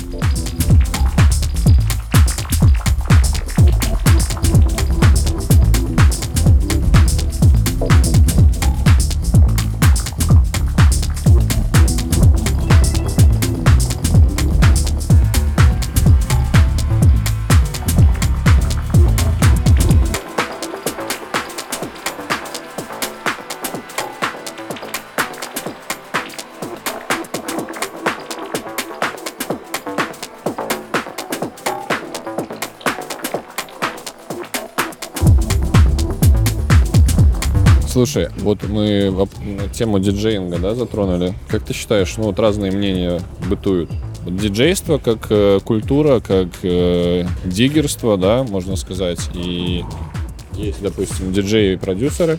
Слушай, 38.18 38.30
вот 38.38 38.62
мы 38.68 39.14
тему 39.72 40.00
диджеинга, 40.00 40.58
да, 40.58 40.74
затронули. 40.74 41.34
Как 41.46 41.62
ты 41.62 41.72
считаешь, 41.72 42.16
ну 42.16 42.24
вот 42.24 42.38
разные 42.40 42.72
мнения 42.72 43.20
бытуют. 43.48 43.90
Вот 44.24 44.36
диджейство 44.36 44.98
как 44.98 45.26
э, 45.30 45.60
культура, 45.64 46.18
как 46.18 46.48
э, 46.62 47.24
диггерство, 47.44 48.16
да, 48.16 48.42
можно 48.42 48.74
сказать. 48.74 49.20
И 49.34 49.84
есть, 50.54 50.82
допустим, 50.82 51.32
диджеи-продюсеры, 51.32 52.38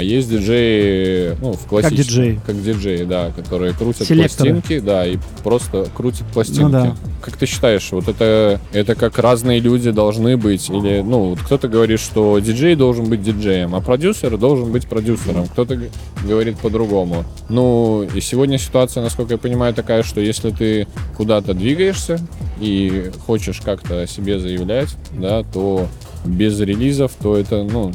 а 0.00 0.02
есть 0.02 0.30
диджеи, 0.30 1.36
ну, 1.42 1.52
в 1.52 1.66
классическом... 1.66 2.04
диджеи. 2.06 2.40
Как 2.46 2.62
диджеи, 2.62 3.04
да, 3.04 3.30
которые 3.36 3.74
крутят 3.74 4.08
Селекторы. 4.08 4.54
пластинки, 4.54 4.80
да, 4.80 5.06
и 5.06 5.18
просто 5.44 5.88
крутят 5.94 6.26
пластинки. 6.32 6.62
Ну 6.62 6.70
да. 6.70 6.96
Как 7.20 7.36
ты 7.36 7.44
считаешь, 7.44 7.86
вот 7.92 8.08
это, 8.08 8.58
это 8.72 8.94
как 8.94 9.18
разные 9.18 9.60
люди 9.60 9.90
должны 9.90 10.38
быть? 10.38 10.70
Или, 10.70 11.02
ну, 11.02 11.30
вот 11.30 11.40
кто-то 11.40 11.68
говорит, 11.68 12.00
что 12.00 12.38
диджей 12.38 12.76
должен 12.76 13.10
быть 13.10 13.22
диджеем, 13.22 13.74
а 13.74 13.82
продюсер 13.82 14.38
должен 14.38 14.72
быть 14.72 14.86
продюсером. 14.88 15.46
Кто-то 15.48 15.78
говорит 16.26 16.58
по-другому. 16.58 17.26
Ну, 17.50 18.08
и 18.14 18.22
сегодня 18.22 18.56
ситуация, 18.56 19.02
насколько 19.02 19.34
я 19.34 19.38
понимаю, 19.38 19.74
такая, 19.74 20.02
что 20.02 20.22
если 20.22 20.48
ты 20.48 20.86
куда-то 21.18 21.52
двигаешься 21.52 22.18
и 22.58 23.10
хочешь 23.26 23.60
как-то 23.60 24.00
о 24.00 24.06
себе 24.06 24.38
заявлять, 24.38 24.96
да, 25.12 25.42
то 25.42 25.86
без 26.24 26.58
релизов, 26.58 27.12
то 27.22 27.36
это, 27.36 27.64
ну, 27.64 27.92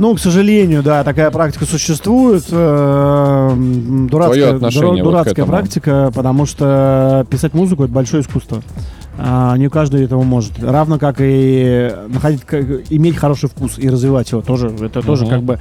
Ну, 0.00 0.14
к 0.14 0.18
сожалению, 0.18 0.82
да, 0.82 1.04
такая 1.04 1.30
практика 1.30 1.66
существует. 1.66 2.46
Э, 2.50 3.52
Дурацкая, 4.10 4.54
дура- 4.54 4.86
вот 4.86 5.02
дурацкая 5.02 5.32
этому? 5.34 5.48
практика, 5.48 6.10
потому 6.14 6.46
что 6.46 7.26
писать 7.28 7.52
музыку 7.52 7.84
это 7.84 7.92
большое 7.92 8.22
искусство. 8.22 8.62
А, 9.22 9.54
не 9.58 9.68
каждый 9.68 10.02
этого 10.02 10.22
может. 10.22 10.52
Равно 10.62 10.98
как 10.98 11.16
и 11.18 11.94
находить, 12.08 12.40
как- 12.46 12.64
иметь 12.90 13.16
хороший 13.16 13.50
вкус 13.50 13.72
и 13.76 13.90
развивать 13.90 14.30
его 14.32 14.40
тоже. 14.40 14.72
Это 14.80 15.02
тоже 15.02 15.24
Мгм. 15.24 15.30
как 15.34 15.42
бы 15.42 15.58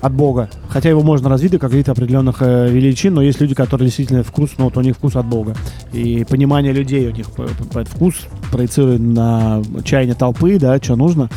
от 0.00 0.12
Бога. 0.12 0.48
Хотя 0.68 0.88
его 0.88 1.02
можно 1.02 1.28
развить 1.28 1.50
до 1.50 1.58
каких-то 1.58 1.90
определенных 1.90 2.36
э, 2.40 2.68
величин, 2.70 3.14
но 3.14 3.22
есть 3.22 3.40
люди, 3.40 3.56
которые 3.56 3.86
действительно 3.86 4.22
вкус, 4.22 4.50
ну 4.58 4.66
вот 4.66 4.76
у 4.76 4.80
них 4.82 4.94
вкус 4.94 5.16
от 5.16 5.26
Бога. 5.26 5.56
И 5.92 6.24
понимание 6.30 6.72
людей 6.72 7.08
у 7.08 7.10
них 7.10 7.28
п- 7.32 7.48
вкус 7.86 8.14
проецирует 8.52 9.00
на 9.00 9.60
чаяние 9.82 10.14
толпы, 10.14 10.56
да, 10.60 10.76
что 10.76 10.94
нужно. 10.94 11.28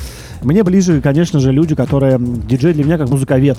Мне 0.46 0.64
ближе, 0.64 1.02
конечно 1.02 1.40
же, 1.40 1.52
люди, 1.52 1.76
которые... 1.76 2.18
Диджей 2.20 2.74
для 2.74 2.84
меня 2.84 2.98
как 2.98 3.10
музыковед. 3.10 3.58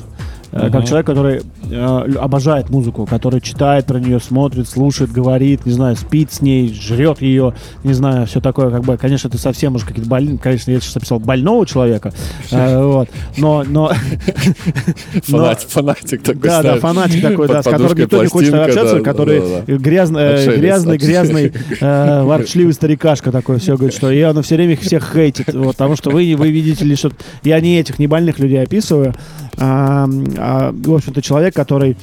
Э, 0.52 0.70
Как 0.70 0.86
человек, 0.86 1.06
который 1.06 1.42
э, 1.70 2.14
обожает 2.20 2.70
музыку, 2.70 3.06
который 3.06 3.40
читает 3.40 3.86
про 3.86 3.98
нее, 3.98 4.20
смотрит, 4.20 4.68
слушает, 4.68 5.10
говорит, 5.10 5.66
не 5.66 5.72
знаю, 5.72 5.96
спит 5.96 6.32
с 6.32 6.40
ней, 6.40 6.72
жрет 6.72 7.20
ее, 7.20 7.54
не 7.84 7.92
знаю, 7.92 8.26
все 8.26 8.40
такое, 8.40 8.70
как 8.70 8.82
бы, 8.84 8.96
конечно, 8.96 9.28
это 9.28 9.38
совсем 9.38 9.74
уже 9.74 9.84
какие-то 9.86 10.08
больные, 10.08 10.38
конечно, 10.38 10.70
я 10.70 10.80
сейчас 10.80 10.96
описал 10.96 11.18
больного 11.18 11.66
человека, 11.66 12.12
э, 12.50 12.82
вот, 12.82 13.08
но, 13.36 13.64
но, 13.66 13.92
Фанатик, 15.68 16.22
такой 16.22 16.40
да, 16.40 16.62
да, 16.62 16.76
фанатик 16.76 17.22
такой, 17.22 17.48
да, 17.48 17.62
с 17.62 17.64
которым 17.64 17.98
никто 17.98 18.22
не 18.22 18.28
хочет 18.28 18.54
общаться, 18.54 19.00
который 19.00 19.42
грязный, 19.66 20.22
э, 20.22 20.56
грязный, 20.56 20.96
грязный, 20.98 21.52
э, 21.80 22.22
ворчливый 22.22 22.72
старикашка 22.74 23.32
такой, 23.32 23.58
все 23.58 23.76
говорит, 23.76 23.96
что 23.96 24.10
я, 24.10 24.30
он 24.30 24.42
все 24.42 24.56
время 24.56 24.74
их 24.74 24.80
всех 24.80 25.12
хейтит, 25.12 25.52
вот, 25.54 25.72
потому 25.72 25.96
что 25.96 26.10
вы, 26.10 26.34
вы 26.36 26.50
видите 26.50 26.75
лишь, 26.84 27.04
вот, 27.04 27.14
я 27.42 27.60
не 27.60 27.78
этих, 27.78 27.98
не 27.98 28.06
больных 28.06 28.38
людей 28.38 28.62
описываю, 28.62 29.14
а, 29.58 30.08
а, 30.36 30.72
в 30.72 30.94
общем-то, 30.94 31.22
человек, 31.22 31.54
который 31.54 31.96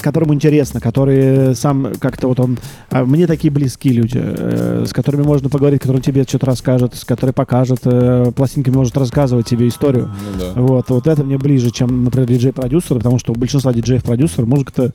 которому 0.00 0.34
интересно, 0.34 0.80
который 0.80 1.54
сам 1.54 1.92
как-то 2.00 2.28
вот 2.28 2.40
он... 2.40 2.58
а 2.90 3.04
Мне 3.04 3.26
такие 3.26 3.52
близкие 3.52 3.94
люди, 3.94 4.20
э, 4.20 4.84
с 4.88 4.92
которыми 4.92 5.22
можно 5.22 5.48
поговорить, 5.48 5.80
которые 5.80 6.02
тебе 6.02 6.24
что-то 6.24 6.46
расскажут, 6.46 6.94
с 6.94 7.04
которыми 7.04 7.34
покажут, 7.34 7.80
э, 7.84 8.32
пластинками 8.34 8.76
может 8.76 8.96
рассказывать 8.96 9.46
тебе 9.46 9.68
историю. 9.68 10.08
Ну 10.08 10.40
да. 10.40 10.60
Вот, 10.60 10.90
вот 10.90 11.06
это 11.06 11.22
мне 11.22 11.38
ближе, 11.38 11.70
чем, 11.70 12.04
например, 12.04 12.28
диджей-продюсер, 12.28 12.96
потому 12.96 13.18
что 13.18 13.32
у 13.32 13.36
большинства 13.36 13.72
диджеев-продюсеров 13.72 14.48
музыка-то 14.48 14.92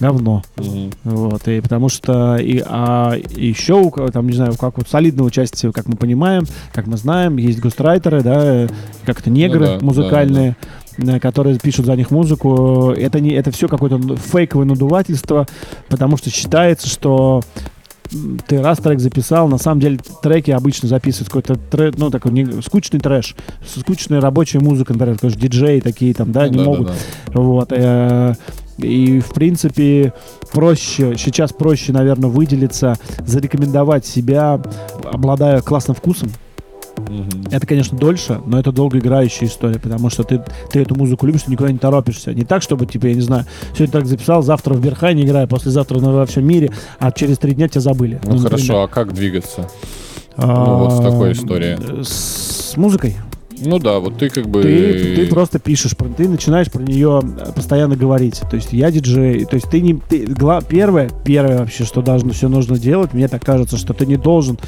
говно. 0.00 0.42
Мгм. 0.56 0.90
Вот, 1.04 1.46
и 1.48 1.60
потому 1.60 1.88
что 1.88 2.36
и, 2.36 2.62
а, 2.66 3.14
еще 3.36 3.74
у 3.74 3.90
там, 4.10 4.26
не 4.26 4.32
знаю, 4.34 4.54
как 4.56 4.78
вот 4.78 4.88
солидного 4.88 5.28
участия, 5.28 5.70
как 5.72 5.86
мы 5.86 5.96
понимаем, 5.96 6.44
как 6.72 6.86
мы 6.86 6.96
знаем, 6.96 7.36
есть 7.36 7.60
гострайтеры, 7.60 8.22
да, 8.22 8.66
как-то 9.04 9.30
негры 9.30 9.66
Ну 9.66 9.78
да, 9.78 9.84
музыкальные, 9.84 10.56
э, 10.98 11.20
которые 11.20 11.58
пишут 11.58 11.86
за 11.86 11.96
них 11.96 12.10
музыку. 12.10 12.90
Это 12.96 13.20
не, 13.20 13.30
это 13.30 13.50
все 13.50 13.68
какое-то 13.68 14.00
фейковое 14.16 14.66
надувательство, 14.66 15.46
потому 15.88 16.16
что 16.16 16.30
считается, 16.30 16.88
что 16.88 17.42
ты 18.48 18.60
раз 18.60 18.78
трек 18.78 18.98
записал, 18.98 19.48
на 19.48 19.58
самом 19.58 19.80
деле 19.80 20.00
треки 20.22 20.50
обычно 20.50 20.88
записывают 20.88 21.28
какой-то 21.28 21.54
трек, 21.54 21.96
ну 21.96 22.10
такой 22.10 22.32
не- 22.32 22.60
скучный 22.62 22.98
трэш, 22.98 23.36
скучная 23.64 24.20
рабочая 24.20 24.58
музыка, 24.58 24.92
например, 24.92 25.14
такой 25.14 25.30
же 25.30 25.36
диджеи 25.36 25.78
такие 25.78 26.12
там, 26.14 26.32
да, 26.32 26.46
Ну 26.46 26.50
не 26.50 26.58
да, 26.58 26.64
да, 26.64 26.70
могут 26.70 26.86
да. 26.88 27.40
вот. 27.40 27.68
э, 27.70 28.34
И, 28.82 29.20
в 29.20 29.32
принципе, 29.32 30.12
проще, 30.52 31.14
сейчас 31.16 31.52
проще, 31.52 31.92
наверное, 31.92 32.30
выделиться, 32.30 32.96
зарекомендовать 33.26 34.06
себя, 34.06 34.60
обладая 35.04 35.60
классным 35.60 35.94
вкусом. 35.96 36.30
Мгм. 36.98 37.44
Это, 37.50 37.66
конечно, 37.66 37.96
дольше, 37.96 38.40
но 38.44 38.58
это 38.58 38.72
долгоиграющая 38.72 39.48
история, 39.48 39.78
потому 39.78 40.10
что 40.10 40.22
ты, 40.22 40.42
ты 40.70 40.80
эту 40.82 40.94
музыку 40.94 41.26
любишь, 41.26 41.42
ты 41.42 41.50
никуда 41.50 41.72
не 41.72 41.78
торопишься. 41.78 42.34
Не 42.34 42.44
так, 42.44 42.62
чтобы, 42.62 42.84
типа, 42.86 43.06
я 43.06 43.14
не 43.14 43.20
знаю, 43.22 43.46
сегодня 43.72 43.88
так 43.92 44.06
записал, 44.06 44.42
завтра 44.42 44.74
в 44.74 44.82
Берхайне 44.82 45.22
играю, 45.24 45.48
послезавтра 45.48 45.98
на- 46.00 46.12
во 46.12 46.26
всем 46.26 46.46
мире, 46.46 46.70
а 46.98 47.10
через 47.10 47.38
три 47.38 47.52
дня 47.54 47.68
тебя 47.68 47.80
забыли. 47.80 48.20
Ну 48.24 48.32
например. 48.32 48.50
хорошо, 48.50 48.82
а 48.82 48.88
как 48.88 49.14
двигаться? 49.14 49.68
Ну, 50.36 50.78
вот 50.78 50.92
в 50.92 51.02
такой 51.02 51.32
истории. 51.32 51.78
А, 51.80 52.02
С 52.04 52.74
музыкой. 52.76 53.16
Ну 53.60 53.78
да, 53.78 53.98
вот 53.98 54.18
ты 54.18 54.30
как 54.30 54.48
бы... 54.48 54.62
Ты, 54.62 55.16
ты 55.16 55.26
просто 55.26 55.58
пишешь, 55.58 55.92
ты 56.16 56.28
начинаешь 56.28 56.70
про 56.70 56.82
нее 56.82 57.22
постоянно 57.54 57.96
говорить. 57.96 58.40
То 58.50 58.56
есть 58.56 58.72
я 58.72 58.90
диджей, 58.90 59.44
то 59.44 59.54
есть 59.54 59.70
ты 59.70 59.80
не... 59.80 59.94
Ты, 59.94 60.24
гла- 60.26 60.62
первое, 60.62 61.10
первое 61.24 61.58
вообще, 61.58 61.84
что 61.84 62.02
должно, 62.02 62.32
все 62.32 62.48
нужно 62.48 62.78
делать, 62.78 63.12
мне 63.12 63.28
так 63.28 63.44
кажется, 63.44 63.76
что 63.76 63.92
ты 63.92 64.06
не 64.06 64.16
должен 64.16 64.58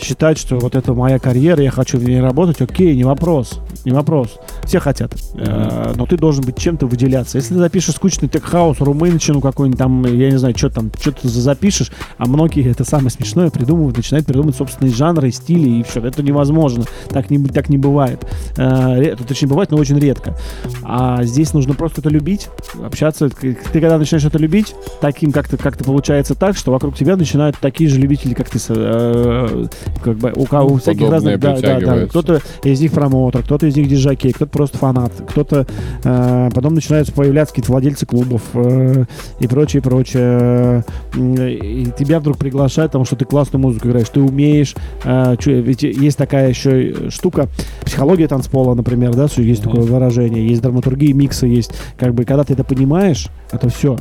считать, 0.00 0.38
что 0.38 0.58
вот 0.58 0.74
это 0.74 0.94
моя 0.94 1.18
карьера, 1.18 1.62
я 1.62 1.70
хочу 1.70 1.98
в 1.98 2.04
ней 2.04 2.20
работать, 2.20 2.60
окей, 2.60 2.94
не 2.96 3.04
вопрос, 3.04 3.60
не 3.84 3.92
вопрос. 3.92 4.38
Все 4.64 4.80
хотят. 4.80 5.12
Э, 5.34 5.92
но 5.96 6.06
ты 6.06 6.16
должен 6.16 6.44
быть 6.44 6.58
чем-то 6.58 6.86
выделяться. 6.86 7.38
Если 7.38 7.54
ты 7.54 7.60
запишешь 7.60 7.94
скучный 7.94 8.28
тек-хаус, 8.28 8.80
румынщину 8.80 9.40
какой-нибудь 9.40 9.78
там, 9.78 10.04
я 10.04 10.30
не 10.30 10.38
знаю, 10.38 10.56
что 10.56 10.70
там, 10.70 10.90
что 11.00 11.12
ты 11.12 11.28
за- 11.28 11.40
запишешь, 11.40 11.90
а 12.18 12.26
многие, 12.26 12.68
это 12.70 12.84
самое 12.84 13.10
смешное, 13.10 13.50
придумывают, 13.50 13.96
начинают 13.96 14.26
придумывать 14.26 14.56
собственные 14.56 14.94
жанры, 14.94 15.30
стили, 15.30 15.80
и 15.80 15.82
все. 15.82 16.00
Это 16.00 16.22
невозможно. 16.22 16.84
Так 17.10 17.30
не, 17.30 17.38
так 17.44 17.68
не 17.68 17.78
бывает. 17.78 18.26
Э, 18.56 18.98
ре- 18.98 19.16
точнее, 19.16 19.48
бывает, 19.48 19.70
но 19.70 19.78
очень 19.78 19.98
редко. 19.98 20.36
А 20.82 21.22
здесь 21.24 21.52
нужно 21.54 21.74
просто 21.74 22.00
это 22.00 22.10
любить, 22.10 22.48
общаться. 22.82 23.28
Ты 23.28 23.54
когда 23.72 23.98
начинаешь 23.98 24.24
это 24.24 24.38
любить, 24.38 24.74
таким 25.00 25.32
как-то 25.32 25.56
как 25.56 25.76
получается 25.78 26.34
так, 26.34 26.56
что 26.56 26.72
вокруг 26.72 26.96
тебя 26.96 27.16
начинают 27.16 27.56
такие 27.58 27.88
же 27.88 27.98
любители, 27.98 28.34
как 28.34 28.50
ты, 28.50 28.58
э, 28.68 29.66
как 30.02 30.16
бы 30.16 30.32
у, 30.34 30.42
у 30.42 30.76
всяких 30.78 31.06
Подобные 31.06 31.36
разных, 31.36 31.40
да, 31.40 31.60
да, 31.60 31.80
да. 31.80 32.06
Кто-то 32.06 32.40
из 32.62 32.80
них 32.80 32.92
промоутер, 32.92 33.42
кто-то 33.42 33.66
из 33.66 33.76
них 33.76 33.88
диджакей, 33.88 34.32
кто-то 34.32 34.50
просто 34.50 34.78
фанат, 34.78 35.12
кто-то 35.28 35.66
э, 36.04 36.50
потом 36.54 36.74
начинаются 36.74 37.12
появляться 37.12 37.54
какие-то 37.54 37.72
владельцы 37.72 38.06
клубов 38.06 38.42
э, 38.54 39.04
и 39.40 39.46
прочее, 39.46 39.82
прочее. 39.82 40.84
И 41.16 41.88
тебя 41.98 42.20
вдруг 42.20 42.38
приглашают, 42.38 42.92
потому 42.92 43.04
что 43.04 43.16
ты 43.16 43.24
классную 43.24 43.62
музыку 43.62 43.88
играешь, 43.88 44.08
ты 44.08 44.20
умеешь. 44.20 44.74
э, 45.04 45.36
ведь 45.46 45.82
есть 45.82 46.18
такая 46.18 46.48
еще 46.48 47.10
штука, 47.10 47.48
психология 47.84 48.28
танцпола, 48.28 48.74
например, 48.74 49.14
да, 49.14 49.26
есть 49.36 49.64
Мгм. 49.64 49.70
такое 49.70 49.86
выражение, 49.86 50.46
есть 50.46 50.62
драматургия, 50.62 51.14
миксы 51.14 51.46
есть. 51.46 51.72
Как 51.98 52.14
бы, 52.14 52.24
когда 52.24 52.44
ты 52.44 52.52
это 52.54 52.64
понимаешь, 52.64 53.28
это 53.50 53.68
все. 53.68 53.96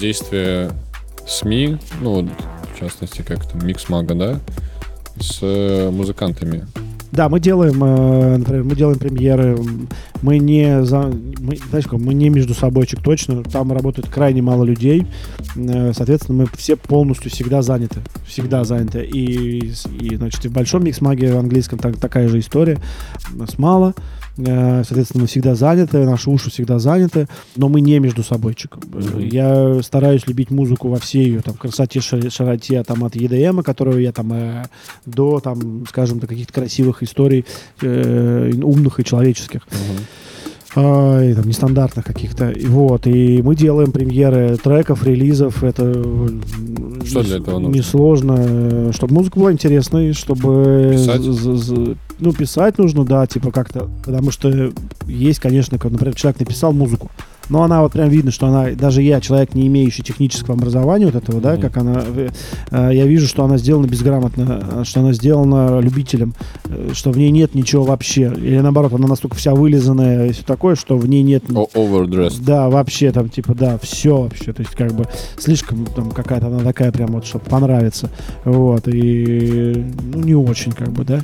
Взаимодействие 0.00 0.70
СМИ, 1.26 1.76
ну, 2.00 2.26
в 2.74 2.80
частности, 2.80 3.20
как 3.20 3.44
там, 3.46 3.66
Микс 3.66 3.88
Мага, 3.90 4.14
да, 4.14 4.40
с 5.18 5.40
э, 5.42 5.90
музыкантами. 5.90 6.66
Да, 7.12 7.28
мы 7.28 7.38
делаем, 7.38 7.84
э, 7.84 8.36
например, 8.38 8.64
мы 8.64 8.76
делаем 8.76 8.98
премьеры, 8.98 9.58
мы 10.22 10.38
не, 10.38 10.82
за, 10.84 11.12
мы, 11.38 11.58
знаешь, 11.68 11.84
мы 11.90 12.14
не 12.14 12.30
между 12.30 12.54
собойчик 12.54 13.02
точно, 13.02 13.42
там 13.44 13.72
работает 13.72 14.08
крайне 14.08 14.40
мало 14.40 14.64
людей, 14.64 15.06
э, 15.56 15.92
соответственно, 15.94 16.44
мы 16.44 16.48
все 16.56 16.76
полностью 16.76 17.30
всегда 17.30 17.60
заняты, 17.60 18.00
всегда 18.26 18.64
заняты, 18.64 19.04
и, 19.04 19.72
и 20.00 20.16
значит, 20.16 20.46
и 20.46 20.48
в 20.48 20.52
большом 20.52 20.84
микс-маге 20.84 21.36
английском 21.36 21.78
так, 21.78 21.98
такая 21.98 22.28
же 22.28 22.38
история, 22.38 22.78
нас 23.34 23.58
мало, 23.58 23.92
соответственно, 24.44 25.22
мы 25.22 25.26
всегда 25.26 25.54
заняты, 25.54 26.04
наши 26.04 26.30
уши 26.30 26.50
всегда 26.50 26.78
заняты, 26.78 27.28
но 27.56 27.68
мы 27.68 27.80
не 27.80 27.98
между 27.98 28.22
собойчик. 28.22 28.76
Я 29.18 29.82
стараюсь 29.82 30.26
любить 30.26 30.50
музыку 30.50 30.88
во 30.88 30.98
всей 30.98 31.24
ее 31.24 31.40
там 31.40 31.54
красоте, 31.54 32.00
ши- 32.00 32.30
широте, 32.30 32.82
там 32.82 33.04
от 33.04 33.16
EDM, 33.16 33.62
которую 33.62 34.00
я 34.00 34.12
там 34.12 34.32
э, 34.32 34.64
до 35.06 35.40
там, 35.40 35.84
скажем, 35.88 36.18
до 36.18 36.26
каких-то 36.26 36.52
красивых 36.52 37.02
историй 37.02 37.44
э, 37.82 38.52
умных 38.62 39.00
и 39.00 39.04
человеческих. 39.04 39.62
А, 39.70 39.74
и 40.76 41.34
там 41.34 41.46
нестандартных 41.46 42.04
каких-то. 42.04 42.50
И 42.50 42.66
вот, 42.66 43.06
и 43.06 43.42
мы 43.42 43.56
делаем 43.56 43.90
премьеры 43.92 44.56
треков, 44.56 45.04
релизов. 45.04 45.64
Это 45.64 45.92
Что 47.04 47.22
для 47.22 47.36
этого 47.38 47.58
нужно? 47.58 47.76
Несложно, 47.76 48.92
чтобы 48.92 49.14
музыка 49.14 49.38
была 49.40 49.52
интересной, 49.52 50.12
чтобы 50.12 50.90
Писать? 50.92 51.20
з- 51.22 51.32
з- 51.32 51.56
з- 51.56 51.96
ну 52.20 52.32
писать 52.32 52.78
нужно, 52.78 53.04
да, 53.04 53.26
типа 53.26 53.50
как-то, 53.50 53.88
потому 54.04 54.30
что 54.30 54.70
есть, 55.08 55.40
конечно, 55.40 55.78
как, 55.78 55.90
например, 55.92 56.14
человек 56.14 56.40
написал 56.40 56.72
музыку, 56.72 57.10
но 57.50 57.64
она 57.64 57.82
вот 57.82 57.92
прям 57.92 58.08
видно, 58.08 58.30
что 58.30 58.46
она, 58.46 58.70
даже 58.70 59.02
я, 59.02 59.20
человек, 59.20 59.54
не 59.54 59.66
имеющий 59.66 60.02
технического 60.02 60.54
образования 60.56 61.06
вот 61.06 61.16
этого, 61.16 61.40
да, 61.40 61.56
как 61.56 61.76
она, 61.76 62.02
э, 62.06 62.28
э, 62.70 62.90
я 62.92 63.06
вижу, 63.06 63.26
что 63.26 63.44
она 63.44 63.58
сделана 63.58 63.86
безграмотно, 63.86 64.62
э, 64.80 64.84
что 64.84 65.00
она 65.00 65.12
сделана 65.12 65.80
любителем, 65.80 66.34
что 66.92 67.10
в 67.10 67.18
ней 67.18 67.30
нет 67.30 67.54
ничего 67.54 67.82
вообще, 67.82 68.32
или 68.36 68.60
наоборот, 68.60 68.92
она 68.94 69.08
настолько 69.08 69.36
вся 69.36 69.54
вылизанная 69.54 70.28
и 70.28 70.32
все 70.32 70.44
такое, 70.44 70.76
что 70.76 70.96
в 70.96 71.08
ней 71.08 71.22
нет 71.22 71.44
Overdressed. 71.44 72.42
да, 72.44 72.68
вообще 72.68 73.10
там, 73.10 73.28
типа, 73.28 73.54
да, 73.54 73.78
все 73.82 74.22
вообще. 74.22 74.52
То 74.52 74.62
есть, 74.62 74.74
как 74.74 74.92
бы, 74.92 75.06
слишком 75.36 75.86
там 75.86 76.10
какая-то 76.10 76.46
она 76.46 76.60
такая 76.60 76.92
прям 76.92 77.10
вот, 77.10 77.26
чтобы 77.26 77.44
понравиться. 77.46 78.10
Вот, 78.44 78.86
и, 78.86 79.84
ну, 80.12 80.20
не 80.20 80.34
очень, 80.34 80.72
как 80.72 80.90
бы, 80.90 81.04
да. 81.04 81.16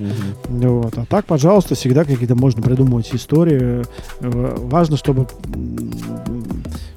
Мгм. 0.48 0.68
Вот. 0.68 0.98
А 0.98 1.04
так, 1.04 1.24
пожалуйста, 1.26 1.74
всегда 1.74 2.04
какие-то 2.04 2.34
можно 2.34 2.62
придумывать 2.62 3.14
истории. 3.14 3.84
Важно, 4.20 4.96
чтобы... 4.96 5.28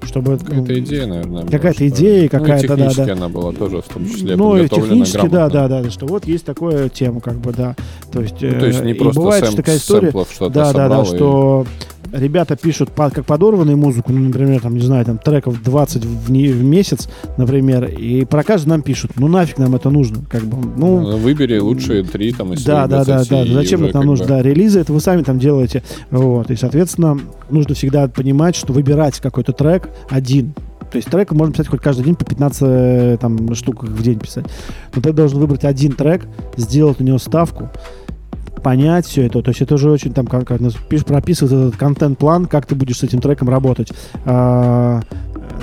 чтобы 0.09 0.31
ну, 0.33 0.37
Какая-то 0.39 0.79
идея, 0.79 1.05
наверное. 1.07 1.41
была, 1.43 1.51
Какая-то 1.51 1.75
что- 1.77 1.87
идея, 1.87 2.19
Ну, 2.19 2.25
и 2.25 2.27
какая-то, 2.27 2.67
да, 2.67 2.75
технически 2.75 3.05
да. 3.05 3.13
она 3.13 3.29
была 3.29 3.51
тоже, 3.53 3.81
в 3.81 3.87
том 3.93 4.05
числе, 4.09 4.35
Ну, 4.35 4.57
и 4.57 4.67
технически, 4.67 5.15
да, 5.27 5.47
грамотно. 5.49 5.49
да, 5.69 5.81
да, 5.83 5.89
что 5.91 6.05
вот 6.07 6.25
есть 6.25 6.45
такая 6.45 6.89
тема, 6.89 7.21
как 7.21 7.37
бы, 7.39 7.53
да. 7.53 7.75
То 8.11 8.21
есть, 8.21 8.41
Ну, 8.41 8.59
то 8.59 8.65
есть 8.65 8.83
не 8.83 8.91
э, 8.91 8.95
просто 8.95 9.21
бывает 9.21 9.43
сэм- 9.45 9.55
такая 9.55 9.77
история, 9.77 10.07
сэмплов 10.07 10.31
что-то 10.33 10.53
да, 10.53 10.73
да, 10.73 10.89
да, 10.89 11.03
собрал 11.03 11.03
и- 11.03 11.15
что 11.17 11.65
ребята 12.11 12.55
пишут 12.55 12.89
под, 12.91 13.13
как 13.13 13.25
подорванную 13.25 13.77
музыку, 13.77 14.11
ну, 14.11 14.19
например, 14.19 14.61
там, 14.61 14.73
не 14.75 14.81
знаю, 14.81 15.05
там 15.05 15.17
треков 15.17 15.61
20 15.63 16.05
в, 16.05 16.31
не- 16.31 16.47
в 16.47 16.63
месяц, 16.63 17.09
например, 17.37 17.85
и 17.85 18.25
про 18.25 18.43
каждый 18.43 18.69
нам 18.69 18.81
пишут, 18.81 19.11
ну 19.15 19.27
нафиг 19.27 19.57
нам 19.57 19.75
это 19.75 19.89
нужно, 19.89 20.19
как 20.29 20.43
бы, 20.43 20.57
ну, 20.77 20.99
Ну, 21.01 21.17
Выбери 21.17 21.57
лучшие 21.59 22.03
три 22.03 22.31
там 22.33 22.53
из 22.53 22.63
да, 22.63 22.87
да, 22.87 23.03
да, 23.05 23.15
20, 23.23 23.29
да. 23.29 23.45
Зачем 23.53 23.83
это 23.85 23.97
нам 23.97 24.07
нужно? 24.07 24.25
бы- 24.25 24.29
Да, 24.29 24.41
релизы 24.41 24.79
это 24.79 24.93
вы 24.93 24.99
сами 24.99 25.23
там 25.23 25.39
делаете. 25.39 25.83
Вот. 26.11 26.49
И, 26.51 26.55
соответственно, 26.55 27.19
нужно 27.49 27.75
всегда 27.75 28.07
понимать, 28.07 28.55
что 28.55 28.73
выбирать 28.73 29.19
какой-то 29.19 29.51
трек 29.53 29.89
один. 30.09 30.53
То 30.91 30.95
есть 30.97 31.07
трек 31.09 31.31
можно 31.33 31.53
писать 31.53 31.67
хоть 31.67 31.81
каждый 31.81 32.03
день 32.05 32.15
по 32.15 32.25
15 32.25 32.61
э, 32.63 33.17
там, 33.21 33.53
штук 33.53 33.83
в 33.83 34.01
день 34.01 34.17
писать. 34.17 34.45
Но 34.95 35.01
ты 35.03 35.13
должен 35.13 35.39
выбрать 35.39 35.63
один 35.63 35.91
трек, 35.91 36.25
сделать 36.57 36.99
на 36.99 37.03
него 37.03 37.19
ставку, 37.19 37.69
понять 38.59 39.05
все 39.05 39.25
это. 39.25 39.41
То 39.41 39.49
есть 39.49 39.61
это 39.61 39.75
уже 39.75 39.89
очень 39.89 40.13
там 40.13 40.27
как, 40.27 40.47
как 40.47 40.59
нас 40.59 40.73
пиш- 40.89 41.05
прописывает 41.05 41.53
этот 41.53 41.79
контент-план, 41.79 42.45
как 42.45 42.65
ты 42.65 42.75
будешь 42.75 42.99
с 42.99 43.03
этим 43.03 43.21
треком 43.21 43.49
работать. 43.49 43.91
А, 44.25 45.01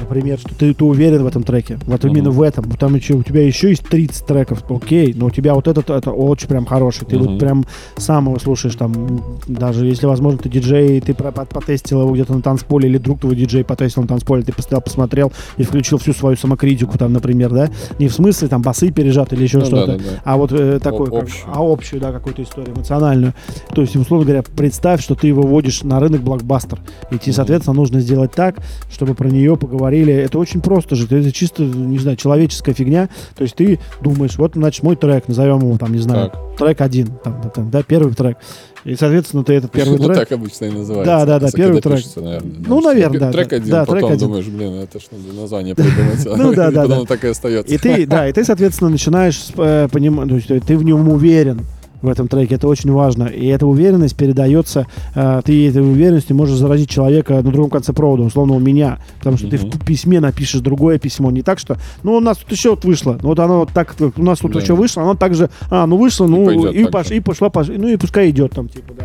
например, 0.00 0.38
что 0.38 0.54
ты, 0.54 0.72
ты 0.74 0.85
уверен 0.85 1.22
в 1.22 1.26
этом 1.26 1.42
треке. 1.42 1.78
Вот 1.87 2.02
Мгм. 2.04 2.12
именно 2.12 2.30
в 2.30 2.42
этом. 2.42 2.64
Вот 2.64 2.78
Там 2.78 2.94
еще, 2.94 3.14
у 3.14 3.22
тебя 3.22 3.44
еще 3.46 3.70
есть 3.70 3.85
30 3.85 4.26
треков, 4.26 4.62
окей, 4.70 5.12
но 5.16 5.26
у 5.26 5.30
тебя 5.30 5.54
вот 5.54 5.66
этот 5.68 5.90
это 5.90 6.11
очень 6.12 6.48
прям 6.48 6.66
хороший. 6.66 7.06
Ты 7.06 7.18
Мгм. 7.18 7.26
вот 7.26 7.38
прям 7.38 7.64
сам 7.96 8.26
его 8.26 8.38
слушаешь 8.38 8.74
там, 8.76 9.20
даже 9.46 9.87
если, 9.87 10.06
возможно, 10.06 10.38
ты 10.38 10.48
диджей, 10.48 11.00
ты 11.00 11.14
потестил 11.14 12.03
его 12.03 12.12
где-то 12.12 12.34
на 12.34 12.42
танцполе, 12.42 12.88
или 12.88 12.99
друг 12.99 13.20
твой 13.20 13.34
диджей 13.36 13.64
потестил 13.64 14.03
на 14.03 14.09
танцполе, 14.09 14.42
ты 14.42 14.53
постоял, 14.53 14.80
посмотрел 14.82 15.32
и 15.57 15.62
включил 15.62 15.99
всю 15.99 16.12
свою 16.12 16.36
самокритику 16.36 16.99
там, 16.99 17.12
например, 17.12 17.51
да? 17.51 17.70
Не 17.99 18.09
в 18.09 18.12
смысле 18.12 18.49
там 18.49 18.62
басы 18.62 18.90
пережаты 18.90 19.36
или 19.36 19.44
еще 19.44 19.59
Ну, 19.59 19.64
что-то, 19.64 19.86
да, 19.86 19.99
да, 19.99 20.05
да. 20.05 20.20
а 20.24 20.36
вот 20.36 20.53
э, 20.53 20.78
такой, 20.80 21.07
как- 21.07 21.22
общую. 21.22 21.53
а 21.55 21.72
общую, 21.72 22.01
да, 22.01 22.12
какую-то 22.12 22.42
историю 22.42 22.74
эмоциональную. 22.76 23.32
То 23.74 23.80
есть, 23.82 23.97
условно 23.97 24.26
говоря, 24.26 24.42
представь, 24.57 25.03
что 25.03 25.14
ты 25.14 25.32
выводишь 25.32 25.82
на 25.82 25.99
рынок 26.01 26.20
блокбастер. 26.22 26.78
И 27.11 27.14
тебе, 27.18 27.32
Мгм. 27.32 27.32
соответственно, 27.32 27.74
нужно 27.76 28.01
сделать 28.01 28.32
так, 28.32 28.57
чтобы 28.90 29.14
про 29.14 29.28
нее 29.28 29.57
поговорили. 29.87 30.12
Это 30.14 30.39
очень 30.39 30.61
просто 30.61 30.97
же. 30.97 31.07
Это 31.07 31.32
чисто, 31.32 31.62
не 31.62 31.99
знаю, 31.99 32.16
человеческая 32.16 32.74
фигня. 32.74 33.09
То 33.37 33.43
есть 33.43 33.55
ты 33.55 33.78
думаешь, 34.03 34.37
вот, 34.37 34.53
значит, 34.55 34.82
мой 34.82 34.97
трек, 34.97 35.28
назовем 35.28 35.61
его, 35.61 35.78
там, 35.78 35.93
не 35.93 36.01
знаю, 36.01 36.32
трек 36.59 36.80
один, 36.80 37.09
там, 37.22 37.51
там, 37.55 37.70
да, 37.70 37.82
первый 37.82 38.12
трек. 38.14 38.39
И, 38.84 38.95
соответственно, 38.95 39.43
ты 39.43 39.55
этот 39.55 39.72
первый 39.72 39.99
Ну, 39.99 40.05
трек... 40.07 40.18
так 40.18 40.32
обычно 40.32 40.66
и 40.66 40.70
называется. 40.70 41.05
Да, 41.12 41.24
да, 41.26 41.41
да, 41.41 41.51
первый 41.53 41.80
трек. 41.80 41.97
пишется, 41.97 42.20
наверное, 42.20 42.53
Ну, 42.66 42.80
наверное, 42.80 43.20
да, 43.20 43.32
Трек 43.32 43.53
один, 43.53 43.70
Да, 43.70 43.80
потом 43.80 43.99
трек 43.99 44.11
один. 44.11 44.28
думаешь, 44.28 44.47
блин, 44.47 44.72
это 44.74 45.01
ж 45.01 45.03
надо 45.11 45.41
название 45.41 45.74
придумать. 45.74 46.26
а 46.26 46.37
Ну, 46.37 46.55
да, 46.55 46.70
да, 46.70 46.82
потом 46.82 47.07
так 47.07 47.24
и 47.24 47.28
остается. 47.28 47.74
И 47.74 47.78
ты, 47.78 48.07
да, 48.07 48.28
и 48.28 48.32
ты, 48.32 48.45
соответственно, 48.45 48.91
начинаешь 48.91 49.49
э, 49.57 49.89
понимать, 49.91 50.28
то 50.28 50.34
есть 50.37 50.66
ты 50.66 50.76
в 50.78 50.84
нем 50.84 51.09
уверен 51.09 51.62
в 52.03 52.09
этом 52.09 52.28
треке, 52.28 52.57
это 52.57 52.68
очень 52.68 52.90
важно. 52.92 53.24
И 53.24 53.47
эта 53.47 53.66
уверенность 53.66 54.16
передается, 54.16 54.86
э, 55.14 55.40
ты 55.44 55.68
этой 55.68 55.82
уверенностью 55.82 56.36
можешь 56.36 56.57
заразить 56.59 56.90
человека 56.90 57.34
на 57.34 57.42
другом 57.51 57.70
конце 57.70 57.92
провода, 57.92 58.22
условно 58.22 58.55
у 58.55 58.59
меня, 58.61 58.99
потому 59.18 59.36
что 59.36 59.49
ты 59.49 59.59
Мгм. 59.59 59.70
в 59.70 59.84
письме 59.84 60.20
напишешь 60.20 60.61
другое 60.61 60.99
письмо, 60.99 61.30
не 61.30 61.42
так, 61.42 61.59
что, 61.59 61.78
ну, 62.03 62.14
у 62.14 62.20
нас 62.20 62.38
тут 62.38 62.53
еще 62.53 62.70
вот 62.70 62.84
вышло, 62.84 63.18
вот 63.22 63.38
оно 63.40 63.61
вот 63.61 63.70
так, 63.72 63.94
у 64.16 64.22
нас 64.22 64.38
тут 64.40 64.53
Да. 64.53 64.61
еще 64.61 64.74
вышло, 64.74 65.03
оно 65.03 65.14
так 65.14 65.34
же, 65.34 65.51
а, 65.70 65.86
ну, 65.86 65.97
вышло, 65.97 66.26
ну, 66.26 66.51
и, 66.70 66.84
так 66.84 66.92
пош- 66.92 67.11
и 67.16 67.20
пошла, 67.20 67.49
пош- 67.49 67.74
ну, 67.76 67.88
и 67.88 67.97
пускай 67.97 68.30
идет 68.30 68.53
там, 68.53 68.68
типа, 68.68 68.92
да. 68.99 69.05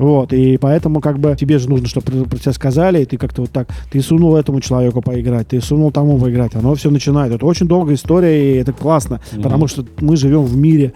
Вот, 0.00 0.32
и 0.32 0.56
поэтому 0.56 1.00
как 1.00 1.18
бы 1.18 1.36
тебе 1.38 1.58
же 1.58 1.68
нужно, 1.68 1.86
чтобы 1.86 2.24
про- 2.24 2.38
тебя 2.38 2.52
сказали, 2.54 3.02
и 3.02 3.04
ты 3.04 3.18
как-то 3.18 3.42
вот 3.42 3.50
так, 3.50 3.68
ты 3.92 4.00
сунул 4.00 4.34
этому 4.34 4.60
человеку 4.60 5.02
поиграть, 5.02 5.48
ты 5.48 5.60
сунул 5.60 5.92
тому 5.92 6.18
поиграть, 6.18 6.54
оно 6.54 6.74
все 6.74 6.90
начинает. 6.90 7.32
Это 7.32 7.44
очень 7.44 7.68
долгая 7.68 7.96
история, 7.96 8.54
и 8.54 8.56
это 8.56 8.72
классно, 8.72 9.20
Мгм. 9.32 9.42
потому 9.42 9.66
что 9.68 9.84
мы 10.00 10.16
живем 10.16 10.44
в 10.44 10.56
мире 10.56 10.92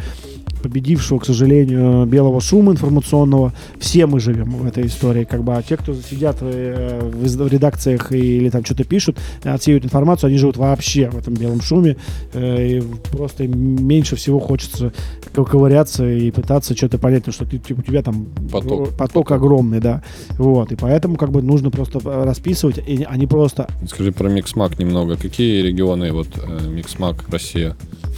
победившего, 0.62 1.18
к 1.18 1.26
сожалению, 1.26 2.06
белого 2.06 2.40
шума 2.40 2.72
информационного. 2.72 3.52
Все 3.78 4.06
мы 4.06 4.18
живем 4.18 4.50
в 4.52 4.66
этой 4.66 4.86
истории, 4.86 5.24
как 5.24 5.44
бы, 5.44 5.54
а 5.54 5.62
те, 5.62 5.76
кто 5.76 5.92
сидят 5.92 6.38
э, 6.40 7.00
в, 7.12 7.46
редакциях 7.48 8.12
или 8.12 8.48
там 8.48 8.64
что-то 8.64 8.84
пишут, 8.84 9.18
отсеют 9.42 9.84
информацию, 9.84 10.28
они 10.28 10.38
живут 10.38 10.56
вообще 10.56 11.10
в 11.10 11.18
этом 11.18 11.34
белом 11.34 11.60
шуме, 11.60 11.98
э, 12.32 12.78
и 12.78 12.82
просто 13.12 13.46
меньше 13.46 14.16
всего 14.16 14.40
хочется 14.40 14.94
ко- 15.34 15.44
ковыряться 15.44 16.08
и 16.10 16.30
пытаться 16.30 16.74
что-то 16.74 16.96
понять, 16.96 17.24
потому 17.24 17.34
что 17.34 17.44
ты, 17.44 17.74
у 17.74 17.82
тебя 17.82 18.00
там 18.02 18.24
Поток. 18.50 18.93
Поток 18.96 19.30
огромный, 19.32 19.80
да, 19.80 20.02
вот, 20.38 20.72
и 20.72 20.76
поэтому 20.76 21.16
как 21.16 21.30
бы 21.30 21.42
нужно 21.42 21.70
просто 21.70 22.00
э, 22.04 22.24
расписывать, 22.24 22.78
и, 22.78 23.06
а 23.08 23.16
не 23.16 23.26
просто 23.26 23.68
Скажи 23.88 24.12
про 24.12 24.28
Mixmag 24.28 24.78
немного. 24.78 25.16
Какие 25.16 25.62
регионы 25.62 26.12
вот 26.12 26.28
э, 26.36 26.68
Mixmag 26.68 27.24
Россия? 27.30 27.76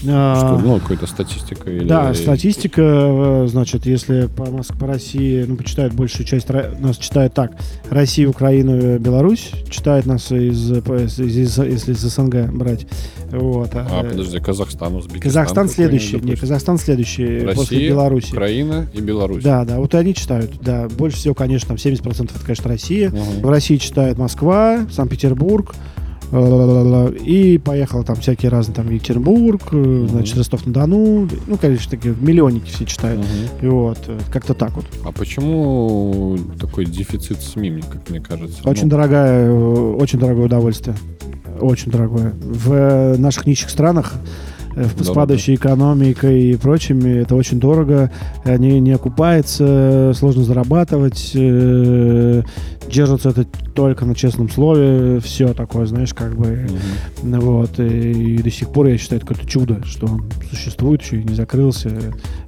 а, 0.08 0.58
Что, 0.58 0.66
ну, 0.66 0.78
какой-то 0.78 1.06
статистика 1.06 1.70
или... 1.70 1.86
Да, 1.88 2.12
статистика, 2.14 2.82
э, 2.82 3.46
значит, 3.48 3.86
если 3.86 4.26
по, 4.26 4.42
Моск- 4.42 4.78
по 4.78 4.86
России, 4.86 5.44
ну, 5.48 5.56
почитают 5.56 5.94
большую 5.94 6.26
часть, 6.26 6.48
нас 6.48 6.96
читают 6.98 7.34
так, 7.34 7.52
Россия, 7.90 8.28
Украина, 8.28 8.98
Беларусь, 8.98 9.50
читает 9.70 10.06
нас 10.06 10.30
из, 10.32 10.70
из, 10.70 11.18
из- 11.20 11.58
если 11.58 11.92
из 11.92 12.00
СНГ 12.00 12.52
брать, 12.52 12.86
вот. 13.30 13.70
А, 13.74 14.02
э, 14.04 14.10
подожди, 14.10 14.40
Казахстан, 14.40 14.96
Узбекистан. 14.96 15.22
Казахстан 15.22 15.68
следующий, 15.68 16.14
не, 16.14 16.20
допустим? 16.20 16.40
Казахстан 16.40 16.78
следующий 16.78 17.40
после 17.40 17.76
Россия, 17.76 17.88
Беларуси. 17.90 18.32
Украина 18.32 18.86
и 18.92 19.00
Беларусь. 19.00 19.42
Да, 19.42 19.64
да, 19.64 19.78
вот 19.78 19.94
они 19.94 20.14
читают, 20.14 20.52
да, 20.60 20.88
больше 20.88 21.16
всего, 21.16 21.34
конечно, 21.34 21.68
там 21.68 21.76
70% 21.76 22.30
это, 22.34 22.44
конечно, 22.44 22.68
Россия. 22.68 23.10
Мгм. 23.10 23.42
В 23.42 23.50
России 23.50 23.76
читает 23.76 24.18
Москва, 24.18 24.86
Санкт-Петербург, 24.90 25.74
и 26.32 27.58
поехал 27.58 28.02
там 28.04 28.16
всякие 28.16 28.50
разные, 28.50 28.74
там 28.74 28.90
Екатеринбург, 28.90 29.62
э, 29.72 30.06
значит, 30.10 30.36
Ростов-на-Дону, 30.36 31.28
ну, 31.46 31.56
конечно, 31.56 31.90
такие 31.90 32.14
миллионники 32.18 32.68
все 32.70 32.84
читают. 32.84 33.24
И 33.62 33.66
вот, 33.66 33.98
э, 34.08 34.18
как-то 34.32 34.54
так 34.54 34.72
вот. 34.76 34.86
А 35.04 35.12
почему 35.12 36.36
такой 36.60 36.84
дефицит 36.84 37.40
СМИ, 37.40 37.70
мне- 37.70 37.82
как 37.82 38.10
мне 38.10 38.20
кажется? 38.20 38.68
Очень 38.68 38.84
Ну, 38.84 38.90
дорогая, 38.90 39.46
э, 39.46 39.94
очень 39.98 40.18
дорогое 40.18 40.46
удовольствие. 40.46 40.96
Очень 41.60 41.90
дорогое. 41.92 42.34
В 42.40 43.16
наших 43.18 43.46
нищих 43.46 43.70
странах 43.70 44.14
в- 44.76 45.02
с 45.04 45.10
падающей 45.10 45.54
экономикой 45.54 46.50
и 46.52 46.56
прочими, 46.56 47.22
это 47.22 47.34
очень 47.34 47.58
дорого, 47.58 48.10
э, 48.44 48.56
не, 48.58 48.92
окупается, 48.92 50.12
сложно 50.14 50.44
зарабатывать, 50.44 51.32
э, 51.34 52.42
держится 52.90 53.30
это 53.30 53.44
только 53.74 54.04
на 54.04 54.14
честном 54.14 54.48
слове, 54.48 55.18
все 55.20 55.52
такое, 55.54 55.86
знаешь, 55.86 56.14
как 56.14 56.36
бы, 56.36 56.66
ну 57.22 57.40
вот, 57.40 57.78
и, 57.80 58.38
до 58.38 58.50
сих 58.50 58.68
пор 58.70 58.86
я 58.86 58.96
считаю, 58.98 59.18
это 59.20 59.26
какое-то 59.26 59.50
чудо, 59.50 59.82
что 59.84 60.06
он 60.06 60.24
существует 60.50 61.02
еще 61.02 61.20
и 61.20 61.24
не 61.24 61.34
закрылся, 61.34 61.90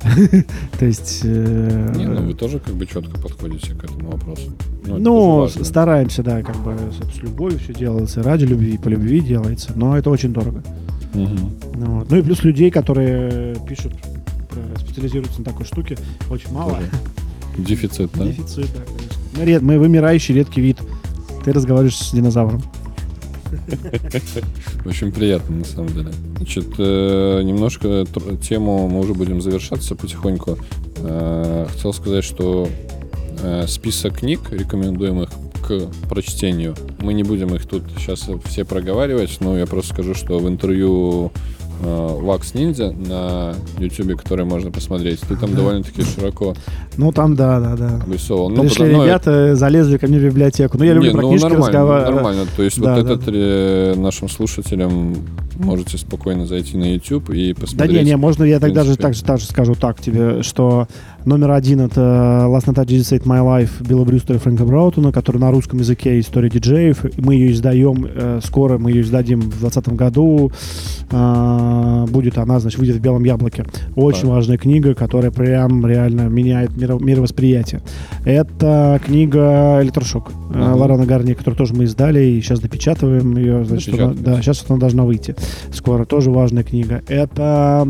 то 0.79 0.85
есть... 0.87 1.23
э, 1.25 1.93
Не, 1.97 2.07
ну 2.07 2.23
вы 2.27 2.35
тоже 2.35 2.61
как 2.61 2.75
бы 2.75 2.87
четко 2.87 3.19
подходите 3.21 3.75
к 3.75 3.85
этому 3.85 4.11
вопросу. 4.13 4.51
Ну, 4.87 5.41
важно. 5.41 5.65
стараемся, 5.65 6.23
да, 6.23 6.43
как 6.43 6.57
бы 6.63 6.75
с 7.15 7.21
любовью 7.23 7.59
все 7.59 7.75
делается, 7.75 8.23
ради 8.23 8.45
любви, 8.45 8.79
по 8.79 8.89
любви 8.89 9.21
делается, 9.21 9.73
но 9.75 9.99
это 9.99 10.09
очень 10.11 10.33
дорого. 10.33 10.63
Мгм. 11.15 11.53
Ну, 11.75 11.99
вот. 11.99 12.11
Ну 12.11 12.17
и 12.19 12.23
плюс 12.23 12.43
людей, 12.45 12.71
которые 12.71 13.57
пишут, 13.67 13.93
э, 14.53 14.77
специализируются 14.79 15.39
на 15.41 15.45
такой 15.47 15.65
штуке, 15.67 15.97
очень 16.31 16.53
мало. 16.53 16.75
Тоже 16.75 16.89
Дефицит, 17.59 18.11
да? 18.15 18.25
Дефицит, 18.25 18.69
да, 18.75 18.83
конечно. 18.85 19.19
Мы, 19.37 19.45
ред- 19.45 19.63
мы 19.63 19.79
вымирающий 19.79 20.35
редкий 20.35 20.61
вид. 20.61 20.79
Ты 21.45 21.53
разговариваешь 21.53 21.97
с 21.97 22.13
динозавром. 22.13 22.63
Очень 24.85 25.11
приятно, 25.13 25.57
на 25.57 25.65
самом 25.65 25.89
деле. 25.89 26.11
Значит, 26.37 26.67
э, 26.79 27.43
немножко 27.43 28.05
тему 28.43 28.89
мы 28.89 29.01
уже 29.01 29.15
будем 29.15 29.41
завершаться 29.41 29.95
потихоньку. 29.95 30.59
Э, 30.99 31.67
Хотел 31.71 31.93
сказать, 31.93 32.25
что 32.25 32.69
список 33.69 34.19
книг, 34.19 34.41
рекомендуемых 34.51 35.31
к 35.69 36.09
прочтению, 36.09 36.75
мы 37.01 37.13
не 37.13 37.23
будем 37.25 37.55
их 37.55 37.67
тут 37.67 37.83
сейчас 37.99 38.29
все 38.47 38.65
проговаривать, 38.65 39.37
но 39.41 39.59
я 39.59 39.67
просто 39.67 39.93
скажу, 39.95 40.15
что 40.15 40.39
в 40.39 40.49
интервью 40.49 41.31
э, 41.83 41.87
Wax 41.87 42.55
Ninja 42.55 42.91
на 43.09 43.55
YouTube, 43.79 44.17
который 44.21 44.45
можно 44.47 44.71
посмотреть, 44.71 45.21
ты 45.21 45.37
там 45.37 45.55
довольно-таки 45.55 46.03
широко 46.03 46.55
Ну, 46.97 47.13
там, 47.13 47.37
да, 47.37 47.61
да, 47.61 47.77
да. 47.77 47.97
обрисовал. 48.03 48.49
Ну, 48.51 48.63
Пришли 48.63 48.77
потому- 48.87 48.99
ну, 48.99 49.05
ребята, 49.05 49.55
залезли 49.57 49.99
ко 49.99 50.07
мне 50.09 50.19
в 50.19 50.25
библиотеку. 50.25 50.79
Ну, 50.79 50.85
я 50.85 50.95
люблю 50.95 51.11
не, 51.11 51.15
про 51.15 51.23
ну, 51.23 51.29
книжки 51.29 51.45
нормально, 51.45 51.67
разговаривать. 51.67 52.15
нормально. 52.15 52.45
То 52.57 52.63
есть 52.63 52.81
Да, 52.81 52.97
вот 52.97 53.07
да. 53.07 53.13
этот 53.15 53.29
э, 53.29 53.95
нашим 53.97 54.29
слушателям 54.29 55.15
можете 55.59 55.99
спокойно 55.99 56.47
зайти 56.47 56.77
на 56.77 56.95
YouTube 56.95 57.31
и 57.31 57.53
Да 57.55 57.61
посмотреть. 57.61 58.03
не, 58.05 58.11
не, 58.11 58.17
можно 58.17 58.45
я 58.45 58.59
даже 58.59 58.73
принципе. 58.75 59.03
так 59.03 59.15
же, 59.15 59.25
так 59.25 59.39
же 59.41 59.47
скажу 59.47 59.75
так 59.75 60.01
тебе, 60.01 60.43
что 60.43 60.87
номер 61.25 61.51
один 61.51 61.81
это 61.81 62.47
Last 62.49 62.67
Night 62.67 62.79
I 62.81 62.85
Just 62.87 63.13
Saved 63.13 63.25
My 63.25 63.41
Life 63.45 63.87
Билла 63.87 64.05
Брюстера 64.05 64.37
и 64.37 64.41
Фрэнка 64.41 64.65
Браутона, 64.65 65.13
который 65.13 65.39
на 65.39 65.51
русском 65.51 65.79
языке 65.79 66.19
история 66.21 66.49
диджеев. 66.49 67.05
Мы 67.19 67.35
ее 67.35 67.53
издаем, 67.53 68.07
э, 68.09 68.41
скоро 68.43 68.79
мы 68.79 68.91
ее 68.91 69.03
издадим 69.03 69.41
в 69.41 69.59
2020 69.61 69.89
году. 69.97 70.51
А, 71.11 72.05
будет 72.07 72.37
она, 72.39 72.61
значит, 72.61 72.79
выйдет 72.79 72.97
в 72.97 73.01
белом 73.01 73.25
яблоке. 73.25 73.65
Очень 73.97 74.23
Так. 74.23 74.31
важная 74.31 74.59
книга, 74.59 74.95
которая 74.95 75.31
прям 75.31 75.87
реально 75.87 76.29
меняет 76.29 76.71
миро- 76.73 77.03
мировосприятие. 77.03 77.81
Это 78.25 79.01
книга 79.05 79.81
Электрошок 79.83 80.31
э, 80.53 80.59
Мгм. 80.59 80.75
Лорана 80.77 81.07
Гарни, 81.07 81.33
которую 81.35 81.57
тоже 81.57 81.75
мы 81.75 81.85
издали 81.85 82.23
и 82.25 82.41
сейчас 82.43 82.61
допечатываем 82.61 83.37
ее. 83.37 83.65
Значит, 83.65 83.95
она- 83.99 84.15
да, 84.19 84.41
сейчас 84.43 84.65
она 84.69 84.79
должна 84.79 85.05
выйти 85.05 85.35
скоро. 85.73 86.05
Тоже 86.05 86.31
важная 86.31 86.63
книга. 86.63 87.03
Это, 87.09 87.89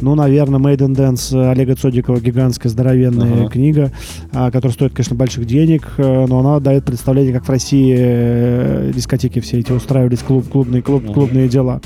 ну, 0.00 0.14
наверное, 0.14 0.60
Made 0.60 0.78
in 0.78 0.94
Dance 0.94 1.50
Олега 1.50 1.74
Цодикова, 1.76 2.20
гигантская, 2.20 2.70
здоровенная 2.70 3.42
Ага. 3.42 3.48
книга, 3.48 3.90
а, 4.32 4.50
которая 4.50 4.72
стоит, 4.74 4.92
конечно, 4.94 5.16
больших 5.16 5.46
денег, 5.46 5.92
э, 5.98 6.26
но 6.26 6.40
она 6.40 6.60
дает 6.60 6.84
представление, 6.84 7.32
как 7.32 7.44
в 7.44 7.50
России 7.50 7.94
э, 7.96 8.92
дискотеки 8.94 9.40
все 9.40 9.58
эти 9.60 9.72
устраивались, 9.72 10.20
клуб, 10.20 10.48
клубные, 10.48 10.82
клуб, 10.82 11.02
Ага. 11.04 11.14
клубные 11.14 11.48
дела. 11.48 11.80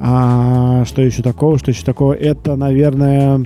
А, 0.00 0.84
что 0.84 1.02
еще 1.02 1.22
такого? 1.22 1.58
Что 1.58 1.70
еще 1.70 1.84
такого? 1.84 2.12
Это, 2.12 2.56
наверное... 2.56 3.44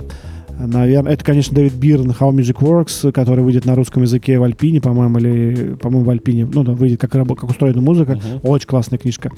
Наверное, 0.59 1.13
это, 1.13 1.23
конечно, 1.23 1.55
Дэвид 1.55 1.73
Бирн 1.73 2.11
How 2.11 2.31
Music 2.31 2.57
Works, 2.59 3.11
который 3.13 3.43
выйдет 3.45 3.63
на 3.65 3.75
русском 3.75 4.03
языке 4.03 4.37
в 4.39 4.43
Альпине, 4.43 4.81
по-моему, 4.81 5.17
или, 5.19 5.75
по-моему, 5.81 6.05
в 6.05 6.09
Альпине. 6.09 6.45
Ну, 6.51 6.63
да, 6.65 6.73
выйдет 6.73 6.99
как, 6.99 7.11
как 7.11 7.43
устроена 7.49 7.81
музыка. 7.81 8.15
Мгм. 8.15 8.39
Очень 8.43 8.67
классная 8.67 8.99
книжка. 8.99 9.31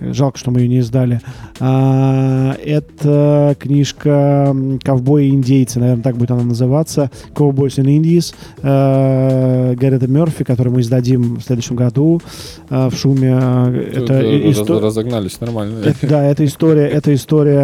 Жалко, 0.00 0.38
что 0.38 0.52
мы 0.52 0.60
ее 0.60 0.68
не 0.68 0.78
издали. 0.78 1.20
А, 1.58 2.54
это 2.64 3.56
книжка 3.58 4.54
«Ковбои 4.84 5.26
и 5.26 5.30
индейцы», 5.30 5.80
наверное, 5.80 6.02
так 6.04 6.16
будет 6.16 6.30
она 6.30 6.44
называться. 6.44 7.10
«Cowboys 7.34 7.76
and 7.82 7.86
Indies» 8.00 8.34
э, 8.62 9.74
Гаррета 9.74 10.06
Мерфи, 10.06 10.44
который 10.44 10.72
мы 10.72 10.80
издадим 10.80 11.36
в 11.36 11.42
следующем 11.42 11.74
году 11.76 12.20
э, 12.70 12.88
в 12.88 12.94
шуме. 12.94 13.36
Тут, 13.94 14.04
Это 14.04 14.12
э, 14.14 14.46
раз- 14.46 14.56
исто- 14.58 14.80
разогнались 14.80 15.40
нормально. 15.40 15.80
это- 15.84 16.06
да, 16.06 16.24
это 16.24 16.44
история, 16.44 16.86
это 16.86 17.12
история 17.14 17.58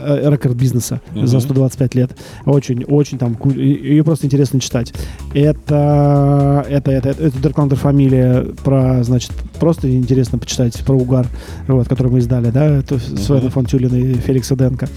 э, 0.00 0.30
рекорд-бизнеса 0.30 1.00
Мгм. 1.14 1.26
за 1.26 1.40
125 1.40 1.94
лет. 1.94 2.10
Очень, 2.44 2.84
очень 2.84 3.18
там, 3.18 3.36
ее 3.54 4.04
просто 4.04 4.26
интересно 4.26 4.60
читать. 4.60 4.92
Это, 5.34 6.64
это, 6.68 6.90
это, 6.90 7.08
это, 7.10 7.24
это 7.24 7.38
Деркландер 7.38 7.78
фамилия 7.78 8.46
про, 8.64 9.02
значит, 9.02 9.32
просто 9.58 9.94
интересно 9.94 10.38
почитать 10.38 10.78
про 10.84 10.94
угар, 10.94 11.26
вот, 11.66 11.88
который 11.88 12.12
мы 12.12 12.18
издали, 12.18 12.50
да, 12.50 12.66
это 12.66 12.98
Свена 12.98 13.50
фон 13.50 13.66
Тюлин 13.66 13.94
и 13.94 14.14
Феликса 14.14 14.56
Денка. 14.56 14.88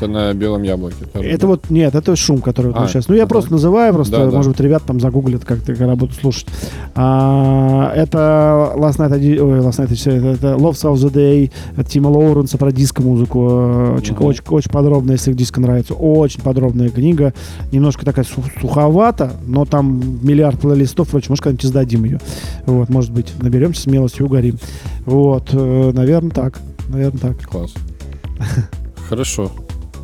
Это 0.00 0.10
на 0.10 0.32
белом 0.32 0.62
яблоке. 0.62 0.96
Это 1.12 1.40
да? 1.42 1.46
вот, 1.46 1.68
нет, 1.68 1.94
это 1.94 2.16
шум, 2.16 2.40
который 2.40 2.68
вот 2.68 2.76
мы 2.78 2.84
А, 2.84 2.88
сейчас, 2.88 3.06
ну 3.08 3.14
я 3.14 3.24
ага. 3.24 3.28
просто 3.28 3.52
называю, 3.52 3.92
просто, 3.92 4.16
Да, 4.16 4.26
да. 4.30 4.36
может 4.36 4.52
быть, 4.52 4.60
ребят 4.60 4.82
там 4.86 4.98
загуглят, 4.98 5.44
как 5.44 5.60
ты 5.60 5.74
когда 5.74 5.94
будут 5.94 6.14
слушать. 6.16 6.46
А, 6.94 7.92
это 7.94 8.72
Last 8.76 8.96
Night, 8.98 9.12
ой, 9.40 9.58
Last 9.60 9.78
Night, 9.78 9.92
это, 10.16 10.26
это 10.28 10.46
Love 10.56 10.72
of 10.72 10.94
the 10.94 11.12
Day 11.12 11.50
от 11.76 11.86
Тима 11.88 12.08
Лоуренса 12.08 12.56
про 12.56 12.72
диско-музыку. 12.72 13.48
Э, 13.50 13.96
Очень, 13.98 14.14
Мгм. 14.14 14.24
очень, 14.24 14.42
очень 14.48 14.70
подробная, 14.70 15.16
если 15.16 15.32
диско 15.34 15.60
нравится. 15.60 15.94
Очень 15.94 16.40
подробная 16.42 16.88
книга. 16.88 17.34
Немножко 17.72 18.04
такая 18.06 18.24
су- 18.24 18.42
суховата, 18.60 19.32
но 19.46 19.64
там 19.66 20.00
миллиард 20.22 20.60
плейлистов, 20.60 21.08
впрочем, 21.08 21.32
может, 21.32 21.44
когда-нибудь 21.44 21.64
издадим 21.66 22.04
ее. 22.04 22.20
Вот, 22.66 22.88
может 22.88 23.12
быть, 23.12 23.32
наберемся 23.42 23.82
смелости 23.82 24.20
и 24.20 24.24
угорим. 24.24 24.58
Вот, 25.04 25.52
наверное, 25.52 26.30
так. 26.30 26.58
Наверное, 26.88 27.20
так. 27.20 27.42
Класс. 27.48 27.72
Хорошо. 29.08 29.50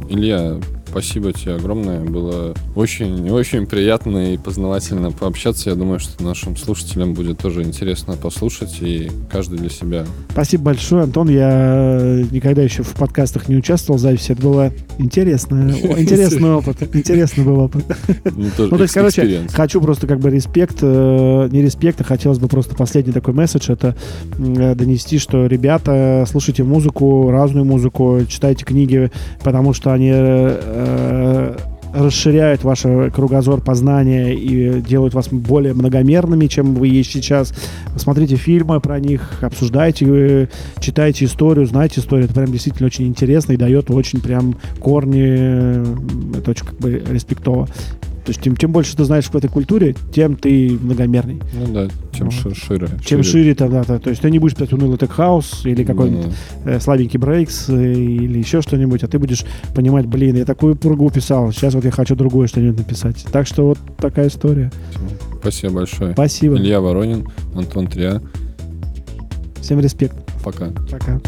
Илья, 0.08 0.58
спасибо 0.96 1.30
тебе 1.30 1.56
огромное. 1.56 2.00
Было 2.00 2.54
очень-очень 2.74 3.66
приятно 3.66 4.32
и 4.32 4.38
познавательно 4.38 5.12
пообщаться. 5.12 5.68
Я 5.68 5.76
думаю, 5.76 6.00
что 6.00 6.24
нашим 6.24 6.56
слушателям 6.56 7.12
будет 7.12 7.36
тоже 7.36 7.64
интересно 7.64 8.14
послушать, 8.14 8.78
и 8.80 9.10
каждый 9.30 9.58
для 9.58 9.68
себя. 9.68 10.06
Спасибо 10.30 10.64
большое, 10.64 11.02
Антон. 11.02 11.28
Я 11.28 12.24
никогда 12.30 12.62
еще 12.62 12.82
в 12.82 12.94
подкастах 12.94 13.50
не 13.50 13.56
участвовал 13.56 13.98
в 13.98 14.00
записи. 14.00 14.32
Это 14.32 14.40
было 14.40 14.72
интересно. 14.96 15.70
Интересный 15.98 16.52
опыт. 16.52 16.82
Интересный 16.94 17.44
был 17.44 17.60
опыт. 17.60 17.84
Ну, 18.36 18.70
то 18.70 18.82
есть, 18.82 18.94
короче, 18.94 19.42
хочу 19.52 19.80
просто 19.80 20.06
как 20.06 20.20
бы 20.20 20.30
респект, 20.30 20.78
э, 20.82 21.48
не 21.50 21.62
респект, 21.62 22.00
а 22.00 22.04
хотелось 22.04 22.38
бы 22.38 22.48
просто 22.48 22.74
последний 22.74 23.12
такой 23.12 23.34
месседж, 23.34 23.70
это 23.70 23.96
э, 24.38 24.74
донести, 24.74 25.18
что, 25.18 25.46
ребята, 25.46 26.24
слушайте 26.28 26.62
музыку, 26.64 27.30
разную 27.30 27.64
музыку, 27.64 28.20
читайте 28.28 28.64
книги, 28.64 29.10
потому 29.42 29.72
что 29.72 29.92
они 29.92 30.10
э, 30.86 31.56
расширяют 31.92 32.62
ваш 32.64 32.82
кругозор 33.14 33.60
познания 33.60 34.34
и 34.34 34.80
делают 34.80 35.14
вас 35.14 35.28
более 35.28 35.74
многомерными, 35.74 36.46
чем 36.46 36.74
вы 36.74 36.88
есть 36.88 37.12
сейчас. 37.12 37.54
Смотрите 37.96 38.36
фильмы 38.36 38.80
про 38.80 39.00
них, 39.00 39.42
обсуждайте, 39.42 40.06
э, 40.08 40.46
читайте 40.80 41.24
историю, 41.24 41.66
знайте 41.66 42.00
историю. 42.00 42.26
Это 42.26 42.34
прям 42.34 42.52
действительно 42.52 42.86
очень 42.86 43.06
интересно 43.06 43.52
и 43.52 43.56
дает 43.56 43.90
очень 43.90 44.20
прям 44.20 44.56
корни. 44.78 45.24
э, 45.26 45.84
Это 46.38 46.50
очень 46.50 46.66
как 46.66 46.78
бы 46.78 47.02
респектово. 47.10 47.68
То 48.26 48.30
есть 48.30 48.42
тем, 48.42 48.56
чем 48.56 48.72
больше 48.72 48.96
ты 48.96 49.04
знаешь 49.04 49.26
в 49.26 49.36
этой 49.36 49.48
культуре, 49.48 49.94
тем 50.12 50.34
ты 50.34 50.76
многомерный. 50.82 51.40
Ну 51.54 51.72
да, 51.72 51.88
чем 52.12 52.28
Вот. 52.28 52.34
ши- 52.34 52.54
шире. 52.56 52.88
Чем 53.04 53.22
шире 53.22 53.54
тогда, 53.54 53.84
то, 53.84 54.00
то 54.00 54.10
есть 54.10 54.20
ты 54.20 54.32
не 54.32 54.40
будешь 54.40 54.54
писать 54.56 54.72
унылый 54.72 54.98
тек 54.98 55.12
хаус 55.12 55.60
или 55.64 55.84
какой-нибудь 55.84 56.26
Ну, 56.64 56.70
э, 56.72 56.80
слабенький 56.80 57.20
breaks 57.20 57.68
э, 57.68 57.92
или 57.92 58.40
еще 58.40 58.62
что-нибудь, 58.62 59.04
а 59.04 59.06
ты 59.06 59.20
будешь 59.20 59.44
понимать, 59.76 60.06
блин, 60.06 60.34
я 60.34 60.44
такую 60.44 60.74
пургу 60.74 61.08
писал, 61.10 61.52
сейчас 61.52 61.74
вот 61.74 61.84
я 61.84 61.92
хочу 61.92 62.16
другое 62.16 62.48
что-нибудь 62.48 62.78
написать. 62.78 63.24
Так 63.30 63.46
что 63.46 63.68
вот 63.68 63.78
такая 63.96 64.26
история. 64.26 64.72
Спасибо 65.40 65.74
большое. 65.74 66.12
Спасибо. 66.14 66.56
Илья 66.56 66.80
Воронин, 66.80 67.28
Антон 67.54 67.86
Трия. 67.86 68.20
Всем 69.60 69.78
респект. 69.78 70.16
Пока. 70.42 70.70
Пока. 70.90 71.20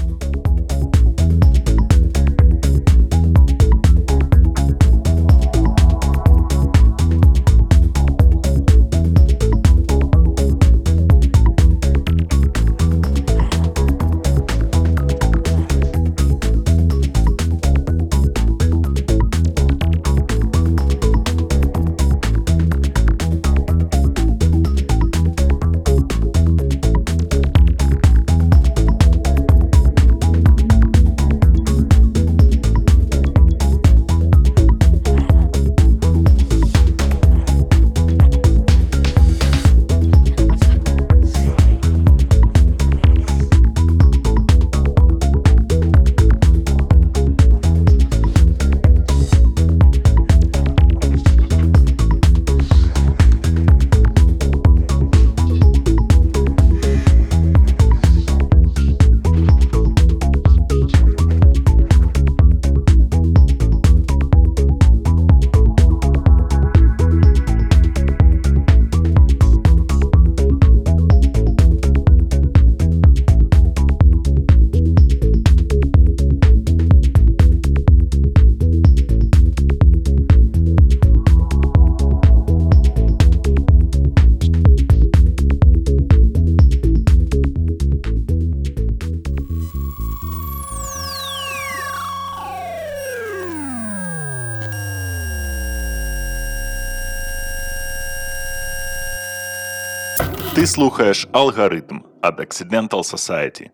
Слухаєш 100.79 101.29
алгоритм 101.33 102.01
від 102.25 102.41
Accidental 102.41 102.89
Society. 102.89 103.71